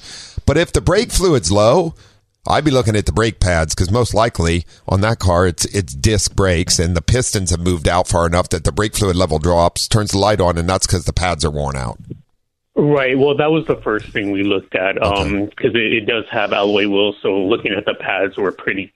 But 0.45 0.57
if 0.57 0.71
the 0.71 0.79
brake 0.79 1.11
fluid's 1.11 1.51
low, 1.51 1.95
I'd 2.47 2.63
be 2.63 2.71
looking 2.71 2.95
at 2.95 3.05
the 3.07 3.11
brake 3.11 3.41
pads 3.41 3.75
because 3.75 3.91
most 3.91 4.13
likely 4.13 4.65
on 4.87 5.01
that 5.01 5.19
car 5.19 5.47
it's 5.47 5.65
it's 5.65 5.93
disc 5.93 6.33
brakes 6.35 6.79
and 6.79 6.95
the 6.95 7.01
pistons 7.01 7.49
have 7.49 7.59
moved 7.59 7.89
out 7.89 8.07
far 8.07 8.25
enough 8.25 8.49
that 8.49 8.63
the 8.63 8.71
brake 8.71 8.95
fluid 8.95 9.17
level 9.17 9.39
drops, 9.39 9.87
turns 9.89 10.11
the 10.11 10.17
light 10.19 10.39
on, 10.39 10.57
and 10.57 10.69
that's 10.69 10.87
because 10.87 11.03
the 11.03 11.13
pads 11.13 11.43
are 11.43 11.51
worn 11.51 11.75
out. 11.75 11.97
Right. 12.75 13.17
Well, 13.17 13.37
that 13.37 13.51
was 13.51 13.65
the 13.67 13.77
first 13.77 14.09
thing 14.09 14.31
we 14.31 14.43
looked 14.43 14.75
at 14.75 14.95
because 14.95 15.75
it, 15.75 15.93
it 15.93 16.05
does 16.05 16.25
have 16.29 16.51
alloy 16.51 16.87
wheels. 16.87 17.15
So 17.21 17.29
looking 17.37 17.71
at 17.71 17.85
the 17.85 17.95
pads 17.95 18.35
were 18.37 18.51
pretty 18.51 18.91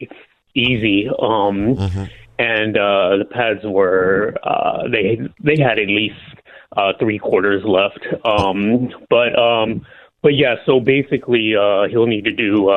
easy. 0.53 1.09
Um, 1.21 1.75
And 2.39 2.77
uh, 2.77 3.17
the 3.17 3.25
pads 3.29 3.59
were 3.65 4.35
uh, 4.43 4.87
they 4.87 5.19
they 5.43 5.61
had 5.61 5.77
at 5.77 5.87
least 5.87 6.15
uh, 6.77 6.93
three 6.97 7.19
quarters 7.19 7.63
left. 7.65 7.99
Um, 8.25 8.89
but 9.09 9.37
um, 9.37 9.85
but 10.21 10.35
yeah. 10.35 10.55
So 10.65 10.79
basically, 10.79 11.53
uh, 11.55 11.89
he'll 11.89 12.07
need 12.07 12.23
to 12.23 12.31
do 12.31 12.69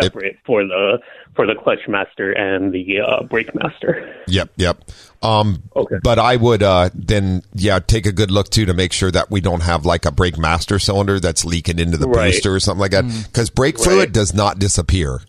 separate 0.00 0.36
for 0.44 0.64
the 0.64 0.98
for 1.34 1.46
the 1.46 1.54
clutch 1.54 1.86
master 1.88 2.32
and 2.32 2.72
the 2.72 3.00
uh, 3.00 3.22
brake 3.24 3.54
master. 3.54 4.14
Yep, 4.26 4.50
yep. 4.56 4.84
Um, 5.22 5.62
Okay. 5.74 5.96
But 6.02 6.18
I 6.18 6.36
would 6.36 6.62
uh, 6.62 6.90
then, 6.94 7.42
yeah, 7.54 7.78
take 7.78 8.06
a 8.06 8.12
good 8.12 8.30
look 8.30 8.50
too 8.50 8.66
to 8.66 8.74
make 8.74 8.92
sure 8.92 9.10
that 9.10 9.30
we 9.30 9.40
don't 9.40 9.62
have 9.62 9.86
like 9.86 10.04
a 10.04 10.10
brake 10.10 10.36
master 10.36 10.78
cylinder 10.78 11.20
that's 11.20 11.44
leaking 11.44 11.78
into 11.78 11.96
the 11.96 12.08
Right. 12.08 12.32
booster 12.32 12.54
or 12.54 12.60
something 12.60 12.80
like 12.80 12.90
that. 12.90 13.04
Because 13.28 13.48
brake 13.50 13.78
Right. 13.78 13.84
fluid 13.84 14.12
does 14.12 14.34
not 14.34 14.58
disappear. 14.58 15.20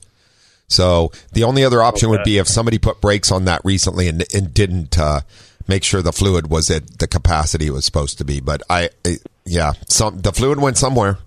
So 0.68 1.12
the 1.34 1.44
only 1.44 1.64
other 1.64 1.82
option 1.84 2.10
would 2.10 2.24
be 2.24 2.38
if 2.38 2.48
somebody 2.48 2.80
put 2.80 3.00
brakes 3.02 3.32
on 3.32 3.46
that 3.46 3.62
recently 3.64 4.08
and, 4.08 4.24
and 4.34 4.54
didn't 4.54 4.98
uh, 4.98 5.22
make 5.68 5.84
sure 5.84 6.02
the 6.02 6.12
fluid 6.12 6.50
was 6.50 6.70
at 6.72 7.00
the 7.00 7.08
capacity 7.08 7.68
it 7.68 7.72
was 7.72 7.86
supposed 7.86 8.18
to 8.18 8.26
be. 8.26 8.40
But 8.40 8.62
I, 8.70 8.90
I 9.06 9.18
yeah, 9.46 9.74
some 9.88 10.20
the 10.22 10.32
fluid 10.34 10.60
went 10.60 10.78
somewhere. 10.78 11.20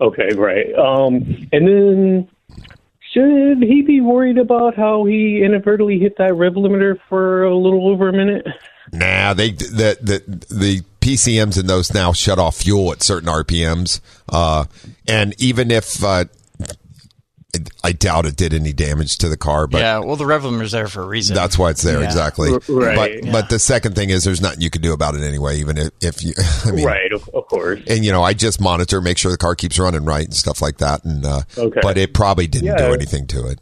Okay, 0.00 0.34
right. 0.34 0.72
Um, 0.74 1.48
and 1.52 1.66
then 1.66 2.28
should 3.16 3.62
he 3.62 3.82
be 3.82 4.00
worried 4.00 4.36
about 4.36 4.76
how 4.76 5.04
he 5.04 5.42
inadvertently 5.42 5.98
hit 5.98 6.18
that 6.18 6.34
rev 6.34 6.54
limiter 6.54 6.98
for 7.08 7.44
a 7.44 7.56
little 7.56 7.88
over 7.88 8.08
a 8.08 8.12
minute? 8.12 8.46
Nah, 8.92 9.34
they 9.34 9.52
the 9.52 9.98
the 10.00 10.54
the 10.54 10.82
PCMs 11.00 11.58
in 11.58 11.66
those 11.66 11.92
now 11.92 12.12
shut 12.12 12.38
off 12.38 12.56
fuel 12.56 12.92
at 12.92 13.02
certain 13.02 13.28
RPMs, 13.28 14.00
uh, 14.28 14.66
and 15.08 15.34
even 15.40 15.70
if 15.70 16.04
uh, 16.04 16.26
I 17.84 17.92
doubt 17.92 18.26
it 18.26 18.36
did 18.36 18.52
any 18.54 18.72
damage 18.72 19.18
to 19.18 19.28
the 19.28 19.36
car, 19.36 19.66
but 19.66 19.78
yeah, 19.78 19.98
well, 19.98 20.16
the 20.16 20.26
rev 20.26 20.42
limiter's 20.42 20.72
there 20.72 20.88
for 20.88 21.02
a 21.02 21.06
reason. 21.06 21.34
that's 21.34 21.58
why 21.58 21.70
it's 21.70 21.82
there 21.82 22.00
Yeah. 22.00 22.06
exactly. 22.06 22.50
R- 22.50 22.58
right, 22.68 22.96
but 22.96 23.24
yeah. 23.24 23.32
but 23.32 23.48
the 23.48 23.58
second 23.58 23.94
thing 23.94 24.10
is 24.10 24.24
there's 24.24 24.40
nothing 24.40 24.60
you 24.60 24.70
can 24.70 24.82
do 24.82 24.92
about 24.92 25.14
it 25.14 25.22
anyway, 25.22 25.58
even 25.58 25.78
if, 25.78 25.90
if 26.00 26.22
you. 26.24 26.32
I 26.64 26.70
mean, 26.72 26.84
right, 26.86 27.12
of, 27.12 27.28
of 27.34 27.46
course. 27.48 27.80
and 27.88 28.04
you 28.04 28.12
know, 28.12 28.22
I 28.22 28.32
just 28.34 28.60
monitor, 28.60 29.00
make 29.00 29.18
sure 29.18 29.30
the 29.30 29.36
car 29.38 29.54
keeps 29.54 29.78
running 29.78 30.04
right 30.04 30.24
and 30.24 30.34
stuff 30.34 30.60
like 30.62 30.78
that. 30.78 31.04
And 31.04 31.24
uh, 31.24 31.42
Okay. 31.58 31.80
but 31.82 31.96
it 31.98 32.14
probably 32.14 32.46
didn't 32.46 32.66
Yeah. 32.68 32.76
do 32.88 32.94
anything 32.94 33.26
to 33.28 33.46
it. 33.48 33.60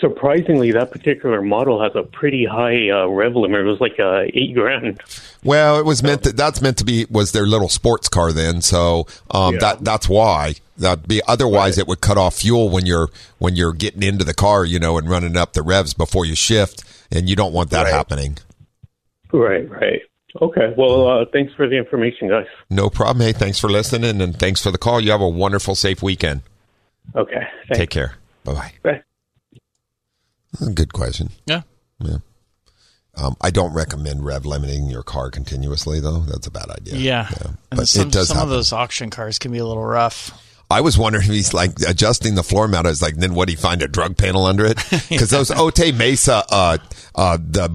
Surprisingly, 0.00 0.72
that 0.72 0.90
particular 0.90 1.42
model 1.42 1.82
has 1.82 1.92
a 1.94 2.02
pretty 2.02 2.46
high 2.46 2.88
uh, 2.88 3.06
rev 3.08 3.32
limiter. 3.32 3.60
It 3.60 3.70
was 3.70 3.80
like 3.80 4.00
uh, 4.00 4.22
eight 4.32 4.54
grand. 4.54 5.02
Well, 5.44 5.78
it 5.78 5.84
was 5.84 6.02
meant 6.02 6.22
to, 6.22 6.32
that's 6.32 6.62
meant 6.62 6.78
to 6.78 6.84
be 6.84 7.04
was 7.10 7.32
their 7.32 7.46
little 7.46 7.68
sports 7.68 8.08
car 8.08 8.32
then, 8.32 8.62
so 8.62 9.06
um, 9.30 9.54
Yeah. 9.54 9.60
that 9.60 9.84
that's 9.84 10.08
why 10.08 10.54
that 10.78 11.06
be 11.08 11.20
otherwise 11.26 11.78
it 11.78 11.86
would 11.86 12.00
cut 12.00 12.18
off 12.18 12.36
fuel 12.36 12.68
when 12.68 12.86
you're 12.86 13.08
when 13.38 13.56
you're 13.56 13.72
getting 13.72 14.02
into 14.02 14.24
the 14.24 14.34
car, 14.34 14.64
you 14.64 14.78
know, 14.78 14.98
and 14.98 15.08
running 15.08 15.36
up 15.36 15.52
the 15.54 15.62
revs 15.62 15.94
before 15.94 16.24
you 16.24 16.34
shift, 16.34 16.84
and 17.10 17.28
you 17.28 17.36
don't 17.36 17.52
want 17.52 17.70
that 17.70 17.84
Right. 17.84 17.92
happening. 17.92 18.38
Right, 19.32 19.68
right. 19.70 20.00
Okay. 20.40 20.74
Well, 20.76 21.08
uh, 21.08 21.24
thanks 21.32 21.52
for 21.54 21.66
the 21.68 21.76
information, 21.78 22.28
guys. 22.28 22.46
No 22.70 22.90
problem. 22.90 23.24
Hey, 23.26 23.32
thanks 23.32 23.58
for 23.58 23.68
listening 23.70 24.20
and 24.20 24.38
thanks 24.38 24.62
for 24.62 24.70
the 24.70 24.78
call. 24.78 25.00
You 25.00 25.10
have 25.12 25.20
a 25.22 25.28
wonderful, 25.28 25.74
safe 25.74 26.02
weekend. 26.02 26.42
Okay. 27.14 27.34
Thanks. 27.68 27.78
Take 27.78 27.90
care. 27.90 28.16
Bye 28.44 28.52
bye. 28.52 28.72
Bye. 28.82 29.02
Good 30.74 30.92
question. 30.92 31.30
Yeah. 31.46 31.62
Um, 33.18 33.34
I 33.40 33.48
don't 33.50 33.72
recommend 33.72 34.24
rev 34.26 34.44
limiting 34.44 34.90
your 34.90 35.02
car 35.02 35.30
continuously, 35.30 36.00
though. 36.00 36.20
That's 36.20 36.46
a 36.46 36.50
bad 36.50 36.68
idea. 36.70 36.96
Yeah. 36.96 37.28
And 37.40 37.56
But 37.70 37.88
some, 37.88 38.08
it 38.08 38.12
does 38.12 38.28
some 38.28 38.36
happen. 38.36 38.50
of 38.52 38.56
those 38.56 38.72
auction 38.74 39.08
cars 39.08 39.38
can 39.38 39.52
be 39.52 39.58
a 39.58 39.64
little 39.66 39.84
rough. 39.84 40.42
I 40.70 40.80
was 40.80 40.98
wondering 40.98 41.24
if 41.26 41.30
he's 41.30 41.54
like 41.54 41.72
adjusting 41.86 42.34
the 42.34 42.42
floor 42.42 42.66
mount. 42.66 42.86
I 42.86 42.90
was 42.90 43.00
like, 43.02 43.16
then 43.16 43.34
what? 43.34 43.48
He 43.48 43.54
find 43.54 43.82
a 43.82 43.88
drug 43.88 44.16
panel 44.16 44.44
under 44.46 44.64
it? 44.66 44.78
Because 45.08 45.30
those 45.30 45.50
Otay 45.50 45.96
Mesa, 45.96 46.42
uh, 46.50 46.78
uh, 47.14 47.38
the 47.38 47.70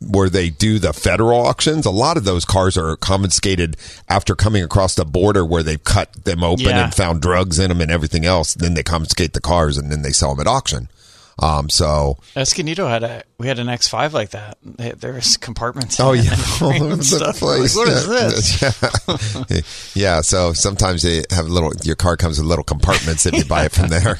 where 0.00 0.28
they 0.30 0.50
do 0.50 0.78
the 0.78 0.92
federal 0.92 1.40
auctions, 1.46 1.84
a 1.86 1.90
lot 1.90 2.16
of 2.16 2.24
those 2.24 2.44
cars 2.44 2.76
are 2.76 2.96
confiscated 2.96 3.76
after 4.08 4.36
coming 4.36 4.62
across 4.62 4.94
the 4.94 5.04
border 5.04 5.44
where 5.44 5.64
they've 5.64 5.82
cut 5.82 6.12
them 6.24 6.44
open 6.44 6.66
Yeah. 6.66 6.84
and 6.84 6.94
found 6.94 7.20
drugs 7.20 7.58
in 7.58 7.68
them 7.70 7.80
and 7.80 7.90
everything 7.90 8.24
else. 8.24 8.54
Then 8.54 8.74
they 8.74 8.84
confiscate 8.84 9.32
the 9.32 9.40
cars 9.40 9.76
and 9.76 9.90
then 9.90 10.02
they 10.02 10.12
sell 10.12 10.34
them 10.34 10.46
at 10.46 10.50
auction. 10.50 10.88
Um, 11.38 11.68
so 11.68 12.16
Escondido 12.34 12.86
had 12.86 13.02
a 13.02 13.22
we 13.38 13.46
had 13.46 13.58
an 13.58 13.66
X5 13.66 14.12
like 14.12 14.30
that. 14.30 14.56
There's 14.64 15.36
compartments. 15.36 16.00
Oh 16.00 16.12
yeah, 16.12 16.30
and 16.32 16.32
all 16.40 16.70
frame 16.70 16.92
and 16.92 17.04
stuff. 17.04 17.42
Like, 17.42 17.58
what 17.74 17.88
is 17.88 18.06
this? 18.08 18.62
Yeah. 19.50 19.60
yeah. 19.94 20.20
So 20.22 20.54
sometimes 20.54 21.02
they 21.02 21.24
have 21.30 21.46
little. 21.48 21.72
Your 21.84 21.94
car 21.96 22.16
comes 22.16 22.38
with 22.38 22.46
little 22.48 22.64
compartments 22.64 23.26
if 23.26 23.34
you 23.34 23.44
buy 23.44 23.66
it 23.66 23.72
from 23.72 23.88
there. 23.88 24.18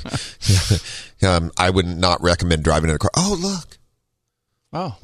um, 1.31 1.51
I 1.59 1.71
would 1.71 1.87
not 1.87 2.23
recommend 2.23 2.62
driving 2.64 2.91
in 2.91 2.97
a 2.97 2.99
car. 2.99 3.11
Oh 3.17 3.39
look, 3.41 3.79
Oh, 4.75 4.99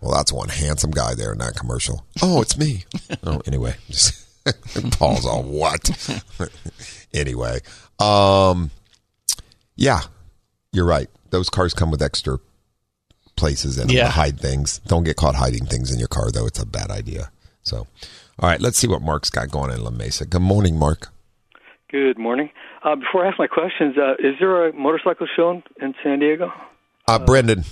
well 0.00 0.12
that's 0.12 0.32
one 0.32 0.48
handsome 0.48 0.90
guy 0.90 1.14
there 1.14 1.30
in 1.32 1.38
that 1.38 1.54
commercial. 1.54 2.04
Oh, 2.22 2.42
it's 2.42 2.58
me. 2.58 2.84
oh, 3.22 3.40
anyway, 3.46 3.76
just 3.88 4.26
Paul's 4.98 5.24
all 5.26 5.44
what? 5.44 5.90
anyway, 7.14 7.60
um, 8.00 8.70
yeah, 9.76 10.00
you're 10.74 10.84
right. 10.86 11.08
Those 11.30 11.48
cars 11.48 11.72
come 11.74 11.90
with 11.90 12.02
extra 12.02 12.38
places 13.36 13.78
in 13.78 13.88
them 13.88 13.96
Yeah. 13.96 14.04
to 14.04 14.10
hide 14.10 14.38
things. 14.38 14.78
Don't 14.86 15.04
get 15.04 15.16
caught 15.16 15.34
hiding 15.34 15.66
things 15.66 15.92
in 15.92 15.98
your 15.98 16.08
car, 16.08 16.30
though. 16.30 16.46
It's 16.46 16.58
a 16.60 16.66
bad 16.66 16.90
idea. 16.90 17.30
So, 17.62 17.86
all 18.38 18.48
right, 18.48 18.60
let's 18.60 18.78
see 18.78 18.86
what 18.86 19.02
Mark's 19.02 19.30
got 19.30 19.50
going 19.50 19.70
in 19.72 19.82
La 19.82 19.90
Mesa. 19.90 20.26
Good 20.26 20.42
morning, 20.42 20.78
Mark. 20.78 21.08
Good 21.90 22.18
morning. 22.18 22.50
Uh, 22.84 22.96
before 22.96 23.24
I 23.24 23.28
ask 23.30 23.38
my 23.38 23.46
questions, 23.46 23.96
uh, 23.96 24.14
is 24.18 24.34
there 24.40 24.68
a 24.68 24.72
motorcycle 24.72 25.26
show 25.34 25.50
in, 25.50 25.62
in 25.80 25.94
San 26.02 26.18
Diego? 26.18 26.52
Uh, 27.08 27.18
Brendan, 27.18 27.64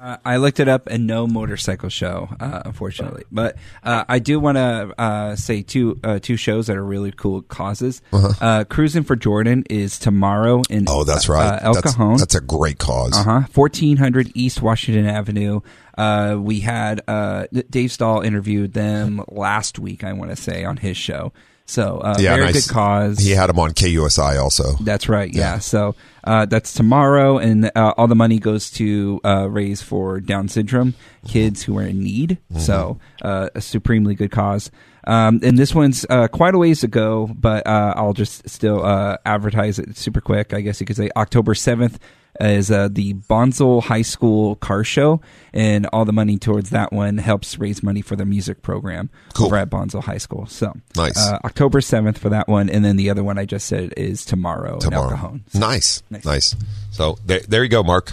Uh, 0.00 0.16
I 0.24 0.36
looked 0.36 0.60
it 0.60 0.68
up 0.68 0.86
and 0.86 1.06
no 1.06 1.26
motorcycle 1.26 1.88
show, 1.88 2.28
uh, 2.40 2.62
unfortunately. 2.64 3.24
But 3.30 3.56
uh, 3.82 4.04
I 4.08 4.18
do 4.18 4.40
want 4.40 4.56
to 4.56 4.94
uh, 4.98 5.36
say 5.36 5.62
two 5.62 6.00
uh, 6.02 6.18
two 6.20 6.36
shows 6.36 6.68
that 6.68 6.76
are 6.76 6.84
really 6.84 7.12
cool 7.12 7.42
causes. 7.42 8.00
uh 8.12 8.64
Cruising 8.64 9.04
for 9.04 9.16
Jordan 9.16 9.64
is 9.68 9.98
tomorrow 9.98 10.62
in 10.70 10.86
oh, 10.88 11.04
that's 11.04 11.28
right. 11.28 11.62
El 11.62 11.74
that's, 11.74 11.92
Cajon. 11.94 12.16
That's 12.16 12.34
a 12.34 12.40
great 12.40 12.78
cause. 12.78 13.16
Uh 13.16 13.22
huh. 13.22 13.46
Fourteen 13.50 13.96
hundred 13.96 14.30
East 14.34 14.62
Washington 14.62 15.06
Avenue. 15.06 15.60
Uh, 15.96 16.36
we 16.40 16.60
had 16.60 17.02
uh, 17.06 17.46
Dave 17.70 17.92
Stall 17.92 18.22
interviewed 18.22 18.72
them 18.72 19.22
last 19.28 19.78
week. 19.78 20.02
I 20.02 20.12
want 20.12 20.30
to 20.30 20.36
say 20.36 20.64
on 20.64 20.78
his 20.78 20.96
show. 20.96 21.32
So 21.66 21.98
uh, 21.98 22.16
Yeah, 22.18 22.36
very 22.36 22.52
good 22.52 22.68
cause. 22.68 23.18
He 23.18 23.30
had 23.30 23.48
him 23.50 23.58
on 23.58 23.70
KUSI 23.72 24.40
also. 24.40 24.74
That's 24.80 25.08
right. 25.08 25.32
Yeah. 25.32 25.58
So 25.58 25.94
uh, 26.24 26.46
that's 26.46 26.74
tomorrow, 26.74 27.38
and 27.38 27.70
uh, 27.74 27.94
all 27.96 28.06
the 28.06 28.14
money 28.14 28.38
goes 28.38 28.70
to 28.72 29.20
uh, 29.24 29.48
raise 29.48 29.80
for 29.82 30.20
Down 30.20 30.48
syndrome 30.48 30.94
kids 31.26 31.62
who 31.62 31.78
are 31.78 31.82
in 31.86 32.00
need. 32.00 32.38
So 32.58 32.98
uh, 33.22 33.48
a 33.54 33.60
supremely 33.60 34.14
good 34.14 34.30
cause. 34.30 34.70
Um, 35.06 35.40
and 35.42 35.58
this 35.58 35.74
one's 35.74 36.06
uh, 36.08 36.28
quite 36.28 36.54
a 36.54 36.58
ways 36.58 36.82
ago, 36.82 37.28
but 37.34 37.66
uh, 37.66 37.92
I'll 37.96 38.14
just 38.14 38.48
still 38.48 38.84
uh, 38.84 39.18
advertise 39.26 39.78
it 39.78 39.96
super 39.96 40.20
quick. 40.22 40.54
I 40.54 40.60
guess 40.62 40.80
you 40.80 40.86
could 40.86 40.96
say 40.96 41.10
October 41.16 41.54
seventh 41.54 41.98
is 42.40 42.70
uh, 42.70 42.88
the 42.90 43.12
Bonsall 43.14 43.82
High 43.82 44.02
School 44.02 44.56
Car 44.56 44.82
Show, 44.84 45.20
and 45.52 45.86
all 45.92 46.04
the 46.04 46.12
money 46.12 46.36
towards 46.38 46.70
that 46.70 46.92
one 46.92 47.18
helps 47.18 47.58
raise 47.58 47.82
money 47.82 48.02
for 48.02 48.16
the 48.16 48.24
music 48.24 48.62
program 48.62 49.10
Cool. 49.34 49.46
over 49.46 49.56
at 49.56 49.70
Bonsall 49.70 50.02
High 50.02 50.18
School. 50.18 50.46
So 50.46 50.72
Nice. 50.96 51.16
uh, 51.16 51.38
October 51.44 51.80
seventh 51.80 52.18
for 52.18 52.28
that 52.30 52.48
one, 52.48 52.68
and 52.68 52.84
then 52.84 52.96
the 52.96 53.10
other 53.10 53.22
one 53.22 53.38
I 53.38 53.44
just 53.44 53.66
said 53.66 53.94
is 53.96 54.24
tomorrow, 54.24 54.78
in 54.78 54.84
El 54.84 54.90
Tomorrow. 54.90 55.16
Cajon. 55.16 55.44
So- 55.48 55.58
Nice. 55.60 56.02
Nice. 56.10 56.24
nice. 56.24 56.56
So 56.90 57.18
there, 57.24 57.40
there 57.48 57.62
you 57.62 57.68
go, 57.70 57.82
Mark. 57.82 58.12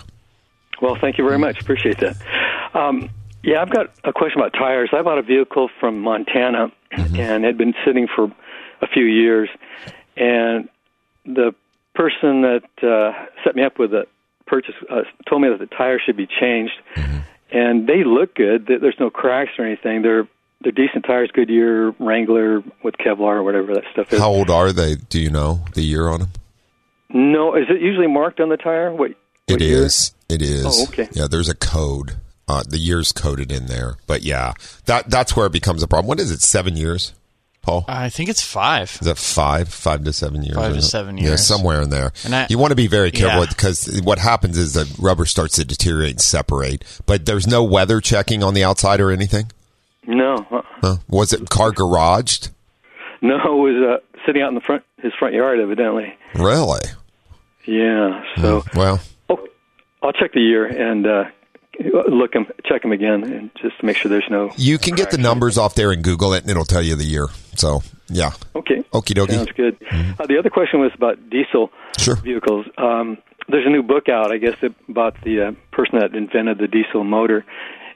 Well, 0.82 0.98
thank 1.00 1.18
you 1.18 1.24
very 1.26 1.40
much. 1.40 1.62
Appreciate 1.62 2.00
that. 2.00 2.16
Um, 2.74 3.10
yeah, 3.44 3.62
I've 3.62 3.70
got 3.72 3.88
a 4.04 4.14
question 4.14 4.40
about 4.40 4.54
tires. 4.54 4.90
I 4.94 5.02
bought 5.02 5.18
a 5.18 5.24
vehicle 5.24 5.70
from 5.80 6.00
Montana, 6.00 6.72
and 6.92 7.44
it 7.44 7.48
had 7.48 7.58
been 7.58 7.74
sitting 7.86 8.08
for 8.16 8.26
a 8.82 8.88
few 8.88 9.04
years. 9.06 9.50
And 10.18 10.70
the 11.26 11.54
person 12.02 12.41
that 12.41 12.64
uh, 12.82 13.12
set 13.43 13.56
me 13.56 13.64
up 13.64 13.78
with 13.78 13.91
the 13.91 14.06
purchase 14.47 14.74
uh, 14.89 15.02
told 15.30 15.41
me 15.41 15.49
that 15.49 15.60
the 15.60 15.68
tires 15.68 16.02
should 16.06 16.18
be 16.18 16.28
changed, 16.28 16.74
and 17.52 17.88
they 17.88 18.04
look 18.04 18.36
good. 18.36 18.66
There's 18.68 18.99
no 18.99 19.10
cracks 19.10 19.52
or 19.60 19.66
anything. 19.66 20.02
They're 20.02 20.28
they're 20.62 20.72
decent 20.72 21.06
tires, 21.06 21.32
Goodyear, 21.34 21.91
Wrangler 21.99 22.62
with 22.84 22.95
Kevlar 22.95 23.36
or 23.38 23.43
whatever 23.43 23.74
that 23.74 23.84
stuff 23.91 24.14
is. 24.14 24.20
How 24.20 24.30
old 24.30 24.49
are 24.49 24.72
they? 24.72 24.95
Do 24.95 25.20
you 25.20 25.30
know 25.30 25.62
the 25.74 25.82
year 25.82 26.08
on 26.08 26.20
them? 26.20 26.30
No, 27.14 27.56
is 27.56 27.66
it 27.70 27.82
usually 27.82 28.08
marked 28.08 28.39
on 28.39 28.49
the 28.49 28.58
tire? 28.58 28.93
What? 28.93 29.12
It 29.47 29.54
what 29.54 29.62
year? 29.62 29.86
is. 29.86 30.14
It 30.30 30.41
is. 30.41 30.66
Oh, 30.66 30.84
okay. 30.88 31.10
Yeah, 31.14 31.28
there's 31.30 31.49
a 31.49 31.56
code. 31.56 32.18
Uh, 32.47 32.64
the 32.68 32.78
year's 32.78 33.12
coded 33.12 33.52
in 33.52 33.68
there, 33.68 33.95
but 34.08 34.24
yeah, 34.24 34.54
that 34.86 35.10
that's 35.10 35.36
where 35.36 35.45
it 35.45 35.54
becomes 35.54 35.84
a 35.84 35.88
problem. 35.88 36.08
What 36.08 36.20
is 36.20 36.32
it? 36.32 36.41
Seven 36.41 36.76
years, 36.76 37.14
Paul? 37.62 37.86
I 37.88 38.09
think 38.09 38.30
it's 38.30 38.41
five. 38.41 38.97
Is 39.01 39.07
that 39.07 39.18
five, 39.18 39.70
five 39.70 40.03
to 40.05 40.14
seven 40.14 40.43
years? 40.43 40.55
Five 40.55 40.74
to 40.74 40.80
or- 40.80 40.82
seven 40.82 41.18
Yeah, 41.18 41.36
somewhere 41.36 41.82
in 41.82 41.89
there. 41.91 42.12
And 42.26 42.34
I- 42.36 42.47
you 42.49 42.57
want 42.57 42.72
to 42.72 42.76
be 42.76 42.88
very 42.88 43.12
careful 43.12 43.41
Yeah. 43.41 43.49
because 43.49 44.01
what 44.03 44.18
happens 44.18 44.57
is 44.57 44.74
the 44.74 44.91
rubber 44.99 45.26
starts 45.26 45.55
to 45.55 45.66
deteriorate 45.66 46.12
and 46.12 46.22
separate. 46.22 46.84
But 47.05 47.26
there's 47.28 47.45
no 47.47 47.64
weather 47.64 48.01
checking 48.01 48.43
on 48.43 48.53
the 48.55 48.64
outside 48.64 48.99
or 48.99 49.12
anything. 49.12 49.51
No, 50.07 50.36
uh, 50.51 50.62
Huh? 50.82 50.95
Was 51.07 51.32
it 51.34 51.49
car 51.49 51.72
garaged? 51.72 52.49
no, 53.22 53.36
it 53.36 53.74
was 53.74 53.99
uh, 54.01 54.22
sitting 54.26 54.41
out 54.41 54.49
in 54.49 54.55
the 54.55 54.62
front 54.62 54.84
his 55.03 55.14
front 55.20 55.36
yard, 55.36 55.59
evidently. 55.59 56.14
Really? 56.36 56.80
Yeah. 57.66 58.24
So 58.38 58.64
Well, 58.76 58.99
oh, 59.30 59.47
I'll 60.01 60.14
check 60.14 60.34
the 60.34 60.41
year 60.41 60.66
and 60.66 61.05
uh, 61.05 61.24
look 61.80 62.34
them, 62.34 62.48
check 62.66 62.82
them 62.82 62.92
again, 62.92 63.24
and 63.24 63.50
just 63.62 63.80
to 63.80 63.86
make 63.86 63.98
sure 63.98 64.10
there's 64.10 64.30
no. 64.30 64.52
you 64.58 64.78
can 64.78 64.96
get 64.96 65.12
the 65.12 65.18
numbers 65.18 65.58
off 65.58 65.76
there 65.76 65.92
and 65.92 66.04
Google 66.04 66.34
it, 66.34 66.42
and 66.44 66.52
it'll 66.52 66.66
tell 66.66 66.82
you 66.82 66.96
the 66.96 67.04
year. 67.06 67.28
So 67.56 67.82
yeah, 68.10 68.32
Okay. 68.56 68.84
Okie 68.94 69.14
dokie. 69.16 69.32
Sounds 69.36 69.52
good. 69.54 69.78
Uh, 70.20 70.26
the 70.26 70.38
other 70.38 70.50
question 70.50 70.80
was 70.82 70.92
about 70.96 71.30
diesel 71.30 71.72
Sure. 71.98 72.16
vehicles. 72.16 72.66
Um, 72.78 73.18
there's 73.48 73.66
a 73.66 73.70
new 73.70 73.84
book 73.84 74.10
out, 74.10 74.32
I 74.32 74.38
guess, 74.38 74.56
about 74.90 75.16
the 75.24 75.48
uh, 75.48 75.52
person 75.72 76.00
that 76.00 76.14
invented 76.16 76.58
the 76.58 76.68
diesel 76.68 77.04
motor. 77.04 77.46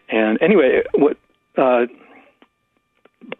And 0.09 0.41
anyway, 0.41 0.83
what 0.93 1.17
uh, 1.57 1.85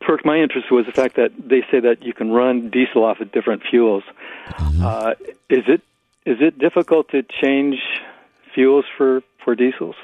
perked 0.02 0.26
my 0.26 0.38
interest 0.38 0.72
was 0.72 0.86
the 0.86 0.92
fact 0.92 1.16
that 1.16 1.32
they 1.38 1.62
say 1.72 1.80
that 1.82 2.04
you 2.04 2.14
can 2.14 2.32
run 2.32 2.70
diesel 2.70 3.04
off 3.04 3.20
of 3.20 3.32
different 3.32 3.64
fuels. 3.70 4.04
Uh, 4.82 5.14
is 5.50 5.64
it 5.68 5.82
is 6.26 6.38
it 6.42 6.58
difficult 6.58 7.10
to 7.10 7.24
change 7.24 7.78
fuels 8.54 8.86
for 8.98 9.22
for 9.44 9.56
diesels? 9.56 9.96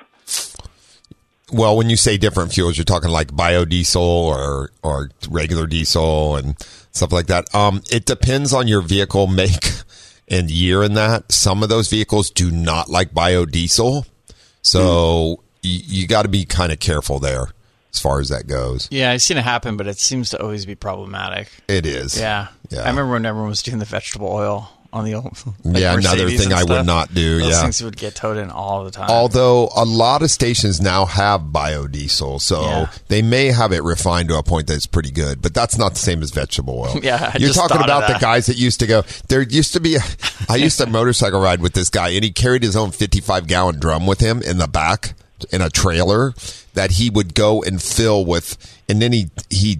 Well, 1.51 1.75
when 1.77 1.89
you 1.89 1.97
say 1.97 2.17
different 2.17 2.53
fuels, 2.53 2.77
you're 2.77 2.85
talking 2.85 3.09
like 3.09 3.27
biodiesel 3.29 4.01
or 4.01 4.71
or 4.83 5.09
regular 5.29 5.67
diesel 5.67 6.35
and 6.35 6.55
stuff 6.91 7.11
like 7.11 7.27
that. 7.27 7.53
Um, 7.53 7.81
it 7.91 8.05
depends 8.05 8.53
on 8.53 8.67
your 8.67 8.81
vehicle 8.81 9.27
make 9.27 9.71
and 10.31 10.49
year 10.49 10.81
in 10.81 10.93
that, 10.93 11.31
some 11.31 11.61
of 11.61 11.69
those 11.69 11.89
vehicles 11.89 12.29
do 12.29 12.49
not 12.49 12.89
like 12.89 13.13
biodiesel. 13.13 14.07
So 14.61 15.43
you, 15.61 15.81
you 15.85 16.07
got 16.07 16.23
to 16.23 16.29
be 16.29 16.45
kind 16.45 16.71
of 16.71 16.79
careful 16.79 17.19
there 17.19 17.47
as 17.93 17.99
far 17.99 18.21
as 18.21 18.29
that 18.29 18.47
goes. 18.47 18.87
Yeah, 18.89 19.11
I've 19.11 19.21
seen 19.21 19.37
it 19.37 19.43
happen, 19.43 19.75
but 19.75 19.87
it 19.87 19.99
seems 19.99 20.29
to 20.29 20.41
always 20.41 20.65
be 20.65 20.75
problematic. 20.75 21.49
It 21.67 21.85
is. 21.85 22.17
Yeah. 22.17 22.47
Yeah. 22.69 22.83
I 22.83 22.89
remember 22.89 23.11
when 23.11 23.25
everyone 23.25 23.49
was 23.49 23.61
doing 23.61 23.79
the 23.79 23.85
vegetable 23.85 24.29
oil 24.29 24.71
on 24.93 25.05
the 25.05 25.15
old. 25.15 25.37
like 25.63 25.81
Yeah, 25.81 25.95
another 25.97 26.29
thing 26.29 26.51
I 26.53 26.63
would 26.63 26.85
not 26.85 27.13
do, 27.13 27.39
Those 27.39 27.49
yeah. 27.51 27.61
things 27.61 27.81
would 27.81 27.95
get 27.97 28.13
towed 28.15 28.37
in 28.37 28.49
all 28.49 28.83
the 28.83 28.91
time. 28.91 29.09
Although 29.09 29.69
a 29.75 29.85
lot 29.85 30.21
of 30.21 30.29
stations 30.31 30.81
now 30.81 31.05
have 31.05 31.41
biodiesel, 31.41 32.41
so 32.41 32.61
Yeah. 32.61 32.91
they 33.07 33.21
may 33.21 33.47
have 33.47 33.71
it 33.71 33.83
refined 33.83 34.29
to 34.29 34.37
a 34.37 34.43
point 34.43 34.67
that's 34.67 34.85
pretty 34.87 35.11
good, 35.11 35.41
but 35.41 35.53
that's 35.53 35.77
not 35.77 35.93
the 35.93 35.99
same 35.99 36.21
as 36.21 36.31
vegetable 36.31 36.79
oil. 36.81 36.99
Yeah, 37.03 37.31
I 37.33 37.37
you're 37.37 37.53
talking 37.53 37.81
about 37.81 38.07
the 38.11 38.19
guys 38.19 38.47
that 38.47 38.57
used 38.57 38.79
to 38.81 38.87
go. 38.87 39.03
There 39.29 39.41
used 39.41 39.73
to 39.73 39.79
be. 39.79 39.95
A, 39.95 40.01
I 40.49 40.57
used 40.57 40.77
to 40.79 40.85
motorcycle 40.87 41.39
ride 41.41 41.61
with 41.61 41.73
this 41.73 41.89
guy, 41.89 42.09
and 42.09 42.23
he 42.23 42.31
carried 42.31 42.63
his 42.63 42.75
own 42.75 42.91
55 42.91 43.47
gallon 43.47 43.79
drum 43.79 44.05
with 44.05 44.19
him 44.19 44.41
in 44.41 44.57
the 44.57 44.67
back 44.67 45.13
in 45.51 45.61
a 45.61 45.69
trailer 45.69 46.33
that 46.73 46.91
he 46.91 47.09
would 47.09 47.33
go 47.33 47.63
and 47.63 47.81
fill 47.81 48.23
with, 48.25 48.57
and 48.89 49.01
then 49.01 49.13
he 49.13 49.29
he. 49.49 49.79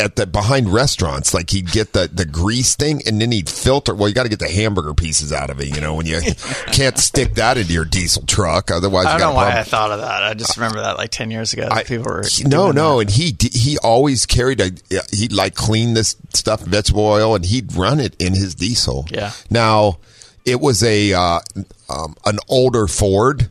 At, 0.00 0.16
the 0.16 0.26
behind 0.26 0.68
restaurants, 0.72 1.32
like 1.34 1.50
he'd 1.50 1.70
get 1.70 1.92
the, 1.92 2.08
the 2.12 2.24
grease 2.24 2.74
thing 2.74 3.02
and 3.06 3.20
then 3.20 3.30
he'd 3.32 3.48
filter. 3.48 3.94
Well, 3.94 4.08
you 4.08 4.14
got 4.14 4.24
to 4.24 4.28
get 4.28 4.38
the 4.38 4.48
hamburger 4.48 4.94
pieces 4.94 5.32
out 5.32 5.50
of 5.50 5.60
it, 5.60 5.74
you 5.74 5.80
know, 5.80 5.94
when 5.94 6.06
you 6.06 6.20
can't 6.72 6.98
stick 6.98 7.34
that 7.34 7.58
into 7.58 7.72
your 7.72 7.84
diesel 7.84 8.24
truck. 8.26 8.70
Otherwise, 8.70 9.06
I 9.06 9.18
don't 9.18 9.20
know 9.30 9.34
why. 9.34 9.58
I 9.58 9.62
thought 9.62 9.90
of 9.92 10.00
that. 10.00 10.22
I 10.22 10.34
just 10.34 10.56
remember 10.56 10.80
that 10.80 10.96
like 10.96 11.10
10 11.10 11.30
years 11.30 11.52
ago. 11.52 11.68
I- 11.70 11.84
people 11.84 12.04
were. 12.12 12.22
he- 12.26 12.44
no, 12.44 12.70
no, 12.70 12.96
that. 12.98 13.06
and 13.06 13.10
he 13.10 13.36
he 13.52 13.78
always 13.78 14.26
carried 14.26 14.60
a 14.60 14.70
he'd 15.12 15.32
like 15.32 15.54
clean 15.54 15.94
this 15.94 16.16
stuff 16.34 16.60
vegetable 16.60 17.04
oil 17.04 17.34
and 17.34 17.44
he'd 17.44 17.74
run 17.74 18.00
it 18.00 18.16
in 18.20 18.34
his 18.34 18.54
diesel. 18.54 19.06
Yeah. 19.10 19.32
Now 19.50 19.98
it 20.44 20.60
was 20.60 20.82
a 20.82 21.12
uh, 21.12 21.40
um, 21.88 22.14
an 22.24 22.38
older 22.48 22.86
Ford, 22.86 23.48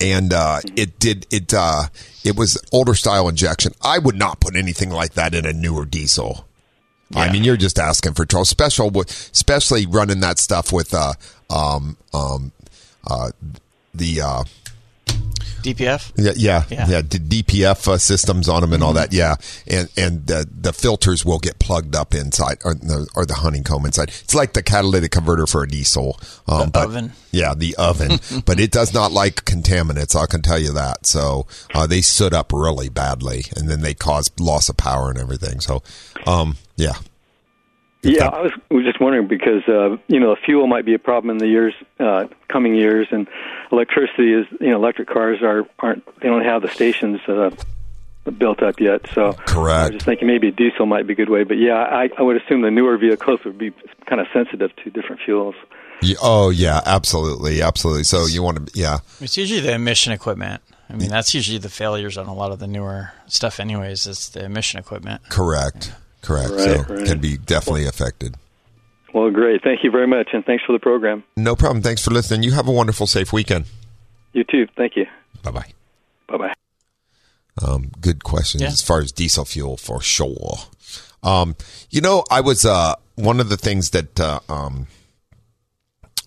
and 0.00 0.32
uh, 0.32 0.60
it 0.76 0.98
did 0.98 1.26
it 1.30 1.52
uh, 1.54 1.84
it 2.24 2.36
was 2.36 2.58
older 2.72 2.94
style 2.94 3.28
injection. 3.28 3.72
I 3.82 3.98
would 3.98 4.16
not 4.16 4.40
put 4.40 4.56
anything 4.56 4.90
like 4.90 5.14
that 5.14 5.34
in 5.34 5.46
a 5.46 5.52
newer 5.52 5.84
diesel. 5.84 6.46
I 7.14 7.30
mean, 7.30 7.44
you're 7.44 7.58
just 7.58 7.78
asking 7.78 8.14
for 8.14 8.24
trouble, 8.24 8.46
special, 8.46 8.90
especially 9.00 9.86
running 9.86 10.20
that 10.20 10.38
stuff 10.38 10.72
with 10.72 10.94
uh, 10.94 11.12
um, 11.50 11.96
um, 12.14 12.52
uh, 13.06 13.30
the 13.94 14.20
uh, 14.22 14.44
DPF? 15.62 16.12
yeah, 16.16 16.32
yeah, 16.36 16.64
Yeah. 16.70 16.86
yeah. 16.88 17.02
D- 17.02 17.42
DPF 17.42 17.88
uh, 17.88 17.98
systems 17.98 18.48
on 18.48 18.60
them 18.62 18.72
and 18.72 18.82
all 18.82 18.92
that. 18.94 19.12
Yeah, 19.12 19.36
and 19.66 19.88
and 19.96 20.26
the 20.26 20.46
the 20.52 20.72
filters 20.72 21.24
will 21.24 21.38
get 21.38 21.58
plugged 21.58 21.94
up 21.96 22.14
inside, 22.14 22.58
or 22.64 22.74
the, 22.74 23.08
or 23.16 23.24
the 23.24 23.34
honeycomb 23.34 23.86
inside. 23.86 24.08
It's 24.08 24.34
like 24.34 24.52
the 24.52 24.62
catalytic 24.62 25.10
converter 25.12 25.46
for 25.46 25.62
a 25.62 25.68
diesel. 25.68 26.18
Um, 26.46 26.66
The 26.66 26.70
but- 26.72 26.84
oven. 26.86 27.12
Yeah, 27.34 27.54
the 27.56 27.74
oven, 27.76 28.20
but 28.44 28.60
it 28.60 28.70
does 28.70 28.92
not 28.92 29.10
like 29.10 29.46
contaminants. 29.46 30.14
I 30.14 30.26
can 30.26 30.42
tell 30.42 30.58
you 30.58 30.72
that. 30.74 31.06
So 31.06 31.46
uh, 31.74 31.86
they 31.86 32.02
soot 32.02 32.34
up 32.34 32.52
really 32.52 32.90
badly, 32.90 33.44
and 33.56 33.70
then 33.70 33.80
they 33.80 33.94
cause 33.94 34.30
loss 34.38 34.68
of 34.68 34.76
power 34.76 35.08
and 35.08 35.18
everything. 35.18 35.60
So, 35.60 35.82
um, 36.26 36.56
yeah, 36.76 36.92
Yeah, 38.02 38.26
I 38.26 38.42
was, 38.42 38.52
was 38.70 38.84
just 38.84 39.00
wondering 39.00 39.28
because 39.28 39.62
uh, 39.66 39.96
you 40.08 40.20
know 40.20 40.36
fuel 40.44 40.66
might 40.66 40.84
be 40.84 40.92
a 40.92 40.98
problem 40.98 41.30
in 41.30 41.38
the 41.38 41.46
years 41.46 41.72
uh, 42.00 42.26
coming 42.50 42.74
years, 42.74 43.06
and 43.10 43.26
electricity 43.72 44.34
is 44.34 44.46
you 44.60 44.70
know 44.70 44.76
electric 44.76 45.08
cars 45.08 45.42
are 45.42 45.64
aren't 45.80 46.04
they 46.20 46.28
don't 46.28 46.44
have 46.44 46.62
the 46.62 46.68
stations 46.68 47.20
uh, 47.26 47.50
built 48.30 48.62
up 48.62 48.78
yet. 48.78 49.00
So 49.12 49.32
correct. 49.32 49.50
I 49.50 49.82
was 49.84 49.90
just 49.92 50.04
thinking 50.04 50.28
maybe 50.28 50.50
diesel 50.50 50.86
might 50.86 51.06
be 51.06 51.14
a 51.14 51.16
good 51.16 51.30
way, 51.30 51.42
but 51.44 51.58
yeah, 51.58 51.74
I, 51.74 52.08
I 52.16 52.22
would 52.22 52.40
assume 52.40 52.62
the 52.62 52.70
newer 52.70 52.96
vehicles 52.96 53.40
would 53.44 53.58
be 53.58 53.72
kind 54.06 54.20
of 54.20 54.28
sensitive 54.32 54.74
to 54.76 54.90
different 54.90 55.22
fuels. 55.24 55.54
Yeah, 56.02 56.16
oh 56.22 56.50
yeah, 56.50 56.80
absolutely, 56.84 57.62
absolutely. 57.62 58.04
So 58.04 58.26
you 58.26 58.42
want 58.42 58.68
to, 58.68 58.78
yeah, 58.78 58.98
It's 59.20 59.36
usually 59.36 59.60
the 59.60 59.72
emission 59.72 60.12
equipment. 60.12 60.62
I 60.88 60.94
mean, 60.94 61.08
that's 61.08 61.32
usually 61.32 61.58
the 61.58 61.70
failures 61.70 62.18
on 62.18 62.26
a 62.26 62.34
lot 62.34 62.52
of 62.52 62.58
the 62.58 62.66
newer 62.66 63.12
stuff, 63.26 63.60
anyways. 63.60 64.06
It's 64.06 64.28
the 64.28 64.44
emission 64.44 64.78
equipment. 64.78 65.22
correct, 65.30 65.92
correct. 66.20 66.50
Right, 66.50 66.60
so 66.60 66.94
right. 66.94 67.06
can 67.06 67.18
be 67.18 67.38
definitely 67.38 67.86
affected. 67.86 68.36
Well, 69.14 69.30
great. 69.30 69.62
Thank 69.62 69.84
you 69.84 69.90
very 69.90 70.06
much, 70.06 70.28
and 70.32 70.44
thanks 70.44 70.64
for 70.64 70.72
the 70.72 70.78
program. 70.78 71.22
No 71.36 71.54
problem. 71.54 71.82
Thanks 71.82 72.02
for 72.02 72.10
listening. 72.10 72.42
You 72.42 72.52
have 72.52 72.66
a 72.68 72.72
wonderful, 72.72 73.06
safe 73.06 73.32
weekend. 73.32 73.66
You 74.32 74.44
too. 74.44 74.66
Thank 74.76 74.96
you. 74.96 75.06
Bye 75.42 75.50
bye. 75.50 75.66
Bye 76.28 76.36
bye. 76.38 76.52
Um, 77.66 77.90
good 78.00 78.24
question 78.24 78.62
Yeah. 78.62 78.68
as 78.68 78.80
far 78.80 79.00
as 79.00 79.12
diesel 79.12 79.44
fuel 79.44 79.76
for 79.76 80.00
sure. 80.00 80.56
Um, 81.22 81.54
you 81.90 82.00
know, 82.00 82.24
I 82.30 82.40
was 82.40 82.64
uh, 82.64 82.94
one 83.16 83.38
of 83.40 83.50
the 83.50 83.58
things 83.58 83.90
that 83.90 84.18
uh, 84.18 84.40
um, 84.48 84.86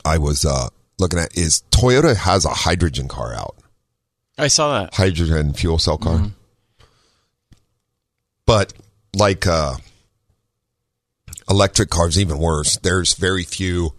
I 0.05 0.19
was 0.19 0.45
uh, 0.45 0.69
looking 0.99 1.17
at 1.17 1.35
is 1.35 1.63
Toyota 1.71 2.15
has 2.15 2.45
a 2.45 2.49
hydrogen 2.49 3.07
car 3.07 3.33
out, 3.33 3.55
I 4.37 4.47
saw 4.47 4.79
that. 4.79 4.93
hydrogen 4.93 5.53
fuel 5.53 5.79
cell 5.79 5.97
car. 5.97 6.27
But 8.45 8.73
like 9.15 9.47
uh, 9.47 9.77
electric 11.49 11.89
cars, 11.89 12.19
even 12.19 12.37
worse. 12.37 12.77
There's 12.77 13.13
very 13.13 13.43
few. 13.43 13.93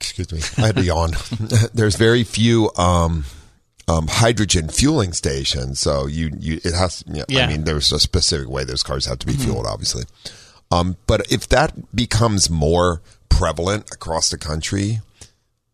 Excuse 0.00 0.32
me, 0.32 0.40
I 0.62 0.66
had 0.68 0.76
to 0.76 0.84
yawn. 0.84 1.10
There's 1.74 1.96
very 1.96 2.22
few 2.22 2.70
um, 2.76 3.24
um, 3.88 4.06
hydrogen 4.08 4.68
fueling 4.68 5.12
stations. 5.12 5.80
So 5.80 6.06
you, 6.06 6.30
you 6.38 6.60
it 6.64 6.74
has. 6.74 7.02
You 7.06 7.14
know, 7.20 7.24
Yeah. 7.28 7.44
I 7.44 7.48
mean, 7.48 7.64
there's 7.64 7.90
a 7.92 7.98
specific 7.98 8.48
way 8.48 8.64
those 8.64 8.82
cars 8.82 9.06
have 9.06 9.18
to 9.20 9.26
be 9.26 9.32
fueled, 9.34 9.66
obviously. 9.66 10.04
Um, 10.70 10.96
but 11.06 11.30
if 11.32 11.48
that 11.48 11.94
becomes 11.94 12.48
more 12.50 13.00
prevalent 13.28 13.90
across 13.92 14.30
the 14.30 14.38
country, 14.38 15.00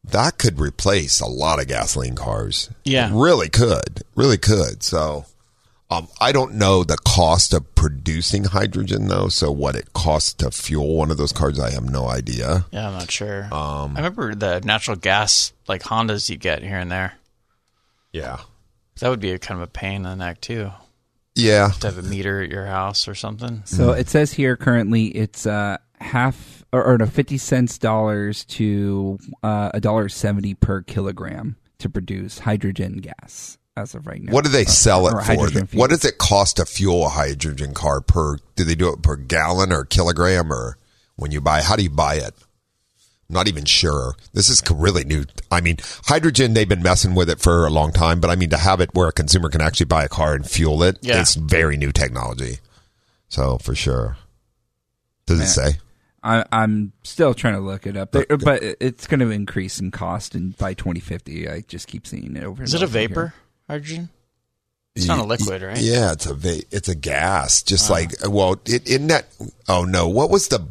that 0.04 0.38
could 0.38 0.60
replace 0.60 1.20
a 1.20 1.26
lot 1.26 1.60
of 1.60 1.66
gasoline 1.68 2.14
cars. 2.14 2.70
Yeah. 2.84 3.10
It 3.10 3.14
really 3.14 3.48
could, 3.48 4.02
really 4.14 4.38
could. 4.38 4.82
So, 4.82 5.26
um, 5.96 6.08
I 6.20 6.32
don't 6.32 6.54
know 6.54 6.84
the 6.84 6.96
cost 6.96 7.52
of 7.52 7.74
producing 7.74 8.44
hydrogen 8.44 9.08
though. 9.08 9.28
So 9.28 9.50
what 9.50 9.76
it 9.76 9.92
costs 9.92 10.32
to 10.34 10.50
fuel 10.50 10.96
one 10.96 11.10
of 11.10 11.16
those 11.16 11.32
cars, 11.32 11.58
I 11.58 11.70
have 11.70 11.84
no 11.84 12.06
idea. 12.06 12.66
Yeah, 12.72 12.88
I'm 12.88 12.94
not 12.94 13.10
sure. 13.10 13.44
Um, 13.44 13.96
I 13.96 14.00
remember 14.00 14.34
the 14.34 14.60
natural 14.60 14.96
gas, 14.96 15.52
like 15.68 15.82
Hondas 15.82 16.28
you 16.28 16.36
get 16.36 16.62
here 16.62 16.78
and 16.78 16.90
there. 16.90 17.14
Yeah. 18.12 18.38
That 19.00 19.08
would 19.08 19.20
be 19.20 19.32
a 19.32 19.38
kind 19.38 19.60
of 19.60 19.68
a 19.68 19.70
pain 19.70 19.96
in 19.96 20.02
the 20.02 20.14
neck, 20.14 20.40
too. 20.40 20.70
Yeah. 21.34 21.70
To 21.80 21.88
have 21.88 21.98
a 21.98 22.02
meter 22.02 22.42
at 22.42 22.50
your 22.50 22.66
house 22.66 23.08
or 23.08 23.14
something. 23.14 23.62
So 23.64 23.90
it 23.90 24.08
says 24.08 24.32
here 24.32 24.56
currently 24.56 25.06
it's 25.06 25.46
uh, 25.46 25.78
half 26.00 26.64
or, 26.72 26.84
or 26.84 26.98
no, 26.98 27.06
fifty 27.06 27.38
cents 27.38 27.76
dollars 27.76 28.44
to 28.44 29.18
uh, 29.42 29.70
a 29.74 29.80
dollar 29.80 30.08
seventy 30.08 30.54
per 30.54 30.82
kilogram 30.82 31.56
to 31.78 31.88
produce 31.88 32.38
hydrogen 32.38 32.98
gas 32.98 33.58
as 33.76 33.94
of 33.94 34.06
right 34.06 34.22
now. 34.22 34.32
What 34.32 34.44
do 34.44 34.50
they 34.50 34.64
Uh, 34.64 34.68
sell 34.70 35.08
it 35.08 35.12
for? 35.12 35.20
hydrogen. 35.20 35.68
What 35.72 35.90
does 35.90 36.04
it 36.04 36.18
cost 36.18 36.56
to 36.56 36.64
fuel 36.66 37.06
a 37.06 37.08
hydrogen 37.08 37.74
car 37.74 38.00
per? 38.00 38.38
Do 38.56 38.64
they 38.64 38.74
do 38.74 38.92
it 38.92 39.02
per 39.02 39.16
gallon 39.16 39.72
or 39.72 39.84
kilogram 39.84 40.52
or 40.52 40.78
when 41.16 41.30
you 41.32 41.40
buy? 41.40 41.62
How 41.62 41.76
do 41.76 41.82
you 41.82 41.90
buy 41.90 42.14
it? 42.16 42.34
I'm 43.28 43.34
not 43.34 43.48
even 43.48 43.64
sure. 43.64 44.14
This 44.32 44.48
is 44.48 44.62
really 44.70 45.02
new. 45.04 45.24
I 45.50 45.60
mean, 45.60 45.78
hydrogen. 46.06 46.54
They've 46.54 46.68
been 46.68 46.82
messing 46.82 47.14
with 47.14 47.28
it 47.30 47.40
for 47.40 47.66
a 47.66 47.70
long 47.70 47.90
time, 47.90 48.20
but 48.20 48.30
I 48.30 48.36
mean 48.36 48.50
to 48.50 48.56
have 48.58 48.80
it 48.80 48.94
where 48.94 49.08
a 49.08 49.12
consumer 49.12 49.48
can 49.48 49.60
actually 49.60 49.86
buy 49.86 50.04
a 50.04 50.08
car 50.08 50.34
and 50.34 50.48
fuel 50.48 50.82
it. 50.82 50.98
Yeah. 51.00 51.20
It's 51.20 51.34
very 51.34 51.76
new 51.76 51.90
technology. 51.90 52.58
So 53.28 53.58
for 53.58 53.74
sure. 53.74 54.18
Does 55.26 55.40
it 55.40 55.46
say? 55.48 55.78
I, 56.22 56.44
I'm 56.52 56.92
still 57.02 57.34
trying 57.34 57.54
to 57.54 57.60
look 57.60 57.86
it 57.86 57.96
up, 57.96 58.12
There- 58.12 58.26
but 58.38 58.62
it's 58.62 59.06
going 59.06 59.20
to 59.20 59.30
increase 59.30 59.80
in 59.80 59.90
cost, 59.90 60.34
and 60.34 60.56
by 60.56 60.72
2050, 60.74 61.48
I 61.48 61.60
just 61.66 61.86
keep 61.86 62.06
seeing 62.06 62.36
it 62.36 62.44
over. 62.44 62.62
and 62.62 62.68
Is 62.68 62.74
it 62.74 62.82
a 62.82 62.86
vapor? 62.86 63.28
here. 63.28 63.34
Vapor 63.68 63.72
hydrogen? 63.72 64.08
It's 64.96 65.06
not 65.06 65.18
a 65.18 65.24
liquid, 65.24 65.62
right? 65.62 65.76
Yeah, 65.78 66.12
it's 66.12 66.26
a 66.26 66.34
va- 66.34 66.62
it's 66.70 66.88
a 66.88 66.94
gas. 66.94 67.62
Just 67.64 67.90
like 67.90 68.12
well, 68.28 68.60
it 68.66 68.88
in 68.88 69.08
that. 69.08 69.26
Oh 69.68 69.84
no, 69.84 70.08
what 70.08 70.30
was 70.30 70.48
the 70.48 70.64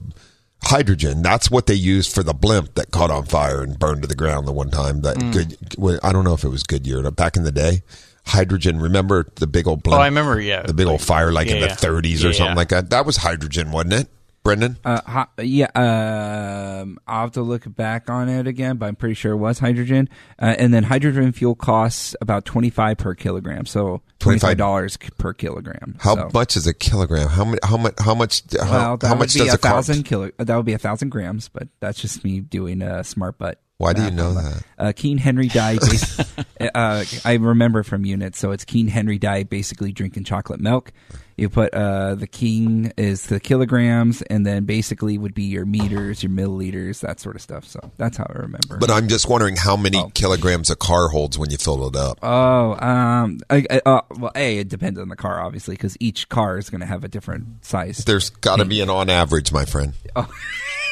hydrogen? 0.63 1.21
That's 1.21 1.51
what 1.51 1.65
they 1.67 1.73
used 1.73 2.13
for 2.13 2.23
the 2.23 2.33
blimp 2.33 2.75
that 2.75 2.89
caught 2.91 3.11
on 3.11 3.25
fire 3.25 3.61
and 3.61 3.77
burned 3.77 4.01
to 4.03 4.07
the 4.07 4.15
ground 4.15 4.47
the 4.47 4.53
one 4.53 4.69
time. 4.69 5.01
That 5.01 5.17
Mm. 5.17 5.33
good. 5.33 5.57
well, 5.77 5.99
I 6.03 6.13
don't 6.13 6.23
know 6.23 6.33
if 6.33 6.45
it 6.45 6.49
was 6.49 6.63
Goodyear 6.63 7.09
back 7.11 7.35
in 7.35 7.43
the 7.43 7.51
day. 7.51 7.81
Hydrogen. 8.25 8.79
Remember 8.79 9.27
the 9.35 9.47
big 9.47 9.67
old 9.67 9.83
blimp? 9.83 9.99
Oh, 9.99 10.01
I 10.01 10.05
remember, 10.05 10.39
yeah. 10.39 10.61
the 10.61 10.73
big 10.73 10.87
old 10.87 11.01
fire 11.01 11.33
like 11.33 11.49
in 11.49 11.59
the 11.59 11.67
yeah. 11.67 11.75
30s 11.75 12.23
or 12.23 12.27
Yeah, 12.27 12.31
something 12.31 12.45
yeah. 12.45 12.53
like 12.53 12.69
that. 12.69 12.89
That 12.91 13.05
was 13.05 13.17
hydrogen, 13.17 13.71
wasn't 13.73 13.93
it, 13.95 14.07
Brendan? 14.43 14.77
Uh, 14.83 15.01
ho- 15.07 15.43
yeah, 15.43 15.69
um, 15.73 16.99
I'll 17.07 17.21
have 17.21 17.31
to 17.31 17.41
look 17.41 17.63
back 17.75 18.09
on 18.09 18.27
it 18.27 18.45
again, 18.45 18.77
but 18.77 18.87
I'm 18.87 18.95
pretty 18.95 19.15
sure 19.15 19.31
it 19.31 19.37
was 19.37 19.59
hydrogen. 19.59 20.09
Uh, 20.37 20.55
and 20.57 20.73
then 20.73 20.83
hydrogen 20.83 21.31
fuel 21.31 21.55
costs 21.55 22.15
about 22.19 22.43
25 22.43 22.97
per 22.97 23.15
kilogram, 23.15 23.65
so 23.65 24.01
$25 24.19 24.57
25 24.57 25.17
per 25.17 25.33
kilogram. 25.33 25.95
How 25.99 26.15
so, 26.15 26.29
much 26.33 26.57
is 26.57 26.67
a 26.67 26.73
kilogram? 26.73 27.29
How 27.29 27.45
much? 27.45 27.59
How 27.63 27.77
much? 27.77 27.93
How 27.99 28.15
much? 28.15 28.43
How, 28.59 28.97
Well, 29.01 29.09
how 29.09 29.15
much 29.15 29.33
does 29.33 29.53
a 29.53 29.57
thousand 29.57 30.03
kilo. 30.03 30.31
That 30.37 30.55
would 30.55 30.65
be 30.65 30.73
a 30.73 30.77
thousand 30.77 31.09
grams, 31.09 31.47
but 31.47 31.69
that's 31.79 31.99
just 31.99 32.23
me 32.23 32.41
doing 32.41 32.81
a 32.81 33.03
smart 33.03 33.37
butt 33.37 33.61
Why 33.77 33.93
do 33.93 34.03
you 34.03 34.11
know 34.11 34.33
that? 34.33 34.63
Uh, 34.77 34.93
King 34.95 35.17
Henry 35.17 35.47
died. 35.47 35.79
Bas- 35.81 36.35
uh, 36.73 37.03
I 37.25 37.33
remember 37.33 37.83
from 37.83 38.05
units, 38.05 38.39
so 38.39 38.51
it's 38.51 38.65
King 38.65 38.87
Henry 38.87 39.17
died 39.17 39.49
basically 39.49 39.91
drinking 39.91 40.23
chocolate 40.25 40.59
milk. 40.59 40.91
You 41.35 41.49
put 41.49 41.73
uh, 41.73 42.13
the 42.13 42.27
king 42.27 42.93
is 42.95 43.25
the 43.25 43.39
kilograms, 43.39 44.21
and 44.21 44.45
then 44.45 44.65
basically 44.65 45.17
would 45.17 45.33
be 45.33 45.43
your 45.43 45.65
meters, 45.65 46.21
your 46.21 46.31
milliliters, 46.31 47.01
that 47.01 47.19
sort 47.19 47.35
of 47.35 47.41
stuff. 47.41 47.65
So 47.65 47.79
that's 47.97 48.17
how 48.17 48.27
I 48.29 48.33
remember. 48.33 48.77
But 48.77 48.91
I'm 48.91 49.07
just 49.07 49.27
wondering 49.27 49.55
how 49.55 49.75
many 49.75 50.11
kilograms 50.13 50.69
a 50.69 50.75
car 50.75 51.07
holds 51.07 51.39
when 51.39 51.49
you 51.49 51.57
fill 51.57 51.87
it 51.87 51.95
up. 51.95 52.19
Oh, 52.21 52.73
um, 52.73 53.39
I, 53.49 53.65
I, 53.69 53.81
uh, 53.83 54.01
well, 54.19 54.31
a 54.35 54.59
it 54.59 54.69
depends 54.69 54.99
on 54.99 55.09
the 55.09 55.15
car, 55.15 55.41
obviously, 55.41 55.73
because 55.73 55.97
each 55.99 56.29
car 56.29 56.59
is 56.59 56.69
going 56.69 56.81
to 56.81 56.87
have 56.87 57.03
a 57.03 57.07
different 57.07 57.65
size. 57.65 57.97
There's 58.05 58.29
got 58.29 58.57
to 58.57 58.65
be 58.65 58.81
an 58.81 58.91
on 58.91 59.09
average, 59.09 59.51
my 59.51 59.65
friend. 59.65 59.93
Oh, 60.15 60.29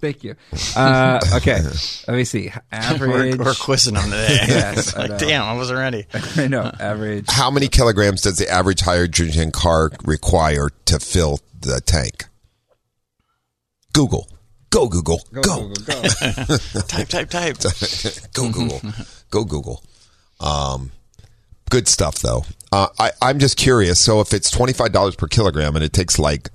thank 0.00 0.24
you. 0.24 0.34
Uh, 0.76 1.20
okay, 1.34 1.60
let 2.06 2.16
me 2.16 2.24
see. 2.24 2.52
Average. 2.72 3.38
We're, 3.38 3.44
we're 3.44 3.54
quizzing 3.54 3.94
them 3.94 4.04
today. 4.04 4.38
Yes, 4.48 4.94
I 4.94 5.00
like, 5.00 5.10
know. 5.10 5.18
damn, 5.18 5.44
I 5.44 5.54
wasn't 5.54 5.78
ready. 5.78 6.06
I 6.36 6.48
know. 6.48 6.70
Average. 6.80 7.26
How 7.28 7.50
many 7.50 7.68
kilograms 7.68 8.22
does 8.22 8.38
the 8.38 8.48
average 8.48 8.80
hydrogen 8.80 9.50
car 9.50 9.90
require 10.04 10.68
to 10.86 10.98
fill 10.98 11.40
the 11.60 11.80
tank? 11.80 12.26
Google. 13.92 14.28
Go 14.70 14.88
Google. 14.88 15.20
Go. 15.32 15.72
type, 16.88 17.08
type, 17.08 17.30
type. 17.30 17.56
Go 18.34 18.50
Google. 18.50 18.80
Go 19.30 19.44
Google. 19.44 19.82
Um, 20.40 20.92
good 21.70 21.88
stuff 21.88 22.16
though. 22.16 22.44
Uh, 22.70 22.88
I, 22.98 23.12
I'm 23.22 23.38
just 23.38 23.56
curious. 23.56 23.98
So 23.98 24.20
if 24.20 24.32
it's 24.32 24.50
twenty 24.50 24.72
five 24.72 24.92
dollars 24.92 25.16
per 25.16 25.26
kilogram 25.26 25.74
and 25.74 25.84
it 25.84 25.92
takes 25.92 26.18
like 26.18 26.50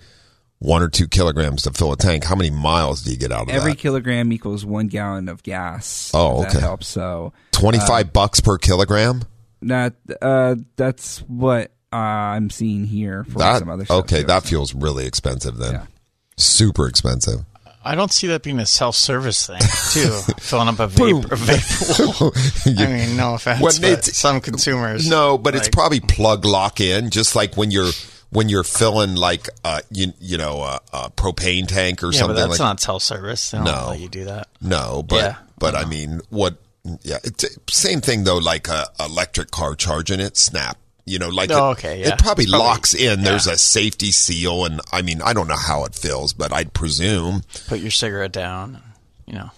one 0.63 0.81
or 0.81 0.87
two 0.87 1.07
kilograms 1.09 1.63
to 1.63 1.71
fill 1.71 1.91
a 1.91 1.97
tank, 1.97 2.23
how 2.23 2.35
many 2.35 2.49
miles 2.49 3.01
do 3.03 3.11
you 3.11 3.17
get 3.17 3.31
out 3.33 3.41
of 3.41 3.47
that? 3.47 3.55
Every 3.55 3.73
that? 3.73 3.79
kilogram 3.79 4.31
equals 4.31 4.65
one 4.65 4.87
gallon 4.87 5.27
of 5.27 5.43
gas. 5.43 6.09
Oh, 6.13 6.43
okay. 6.43 6.53
That 6.53 6.61
helps. 6.61 6.87
So 6.87 7.33
Twenty 7.51 7.79
five 7.79 8.13
bucks 8.13 8.39
per 8.39 8.57
kilogram. 8.57 9.23
that 9.63 9.93
uh, 10.21 10.55
that's 10.77 11.19
what 11.19 11.71
uh, 11.91 11.95
I'm 11.97 12.49
seeing 12.49 12.85
here 12.85 13.25
for 13.25 13.39
That 13.39 13.59
some 13.59 13.69
other 13.69 13.85
stuff. 13.85 14.05
okay? 14.05 14.21
too. 14.21 14.27
That 14.27 14.43
feels 14.43 14.73
really 14.73 15.05
expensive 15.05 15.57
then. 15.57 15.73
Yeah. 15.73 15.85
Super 16.37 16.87
expensive. 16.87 17.41
I 17.85 17.95
don't 17.95 18.13
see 18.13 18.27
that 18.27 18.43
being 18.43 18.59
a 18.59 18.65
self-service 18.65 19.45
thing, 19.45 19.59
too. 19.91 20.09
Filling 20.39 20.69
up 20.69 20.79
a 20.79 20.87
vapor. 20.87 21.35
vapor. 21.35 22.31
I 22.81 22.87
mean, 22.87 23.17
no 23.17 23.33
offense, 23.33 23.61
When 23.61 23.73
but 23.81 23.83
it's- 23.91 24.15
some 24.17 24.39
consumers. 24.39 25.05
No, 25.09 25.37
but 25.37 25.53
it's 25.53 25.67
probably 25.67 25.99
plug 25.99 26.45
lock 26.45 26.79
in, 26.79 27.09
just 27.09 27.35
like 27.35 27.57
when 27.57 27.71
you're 27.71 27.91
when 28.33 28.49
you're 28.49 28.63
filling 28.63 29.15
like 29.15 29.47
uh 29.63 29.79
you 29.91 30.13
you 30.19 30.37
know 30.37 30.61
a, 30.61 30.79
a 30.91 31.09
propane 31.11 31.67
tank 31.67 32.03
or 32.03 32.11
Yeah, 32.11 32.19
something 32.19 32.35
but 32.35 32.39
that's 32.47 32.59
like 32.59 32.59
not 32.59 32.79
self-service. 32.79 33.51
They 33.51 33.57
don't 33.59 33.65
No. 33.65 33.87
let 33.89 33.99
you 33.99 34.09
do 34.09 34.25
that. 34.25 34.47
no, 34.61 35.03
but 35.03 35.15
Yeah. 35.17 35.35
but 35.57 35.75
I 35.75 35.85
mean 35.85 36.21
what? 36.29 36.57
Yeah, 37.01 37.19
it's 37.23 37.45
same 37.69 38.01
thing 38.01 38.25
though. 38.25 38.37
Like 38.39 38.67
a 38.67 38.87
electric 38.99 39.51
car 39.51 39.75
charging 39.75 40.19
it, 40.19 40.35
snap. 40.35 40.77
You 41.05 41.19
know, 41.19 41.29
like 41.29 41.51
Oh, 41.51 41.69
it, 41.69 41.71
okay, 41.73 41.99
yeah. 42.01 42.13
it 42.13 42.19
probably, 42.19 42.45
Probably, 42.45 42.59
locks 42.67 42.93
in. 42.93 43.19
yeah. 43.19 43.25
There's 43.31 43.45
a 43.47 43.57
safety 43.57 44.11
seal, 44.11 44.63
and 44.65 44.79
I 44.91 45.01
mean, 45.01 45.21
I 45.21 45.33
don't 45.33 45.47
know 45.49 45.57
how 45.57 45.83
it 45.83 45.95
feels, 45.95 46.31
but 46.33 46.53
I'd 46.53 46.73
presume. 46.73 47.43
Put 47.67 47.79
your 47.81 47.91
cigarette 47.91 48.31
down. 48.31 48.81
You 49.25 49.33
know, 49.35 49.51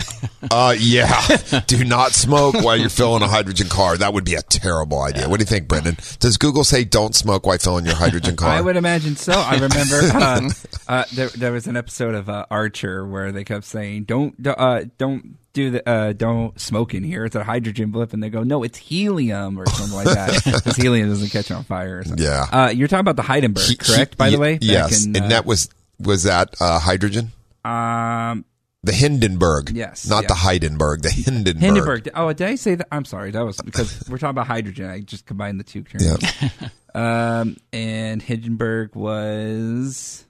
Uh, 0.50 0.74
yeah. 0.78 1.20
Do 1.66 1.84
not 1.84 2.12
smoke 2.12 2.54
while 2.62 2.76
you're 2.76 2.88
filling 2.88 3.22
a 3.22 3.28
hydrogen 3.28 3.68
car. 3.68 3.96
That 3.96 4.14
would 4.14 4.24
be 4.24 4.34
a 4.34 4.42
terrible 4.42 5.00
idea. 5.02 5.28
What 5.28 5.38
do 5.40 5.42
you 5.42 5.46
think, 5.46 5.68
Brendan? 5.68 5.96
Does 6.20 6.38
Google 6.38 6.64
say 6.64 6.84
don't 6.84 7.14
smoke 7.14 7.44
while 7.44 7.58
filling 7.58 7.84
your 7.84 7.96
hydrogen 7.96 8.36
car? 8.36 8.48
I 8.48 8.60
would 8.60 8.76
imagine 8.76 9.16
so. 9.16 9.32
I 9.32 9.54
remember 9.54 10.00
uh, 10.14 10.48
uh, 10.88 11.04
there, 11.12 11.28
there 11.30 11.52
was 11.52 11.66
an 11.66 11.76
episode 11.76 12.14
of 12.14 12.28
uh, 12.28 12.46
Archer 12.50 13.06
where 13.06 13.32
they 13.32 13.42
kept 13.44 13.64
saying, 13.64 14.04
"Don't 14.04 14.34
uh, 14.46 14.84
don't 14.96 15.36
do 15.52 15.70
the 15.70 15.88
uh, 15.88 16.12
don't 16.14 16.58
smoke 16.58 16.94
in 16.94 17.02
here. 17.02 17.24
It's 17.24 17.36
a 17.36 17.44
hydrogen 17.44 17.90
blip," 17.90 18.12
and 18.12 18.22
they 18.22 18.30
go, 18.30 18.42
"No, 18.44 18.62
it's 18.62 18.78
helium 18.78 19.58
or 19.58 19.66
something 19.66 19.96
like 19.96 20.06
that 20.06 20.42
because 20.44 20.76
helium 20.76 21.08
doesn't 21.08 21.30
catch 21.30 21.50
on 21.50 21.64
fire." 21.64 21.98
Or 21.98 22.04
something. 22.04 22.24
Yeah. 22.24 22.46
uh, 22.50 22.68
you're 22.70 22.88
talking 22.88 23.00
about 23.00 23.16
the 23.16 23.22
Heidenberg, 23.22 23.78
correct? 23.78 24.14
he- 24.14 24.16
by 24.16 24.30
the 24.30 24.38
way, 24.38 24.58
yes. 24.62 25.04
in, 25.04 25.16
and 25.16 25.30
that 25.32 25.44
was 25.44 25.68
was 25.98 26.22
that 26.22 26.54
uh, 26.60 26.78
hydrogen? 26.78 27.32
um, 27.64 28.44
The 28.84 28.92
Hindenburg. 28.92 29.70
Yes, 29.70 30.08
Not 30.08 30.22
yeah. 30.22 30.28
the 30.28 30.34
Heidenberg. 30.34 31.02
The 31.02 31.10
Hindenburg. 31.10 31.60
Hindenburg. 31.62 32.08
Oh, 32.14 32.32
did 32.32 32.46
I 32.46 32.54
say 32.54 32.76
that? 32.76 32.86
I'm 32.92 33.04
sorry. 33.04 33.32
That 33.32 33.44
was 33.44 33.56
because 33.56 34.04
we're 34.08 34.18
talking 34.18 34.30
about 34.30 34.46
hydrogen. 34.46 34.88
I 34.88 35.00
just 35.00 35.26
combined 35.26 35.58
the 35.58 35.64
two 35.64 35.82
terms. 35.82 36.04
Yeah. 36.04 36.48
Um, 36.94 37.58
and 37.72 38.20
Hindenburg 38.20 38.96
was 38.96 40.24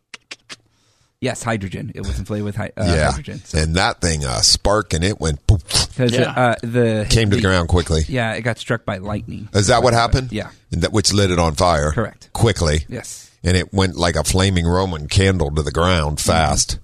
yes, 1.21 1.43
hydrogen. 1.43 1.93
It 1.95 2.01
was 2.01 2.19
inflated 2.19 2.45
with 2.45 2.57
hy- 2.57 2.73
uh, 2.77 2.85
yeah. 2.85 3.07
hydrogen. 3.11 3.39
So, 3.45 3.59
And 3.59 3.77
that 3.77 4.01
thing 4.01 4.25
uh, 4.25 4.41
sparked 4.41 4.93
and 4.93 5.05
it 5.05 5.21
went 5.21 5.47
poof, 5.47 5.63
because 5.89 6.13
Yeah. 6.13 6.31
uh, 6.31 6.55
the 6.63 7.07
came 7.09 7.31
to 7.31 7.37
the 7.37 7.43
ground 7.43 7.69
quickly. 7.69 8.03
Yeah, 8.09 8.33
it 8.35 8.43
got 8.43 8.59
struck 8.59 8.85
by 8.85 8.99
lightning. 8.99 9.49
Is 9.55 9.69
that 9.69 9.83
what 9.83 9.95
happened? 9.95 10.33
Yeah. 10.33 10.51
And 10.73 10.83
that 10.83 10.93
which 10.93 11.13
lit 11.13 11.31
it 11.31 11.39
on 11.39 11.55
fire. 11.55 11.93
Correct. 11.93 12.29
Quickly. 12.33 12.85
Yes. 12.89 13.31
And 13.45 13.57
it 13.57 13.73
went 13.73 13.97
like 13.97 14.17
a 14.17 14.25
flaming 14.25 14.67
Roman 14.67 15.07
candle 15.09 15.51
to 15.55 15.63
the 15.63 15.73
ground 15.73 16.21
fast. 16.21 16.79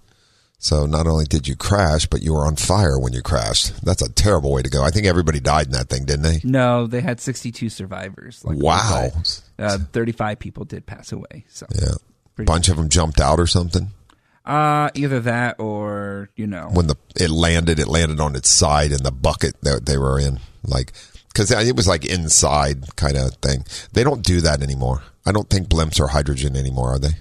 So 0.65 0.87
not 0.87 1.07
only 1.07 1.27
did 1.27 1.47
you 1.47 1.57
crash, 1.57 2.07
but 2.07 2.23
you 2.23 2.33
were 2.33 2.47
on 2.47 2.57
fire 2.57 2.99
when 2.99 3.13
you 3.13 3.21
crashed. 3.21 3.85
That's 3.85 4.01
a 4.01 4.11
terrible 4.11 4.51
way 4.51 4.63
to 4.63 4.71
go. 4.71 4.83
I 4.83 4.89
think 4.89 5.05
everybody 5.05 5.39
died 5.39 5.67
in 5.67 5.73
that 5.73 5.91
thing, 5.91 6.07
didn't 6.07 6.23
they? 6.23 6.41
No, 6.43 6.87
they 6.87 7.03
had 7.03 7.21
62 7.21 7.69
survivors. 7.69 8.43
Like 8.47 8.57
Wow. 8.57 9.11
Uh, 9.59 9.77
35 9.93 10.39
people 10.39 10.65
did 10.65 10.87
pass 10.87 11.13
away. 11.13 11.45
So 11.49 11.67
Yeah. 11.79 11.97
Pretty 12.35 12.47
Bunch 12.47 12.71
of 12.71 12.79
them 12.79 12.89
jumped 12.89 13.21
out 13.21 13.39
or 13.39 13.47
something. 13.47 13.91
uh, 14.47 14.89
either 14.95 15.21
that 15.21 15.61
or 15.61 16.31
you 16.35 16.47
know 16.47 16.71
When 16.73 16.87
the 16.87 16.97
it 17.21 17.29
landed, 17.29 17.79
it 17.79 17.87
landed 17.87 18.19
on 18.19 18.35
its 18.35 18.49
side 18.49 18.91
in 18.91 19.03
the 19.03 19.13
bucket 19.13 19.61
that 19.65 19.85
they 19.85 19.99
were 19.99 20.19
in. 20.19 20.41
Like, 20.65 20.95
because 21.29 21.51
it 21.51 21.77
was 21.77 21.87
like 21.87 22.07
inside 22.07 22.97
kind 22.97 23.19
of 23.19 23.35
thing. 23.43 23.67
They 23.93 24.03
don't 24.03 24.23
do 24.23 24.41
that 24.41 24.63
anymore. 24.63 25.03
I 25.27 25.33
don't 25.33 25.51
think 25.51 25.69
blimps 25.69 26.01
are 26.01 26.07
hydrogen 26.07 26.57
anymore, 26.57 26.95
are 26.95 26.99
they? 26.99 27.17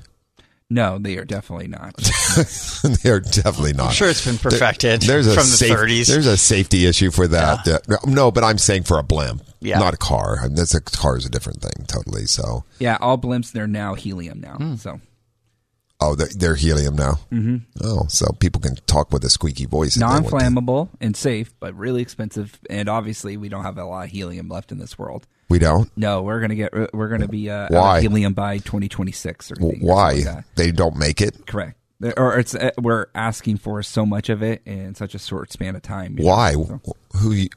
No, 0.73 0.97
they 0.97 1.17
are 1.17 1.25
definitely 1.25 1.67
not. 1.67 1.95
They're 3.03 3.19
definitely 3.19 3.73
not. 3.73 3.87
I'm 3.87 3.93
sure 3.93 4.09
it's 4.09 4.25
been 4.25 4.37
perfected 4.37 5.01
there's 5.01 5.27
a 5.27 5.33
from 5.33 5.43
the 5.43 5.57
safe- 5.57 5.77
30s. 5.77 6.07
There's 6.07 6.25
a 6.27 6.35
safety 6.37 6.85
issue 6.85 7.11
for 7.11 7.27
that. 7.27 7.65
Yeah. 7.67 7.77
Yeah. 7.89 7.97
No, 8.05 8.31
but 8.31 8.43
I'm 8.43 8.57
saying 8.57 8.83
for 8.83 8.97
a 8.97 9.03
blimp, 9.03 9.43
Yeah. 9.61 9.79
not 9.79 9.93
a 9.93 9.97
car. 9.97 10.39
I 10.41 10.47
mean, 10.47 10.55
that's 10.55 10.73
a 10.73 10.81
car 10.81 11.17
is 11.17 11.25
a 11.25 11.29
different 11.29 11.61
thing 11.61 11.85
totally. 11.87 12.25
So, 12.25 12.63
yeah, 12.79 12.97
all 12.99 13.17
blimps 13.17 13.51
they're 13.51 13.67
now 13.67 13.93
helium 13.93 14.41
now. 14.41 14.55
Hmm. 14.55 14.75
So 14.75 14.99
oh, 16.01 16.15
they're, 16.15 16.27
they're 16.35 16.55
helium 16.55 16.95
now. 16.95 17.19
Mm-hmm. 17.31 17.57
Oh, 17.83 18.05
so 18.09 18.31
people 18.39 18.59
can 18.61 18.75
talk 18.87 19.11
with 19.13 19.23
a 19.23 19.29
squeaky 19.29 19.65
voice. 19.65 19.95
if 19.95 19.99
they 20.01 20.05
want 20.05 20.25
to. 20.27 20.31
non-flammable 20.31 20.89
and 20.99 21.15
safe, 21.15 21.53
but 21.59 21.73
really 21.75 22.01
expensive. 22.01 22.59
And 22.69 22.89
obviously, 22.89 23.37
we 23.37 23.47
don't 23.49 23.63
have 23.63 23.77
a 23.77 23.85
lot 23.85 24.05
of 24.05 24.11
helium 24.11 24.49
left 24.49 24.71
in 24.71 24.79
this 24.79 24.97
world. 24.97 25.27
We 25.53 25.59
don't. 25.59 25.87
No, 25.95 26.23
we're 26.23 26.41
gonna 26.41 26.55
get 26.55 26.73
we're 26.95 27.09
gonna 27.09 27.27
be 27.27 27.47
uh, 27.47 27.67
Why? 27.69 28.01
helium 28.01 28.33
by 28.33 28.57
2026 28.57 29.51
or 29.51 29.55
something 29.55 29.81
Why 29.81 30.13
like 30.25 30.45
they 30.55 30.71
don't 30.71 30.95
make 30.97 31.21
it? 31.21 31.45
Correct. 31.45 31.77
Or 32.17 32.39
it's 32.39 32.55
uh, 32.55 32.71
we're 32.81 33.05
asking 33.13 33.57
for 33.57 33.83
so 33.83 34.03
much 34.03 34.29
of 34.29 34.41
it 34.41 34.63
in 34.65 34.95
such 34.95 35.13
a 35.13 35.19
short 35.19 35.51
span 35.51 35.75
of 35.75 35.83
time. 35.83 36.15
know, 36.15 36.25
Why? 36.25 36.53
so. 36.53 36.81
Who? 37.17 37.33
You, 37.33 37.49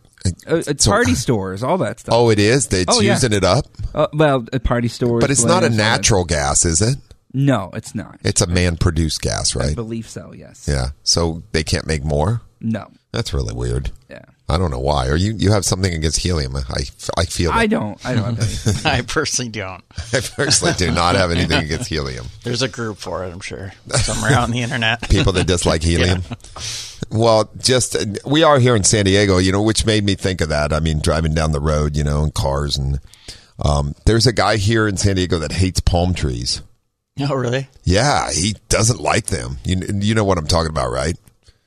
Uh, 0.47 0.57
it's 0.67 0.85
so- 0.85 0.91
party 0.91 1.15
stores, 1.15 1.63
all 1.63 1.79
that 1.79 2.01
stuff. 2.01 2.15
Oh, 2.15 2.29
it 2.29 2.39
is. 2.39 2.67
It's 2.71 2.95
Oh, 2.95 3.01
yeah. 3.01 3.13
using 3.15 3.33
it 3.33 3.45
up, 3.45 3.65
Uh, 3.95 4.09
well, 4.13 4.45
uh, 4.53 4.59
party 4.59 4.89
stores, 4.89 5.23
but 5.23 5.31
it's 5.31 5.45
not 5.45 5.65
a 5.65 5.71
natural 5.71 6.25
gas, 6.27 6.67
is 6.67 6.83
it? 6.83 6.99
No, 7.33 7.71
it's 7.73 7.95
not. 7.95 8.21
It's 8.25 8.43
a 8.43 8.47
man-produced 8.47 9.23
gas, 9.23 9.57
right? 9.57 9.71
I 9.71 9.75
believe 9.75 10.07
so. 10.07 10.35
Yes. 10.37 10.67
Yeah. 10.69 10.89
So 11.03 11.43
they 11.53 11.65
can't 11.65 11.87
make 11.87 12.05
more. 12.05 12.43
No. 12.61 12.91
That's 13.13 13.33
really 13.33 13.55
weird. 13.55 13.91
Yeah. 14.11 14.25
I 14.49 14.59
don't 14.59 14.71
know 14.71 14.81
why. 14.81 15.09
Or 15.09 15.17
you 15.17 15.33
you 15.33 15.51
have 15.51 15.65
something 15.65 15.93
against 15.93 16.21
helium? 16.21 16.57
I 16.57 16.83
I 17.17 17.25
feel 17.25 17.51
that. 17.51 17.59
I 17.59 17.67
don't. 17.67 18.05
I 18.07 18.15
don't. 18.15 18.39
I 18.87 19.03
personally 19.03 19.51
don't. 19.51 19.83
I 20.13 20.21
personally 20.21 20.75
do 20.79 20.91
not 20.93 21.17
have 21.17 21.33
anything 21.33 21.65
against 21.65 21.89
helium. 21.89 22.27
There's 22.45 22.63
a 22.63 22.69
group 22.69 22.99
for 22.99 23.25
it, 23.25 23.33
I'm 23.33 23.41
sure, 23.41 23.73
somewhere 23.89 24.39
on 24.39 24.53
the 24.53 24.63
internet. 24.63 25.09
People 25.11 25.33
that 25.33 25.47
dislike 25.47 25.83
helium. 25.83 26.23
Well, 27.11 27.51
just 27.59 27.97
we 28.25 28.45
are 28.45 28.59
here 28.61 28.77
in 28.77 28.85
San 28.85 29.05
Diego, 29.05 29.39
you 29.39 29.51
know, 29.51 29.63
which 29.63 29.85
made 29.85 30.05
me 30.05 30.15
think 30.15 30.41
of 30.41 30.49
that. 30.51 30.73
I 30.73 30.79
mean, 30.79 31.01
driving 31.01 31.35
down 31.35 31.51
the 31.51 31.61
road, 31.61 31.97
you 31.97 32.05
know, 32.05 32.23
in 32.23 32.31
cars, 32.31 32.77
and 32.77 33.01
um, 33.59 33.95
there's 34.05 34.27
a 34.29 34.33
guy 34.33 34.59
here 34.59 34.87
in 34.87 34.97
San 34.97 35.17
Diego 35.17 35.41
that 35.41 35.53
hates 35.53 35.81
palm 35.81 36.15
trees. 36.15 36.63
Oh, 37.19 37.35
really? 37.35 37.69
Yeah, 37.85 38.31
he 38.31 38.55
doesn't 38.69 39.01
like 39.01 39.27
them. 39.27 39.57
You 39.65 39.83
you 40.01 40.15
know 40.15 40.25
what 40.25 40.39
I'm 40.39 40.47
talking 40.47 40.71
about, 40.71 40.91
right? 40.93 41.17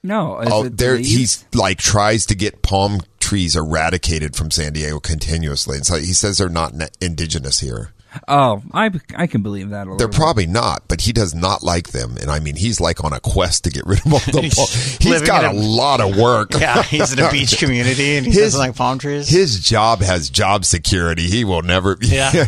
No. 0.03 0.39
Is 0.39 0.49
oh, 0.51 0.65
it 0.65 0.77
there 0.77 0.95
leaves? 0.95 1.09
he's 1.09 1.45
like 1.53 1.77
tries 1.77 2.25
to 2.27 2.35
get 2.35 2.61
palm 2.61 3.01
trees 3.19 3.55
eradicated 3.55 4.35
from 4.35 4.49
San 4.51 4.73
Diego 4.73 4.99
continuously, 4.99 5.77
and 5.77 5.85
so 5.85 5.97
he 5.97 6.13
says 6.13 6.37
they're 6.37 6.49
not 6.49 6.73
indigenous 7.01 7.59
here. 7.59 7.91
Oh, 8.27 8.63
I 8.73 8.89
I 9.15 9.27
can 9.27 9.43
believe 9.43 9.69
that. 9.69 9.81
A 9.83 9.85
They're 9.85 9.91
little 9.93 10.07
bit. 10.07 10.15
probably 10.17 10.47
not, 10.47 10.87
but 10.87 11.01
he 11.01 11.11
does 11.13 11.35
not 11.35 11.61
like 11.61 11.89
them, 11.89 12.17
and 12.19 12.31
I 12.31 12.39
mean, 12.39 12.55
he's 12.55 12.79
like 12.81 13.03
on 13.03 13.13
a 13.13 13.19
quest 13.19 13.65
to 13.65 13.69
get 13.69 13.85
rid 13.85 14.03
of 14.03 14.13
all 14.13 14.19
the. 14.19 14.41
He's 14.41 14.55
palm. 14.55 14.67
he's 14.99 15.21
got 15.21 15.43
a 15.45 15.51
a- 15.51 15.53
lot 15.53 16.01
of 16.01 16.17
work. 16.17 16.53
Yeah, 16.59 16.81
he's 16.81 17.13
in 17.13 17.19
a 17.19 17.29
beach 17.29 17.57
community 17.59 18.17
and 18.17 18.25
he 18.25 18.31
His- 18.31 18.53
doesn't 18.53 18.59
like 18.59 18.75
palm 18.75 18.97
trees. 18.97 19.29
His 19.29 19.59
job 19.59 19.99
has 19.99 20.29
job 20.31 20.65
security. 20.65 21.23
He 21.29 21.43
will 21.43 21.61
never. 21.61 21.97
Yeah. 22.01 22.31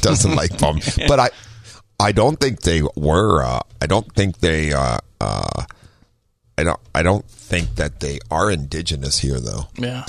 doesn't 0.00 0.34
like 0.34 0.58
palm, 0.58 0.80
but 1.06 1.20
I, 1.20 1.30
I 2.00 2.10
don't 2.10 2.40
think 2.40 2.62
they 2.62 2.82
were. 2.96 3.44
Uh, 3.44 3.60
I 3.80 3.86
don't 3.86 4.12
think 4.14 4.38
they. 4.38 4.72
Uh, 4.72 4.98
uh, 5.20 5.64
I 6.58 6.64
don't. 6.64 6.80
I 6.94 7.02
don't 7.02 7.24
think 7.28 7.74
that 7.76 8.00
they 8.00 8.18
are 8.30 8.50
indigenous 8.50 9.18
here, 9.18 9.38
though. 9.40 9.68
Yeah. 9.76 10.06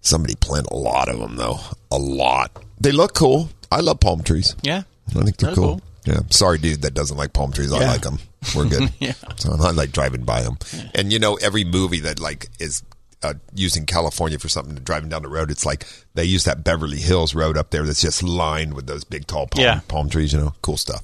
Somebody 0.00 0.36
planted 0.36 0.70
a 0.72 0.76
lot 0.76 1.08
of 1.08 1.18
them, 1.18 1.36
though. 1.36 1.58
A 1.90 1.98
lot. 1.98 2.62
They 2.80 2.92
look 2.92 3.14
cool. 3.14 3.48
I 3.70 3.80
love 3.80 4.00
palm 4.00 4.22
trees. 4.22 4.54
Yeah. 4.62 4.82
I 5.08 5.12
think 5.24 5.36
they're, 5.38 5.48
They're 5.48 5.54
cool. 5.56 5.78
cool. 5.78 5.82
Yeah. 6.04 6.20
Sorry, 6.30 6.58
dude, 6.58 6.82
that 6.82 6.94
doesn't 6.94 7.16
like 7.16 7.32
palm 7.32 7.52
trees. 7.52 7.72
I 7.72 7.78
like 7.86 8.02
them. 8.02 8.18
We're 8.54 8.66
good. 8.68 8.90
Yeah. 9.00 9.12
So 9.36 9.52
I 9.60 9.72
like 9.72 9.90
driving 9.92 10.22
by 10.24 10.42
them. 10.42 10.56
And 10.94 11.12
you 11.12 11.18
know, 11.18 11.34
every 11.36 11.64
movie 11.64 12.00
that 12.00 12.20
like 12.20 12.46
is 12.60 12.82
uh, 13.22 13.34
using 13.54 13.84
California 13.84 14.38
for 14.38 14.48
something, 14.48 14.76
driving 14.76 15.08
down 15.10 15.22
the 15.22 15.28
road, 15.28 15.50
it's 15.50 15.66
like 15.66 15.84
they 16.14 16.24
use 16.24 16.44
that 16.44 16.62
Beverly 16.64 16.98
Hills 16.98 17.34
road 17.34 17.58
up 17.58 17.70
there 17.70 17.82
that's 17.82 18.00
just 18.00 18.22
lined 18.22 18.74
with 18.74 18.86
those 18.86 19.02
big 19.04 19.26
tall 19.26 19.48
palm, 19.48 19.64
Yeah. 19.64 19.80
palm 19.88 20.08
trees. 20.08 20.32
You 20.32 20.38
know, 20.38 20.54
cool 20.62 20.76
stuff. 20.76 21.02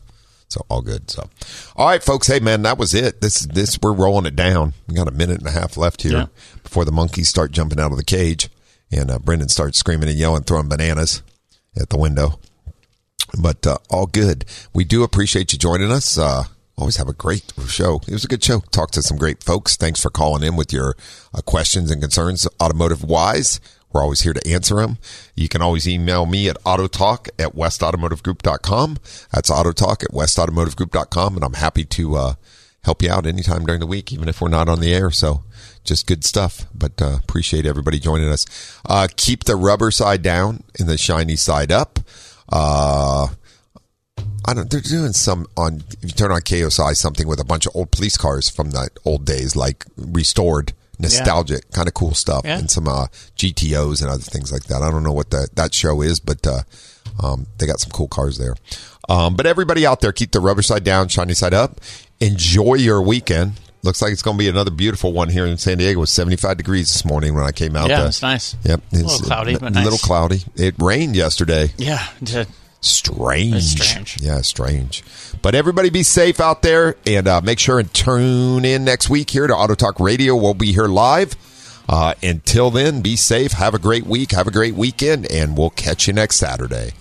So 0.48 0.64
all 0.68 0.82
good. 0.82 1.10
So, 1.10 1.28
all 1.74 1.86
right, 1.88 2.02
folks. 2.02 2.26
Hey, 2.28 2.38
man, 2.38 2.62
that 2.62 2.78
was 2.78 2.94
it. 2.94 3.20
This 3.20 3.40
this 3.46 3.78
we're 3.82 3.92
rolling 3.92 4.26
it 4.26 4.36
down. 4.36 4.74
We 4.86 4.94
got 4.94 5.08
a 5.08 5.12
minute 5.12 5.38
and 5.38 5.46
a 5.48 5.50
half 5.50 5.76
left 5.76 6.02
here 6.02 6.12
Yeah. 6.12 6.26
before 6.62 6.84
the 6.84 6.92
monkeys 6.92 7.28
start 7.28 7.50
jumping 7.50 7.80
out 7.80 7.90
of 7.90 7.98
the 7.98 8.04
cage, 8.04 8.48
and 8.92 9.10
uh, 9.10 9.18
Brendan 9.18 9.48
starts 9.48 9.78
screaming 9.78 10.08
and 10.08 10.18
yelling, 10.18 10.42
throwing 10.44 10.68
bananas 10.68 11.22
at 11.76 11.88
the 11.90 11.98
window. 11.98 12.38
But 13.40 13.66
uh, 13.66 13.78
all 13.90 14.06
good. 14.06 14.44
We 14.72 14.84
do 14.84 15.02
appreciate 15.02 15.52
you 15.52 15.58
joining 15.58 15.90
us. 15.90 16.16
Uh, 16.16 16.44
always 16.78 16.96
have 16.98 17.08
a 17.08 17.12
great 17.12 17.52
show. 17.66 18.00
It 18.06 18.12
was 18.12 18.24
a 18.24 18.28
good 18.28 18.44
show. 18.44 18.60
Talked 18.70 18.94
to 18.94 19.02
some 19.02 19.16
great 19.16 19.42
folks. 19.42 19.76
Thanks 19.76 20.00
for 20.00 20.10
calling 20.10 20.44
in 20.44 20.54
with 20.54 20.72
your 20.72 20.94
uh, 21.34 21.40
questions 21.42 21.90
and 21.90 22.00
concerns, 22.00 22.46
automotive 22.62 23.02
wise. 23.02 23.60
We're 23.94 24.02
always 24.02 24.22
here 24.22 24.32
to 24.32 24.50
answer 24.50 24.74
them. 24.74 24.98
You 25.36 25.48
can 25.48 25.62
always 25.62 25.88
email 25.88 26.26
me 26.26 26.48
at 26.48 26.60
autotalk 26.64 27.28
at 27.38 27.54
westautomotivegroup.com. 27.54 28.98
That's 29.32 29.50
autotalk 29.50 30.02
at 30.02 30.10
westautomotivegroup.com. 30.10 31.36
And 31.36 31.44
I'm 31.44 31.54
happy 31.54 31.84
to 31.84 32.16
uh, 32.16 32.34
help 32.82 33.02
you 33.02 33.10
out 33.10 33.24
anytime 33.24 33.64
during 33.64 33.78
the 33.78 33.86
week, 33.86 34.12
even 34.12 34.28
if 34.28 34.40
we're 34.40 34.48
not 34.48 34.68
on 34.68 34.80
the 34.80 34.92
air. 34.92 35.12
So 35.12 35.44
just 35.84 36.08
good 36.08 36.24
stuff. 36.24 36.66
But 36.74 37.00
uh, 37.00 37.18
appreciate 37.22 37.66
everybody 37.66 38.00
joining 38.00 38.28
us. 38.28 38.46
Uh, 38.84 39.06
keep 39.14 39.44
the 39.44 39.54
rubber 39.54 39.92
side 39.92 40.22
down 40.22 40.64
and 40.76 40.88
the 40.88 40.98
shiny 40.98 41.36
side 41.36 41.70
up. 41.70 42.00
Uh, 42.48 43.28
I 44.46 44.54
don't. 44.54 44.68
They're 44.68 44.80
doing 44.80 45.12
some 45.12 45.46
on. 45.56 45.84
If 46.02 46.04
you 46.04 46.10
turn 46.10 46.32
on 46.32 46.40
KSI, 46.40 46.96
something 46.96 47.26
with 47.26 47.40
a 47.40 47.44
bunch 47.44 47.64
of 47.66 47.74
old 47.74 47.90
police 47.90 48.18
cars 48.18 48.50
from 48.50 48.72
the 48.72 48.90
old 49.04 49.24
days, 49.24 49.56
like 49.56 49.86
restored, 49.96 50.74
nostalgic, 50.98 51.70
kind 51.72 51.88
of 51.88 51.94
cool 51.94 52.14
stuff, 52.14 52.42
Yeah. 52.44 52.58
and 52.58 52.70
some 52.70 52.88
uh, 52.88 53.06
GTOs 53.36 54.00
and 54.02 54.10
other 54.10 54.22
things 54.22 54.52
like 54.52 54.64
that. 54.64 54.82
I 54.82 54.90
don't 54.90 55.02
know 55.02 55.12
what 55.12 55.30
that 55.30 55.54
that 55.56 55.74
show 55.74 56.02
is, 56.02 56.20
but 56.20 56.46
uh, 56.46 56.62
um, 57.22 57.46
they 57.58 57.66
got 57.66 57.80
some 57.80 57.90
cool 57.90 58.08
cars 58.08 58.38
there. 58.38 58.54
Um, 59.08 59.36
but 59.36 59.46
everybody 59.46 59.84
out 59.86 60.00
there, 60.00 60.12
keep 60.12 60.32
the 60.32 60.40
rubber 60.40 60.62
side 60.62 60.84
down, 60.84 61.08
shiny 61.08 61.34
side 61.34 61.52
up. 61.54 61.80
Enjoy 62.20 62.74
your 62.74 63.02
weekend. 63.02 63.60
Looks 63.82 64.00
like 64.00 64.12
it's 64.12 64.22
going 64.22 64.38
to 64.38 64.42
be 64.42 64.48
another 64.48 64.70
beautiful 64.70 65.12
one 65.12 65.28
here 65.28 65.44
in 65.44 65.58
San 65.58 65.76
Diego. 65.76 65.98
It 65.98 66.00
was 66.00 66.10
75 66.10 66.56
degrees 66.56 66.86
this 66.90 67.04
morning 67.04 67.34
when 67.34 67.44
I 67.44 67.52
came 67.52 67.76
out. 67.76 67.90
Yeah, 67.90 68.06
it's 68.06 68.22
nice. 68.22 68.56
Yep, 68.64 68.80
A 68.92 68.96
little 68.96 69.18
cloudy, 69.18 69.58
but 69.58 69.76
a 69.76 69.80
little 69.82 69.98
cloudy. 69.98 70.40
It 70.56 70.74
rained 70.78 71.14
yesterday. 71.16 71.70
Yeah. 71.76 72.02
Strange. 72.84 73.62
Strange. 73.62 74.20
Yeah, 74.20 74.40
strange. 74.42 75.02
But 75.42 75.54
everybody 75.54 75.90
be 75.90 76.02
safe 76.02 76.40
out 76.40 76.62
there 76.62 76.96
and 77.06 77.26
uh, 77.26 77.40
make 77.40 77.58
sure 77.58 77.78
and 77.78 77.92
tune 77.92 78.64
in 78.64 78.84
next 78.84 79.08
week 79.08 79.30
here 79.30 79.46
to 79.46 79.54
Auto 79.54 79.74
Talk 79.74 80.00
Radio. 80.00 80.36
We'll 80.36 80.54
be 80.54 80.72
here 80.72 80.86
live. 80.86 81.34
Uh, 81.88 82.14
until 82.22 82.70
then, 82.70 83.00
be 83.02 83.16
safe. 83.16 83.52
Have 83.52 83.74
a 83.74 83.78
great 83.78 84.06
week. 84.06 84.32
Have 84.32 84.46
a 84.46 84.50
great 84.50 84.74
weekend. 84.74 85.30
And 85.30 85.56
we'll 85.56 85.70
catch 85.70 86.06
you 86.06 86.12
next 86.12 86.36
Saturday. 86.36 86.92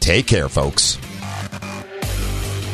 Take 0.00 0.26
care, 0.26 0.48
folks. 0.48 0.98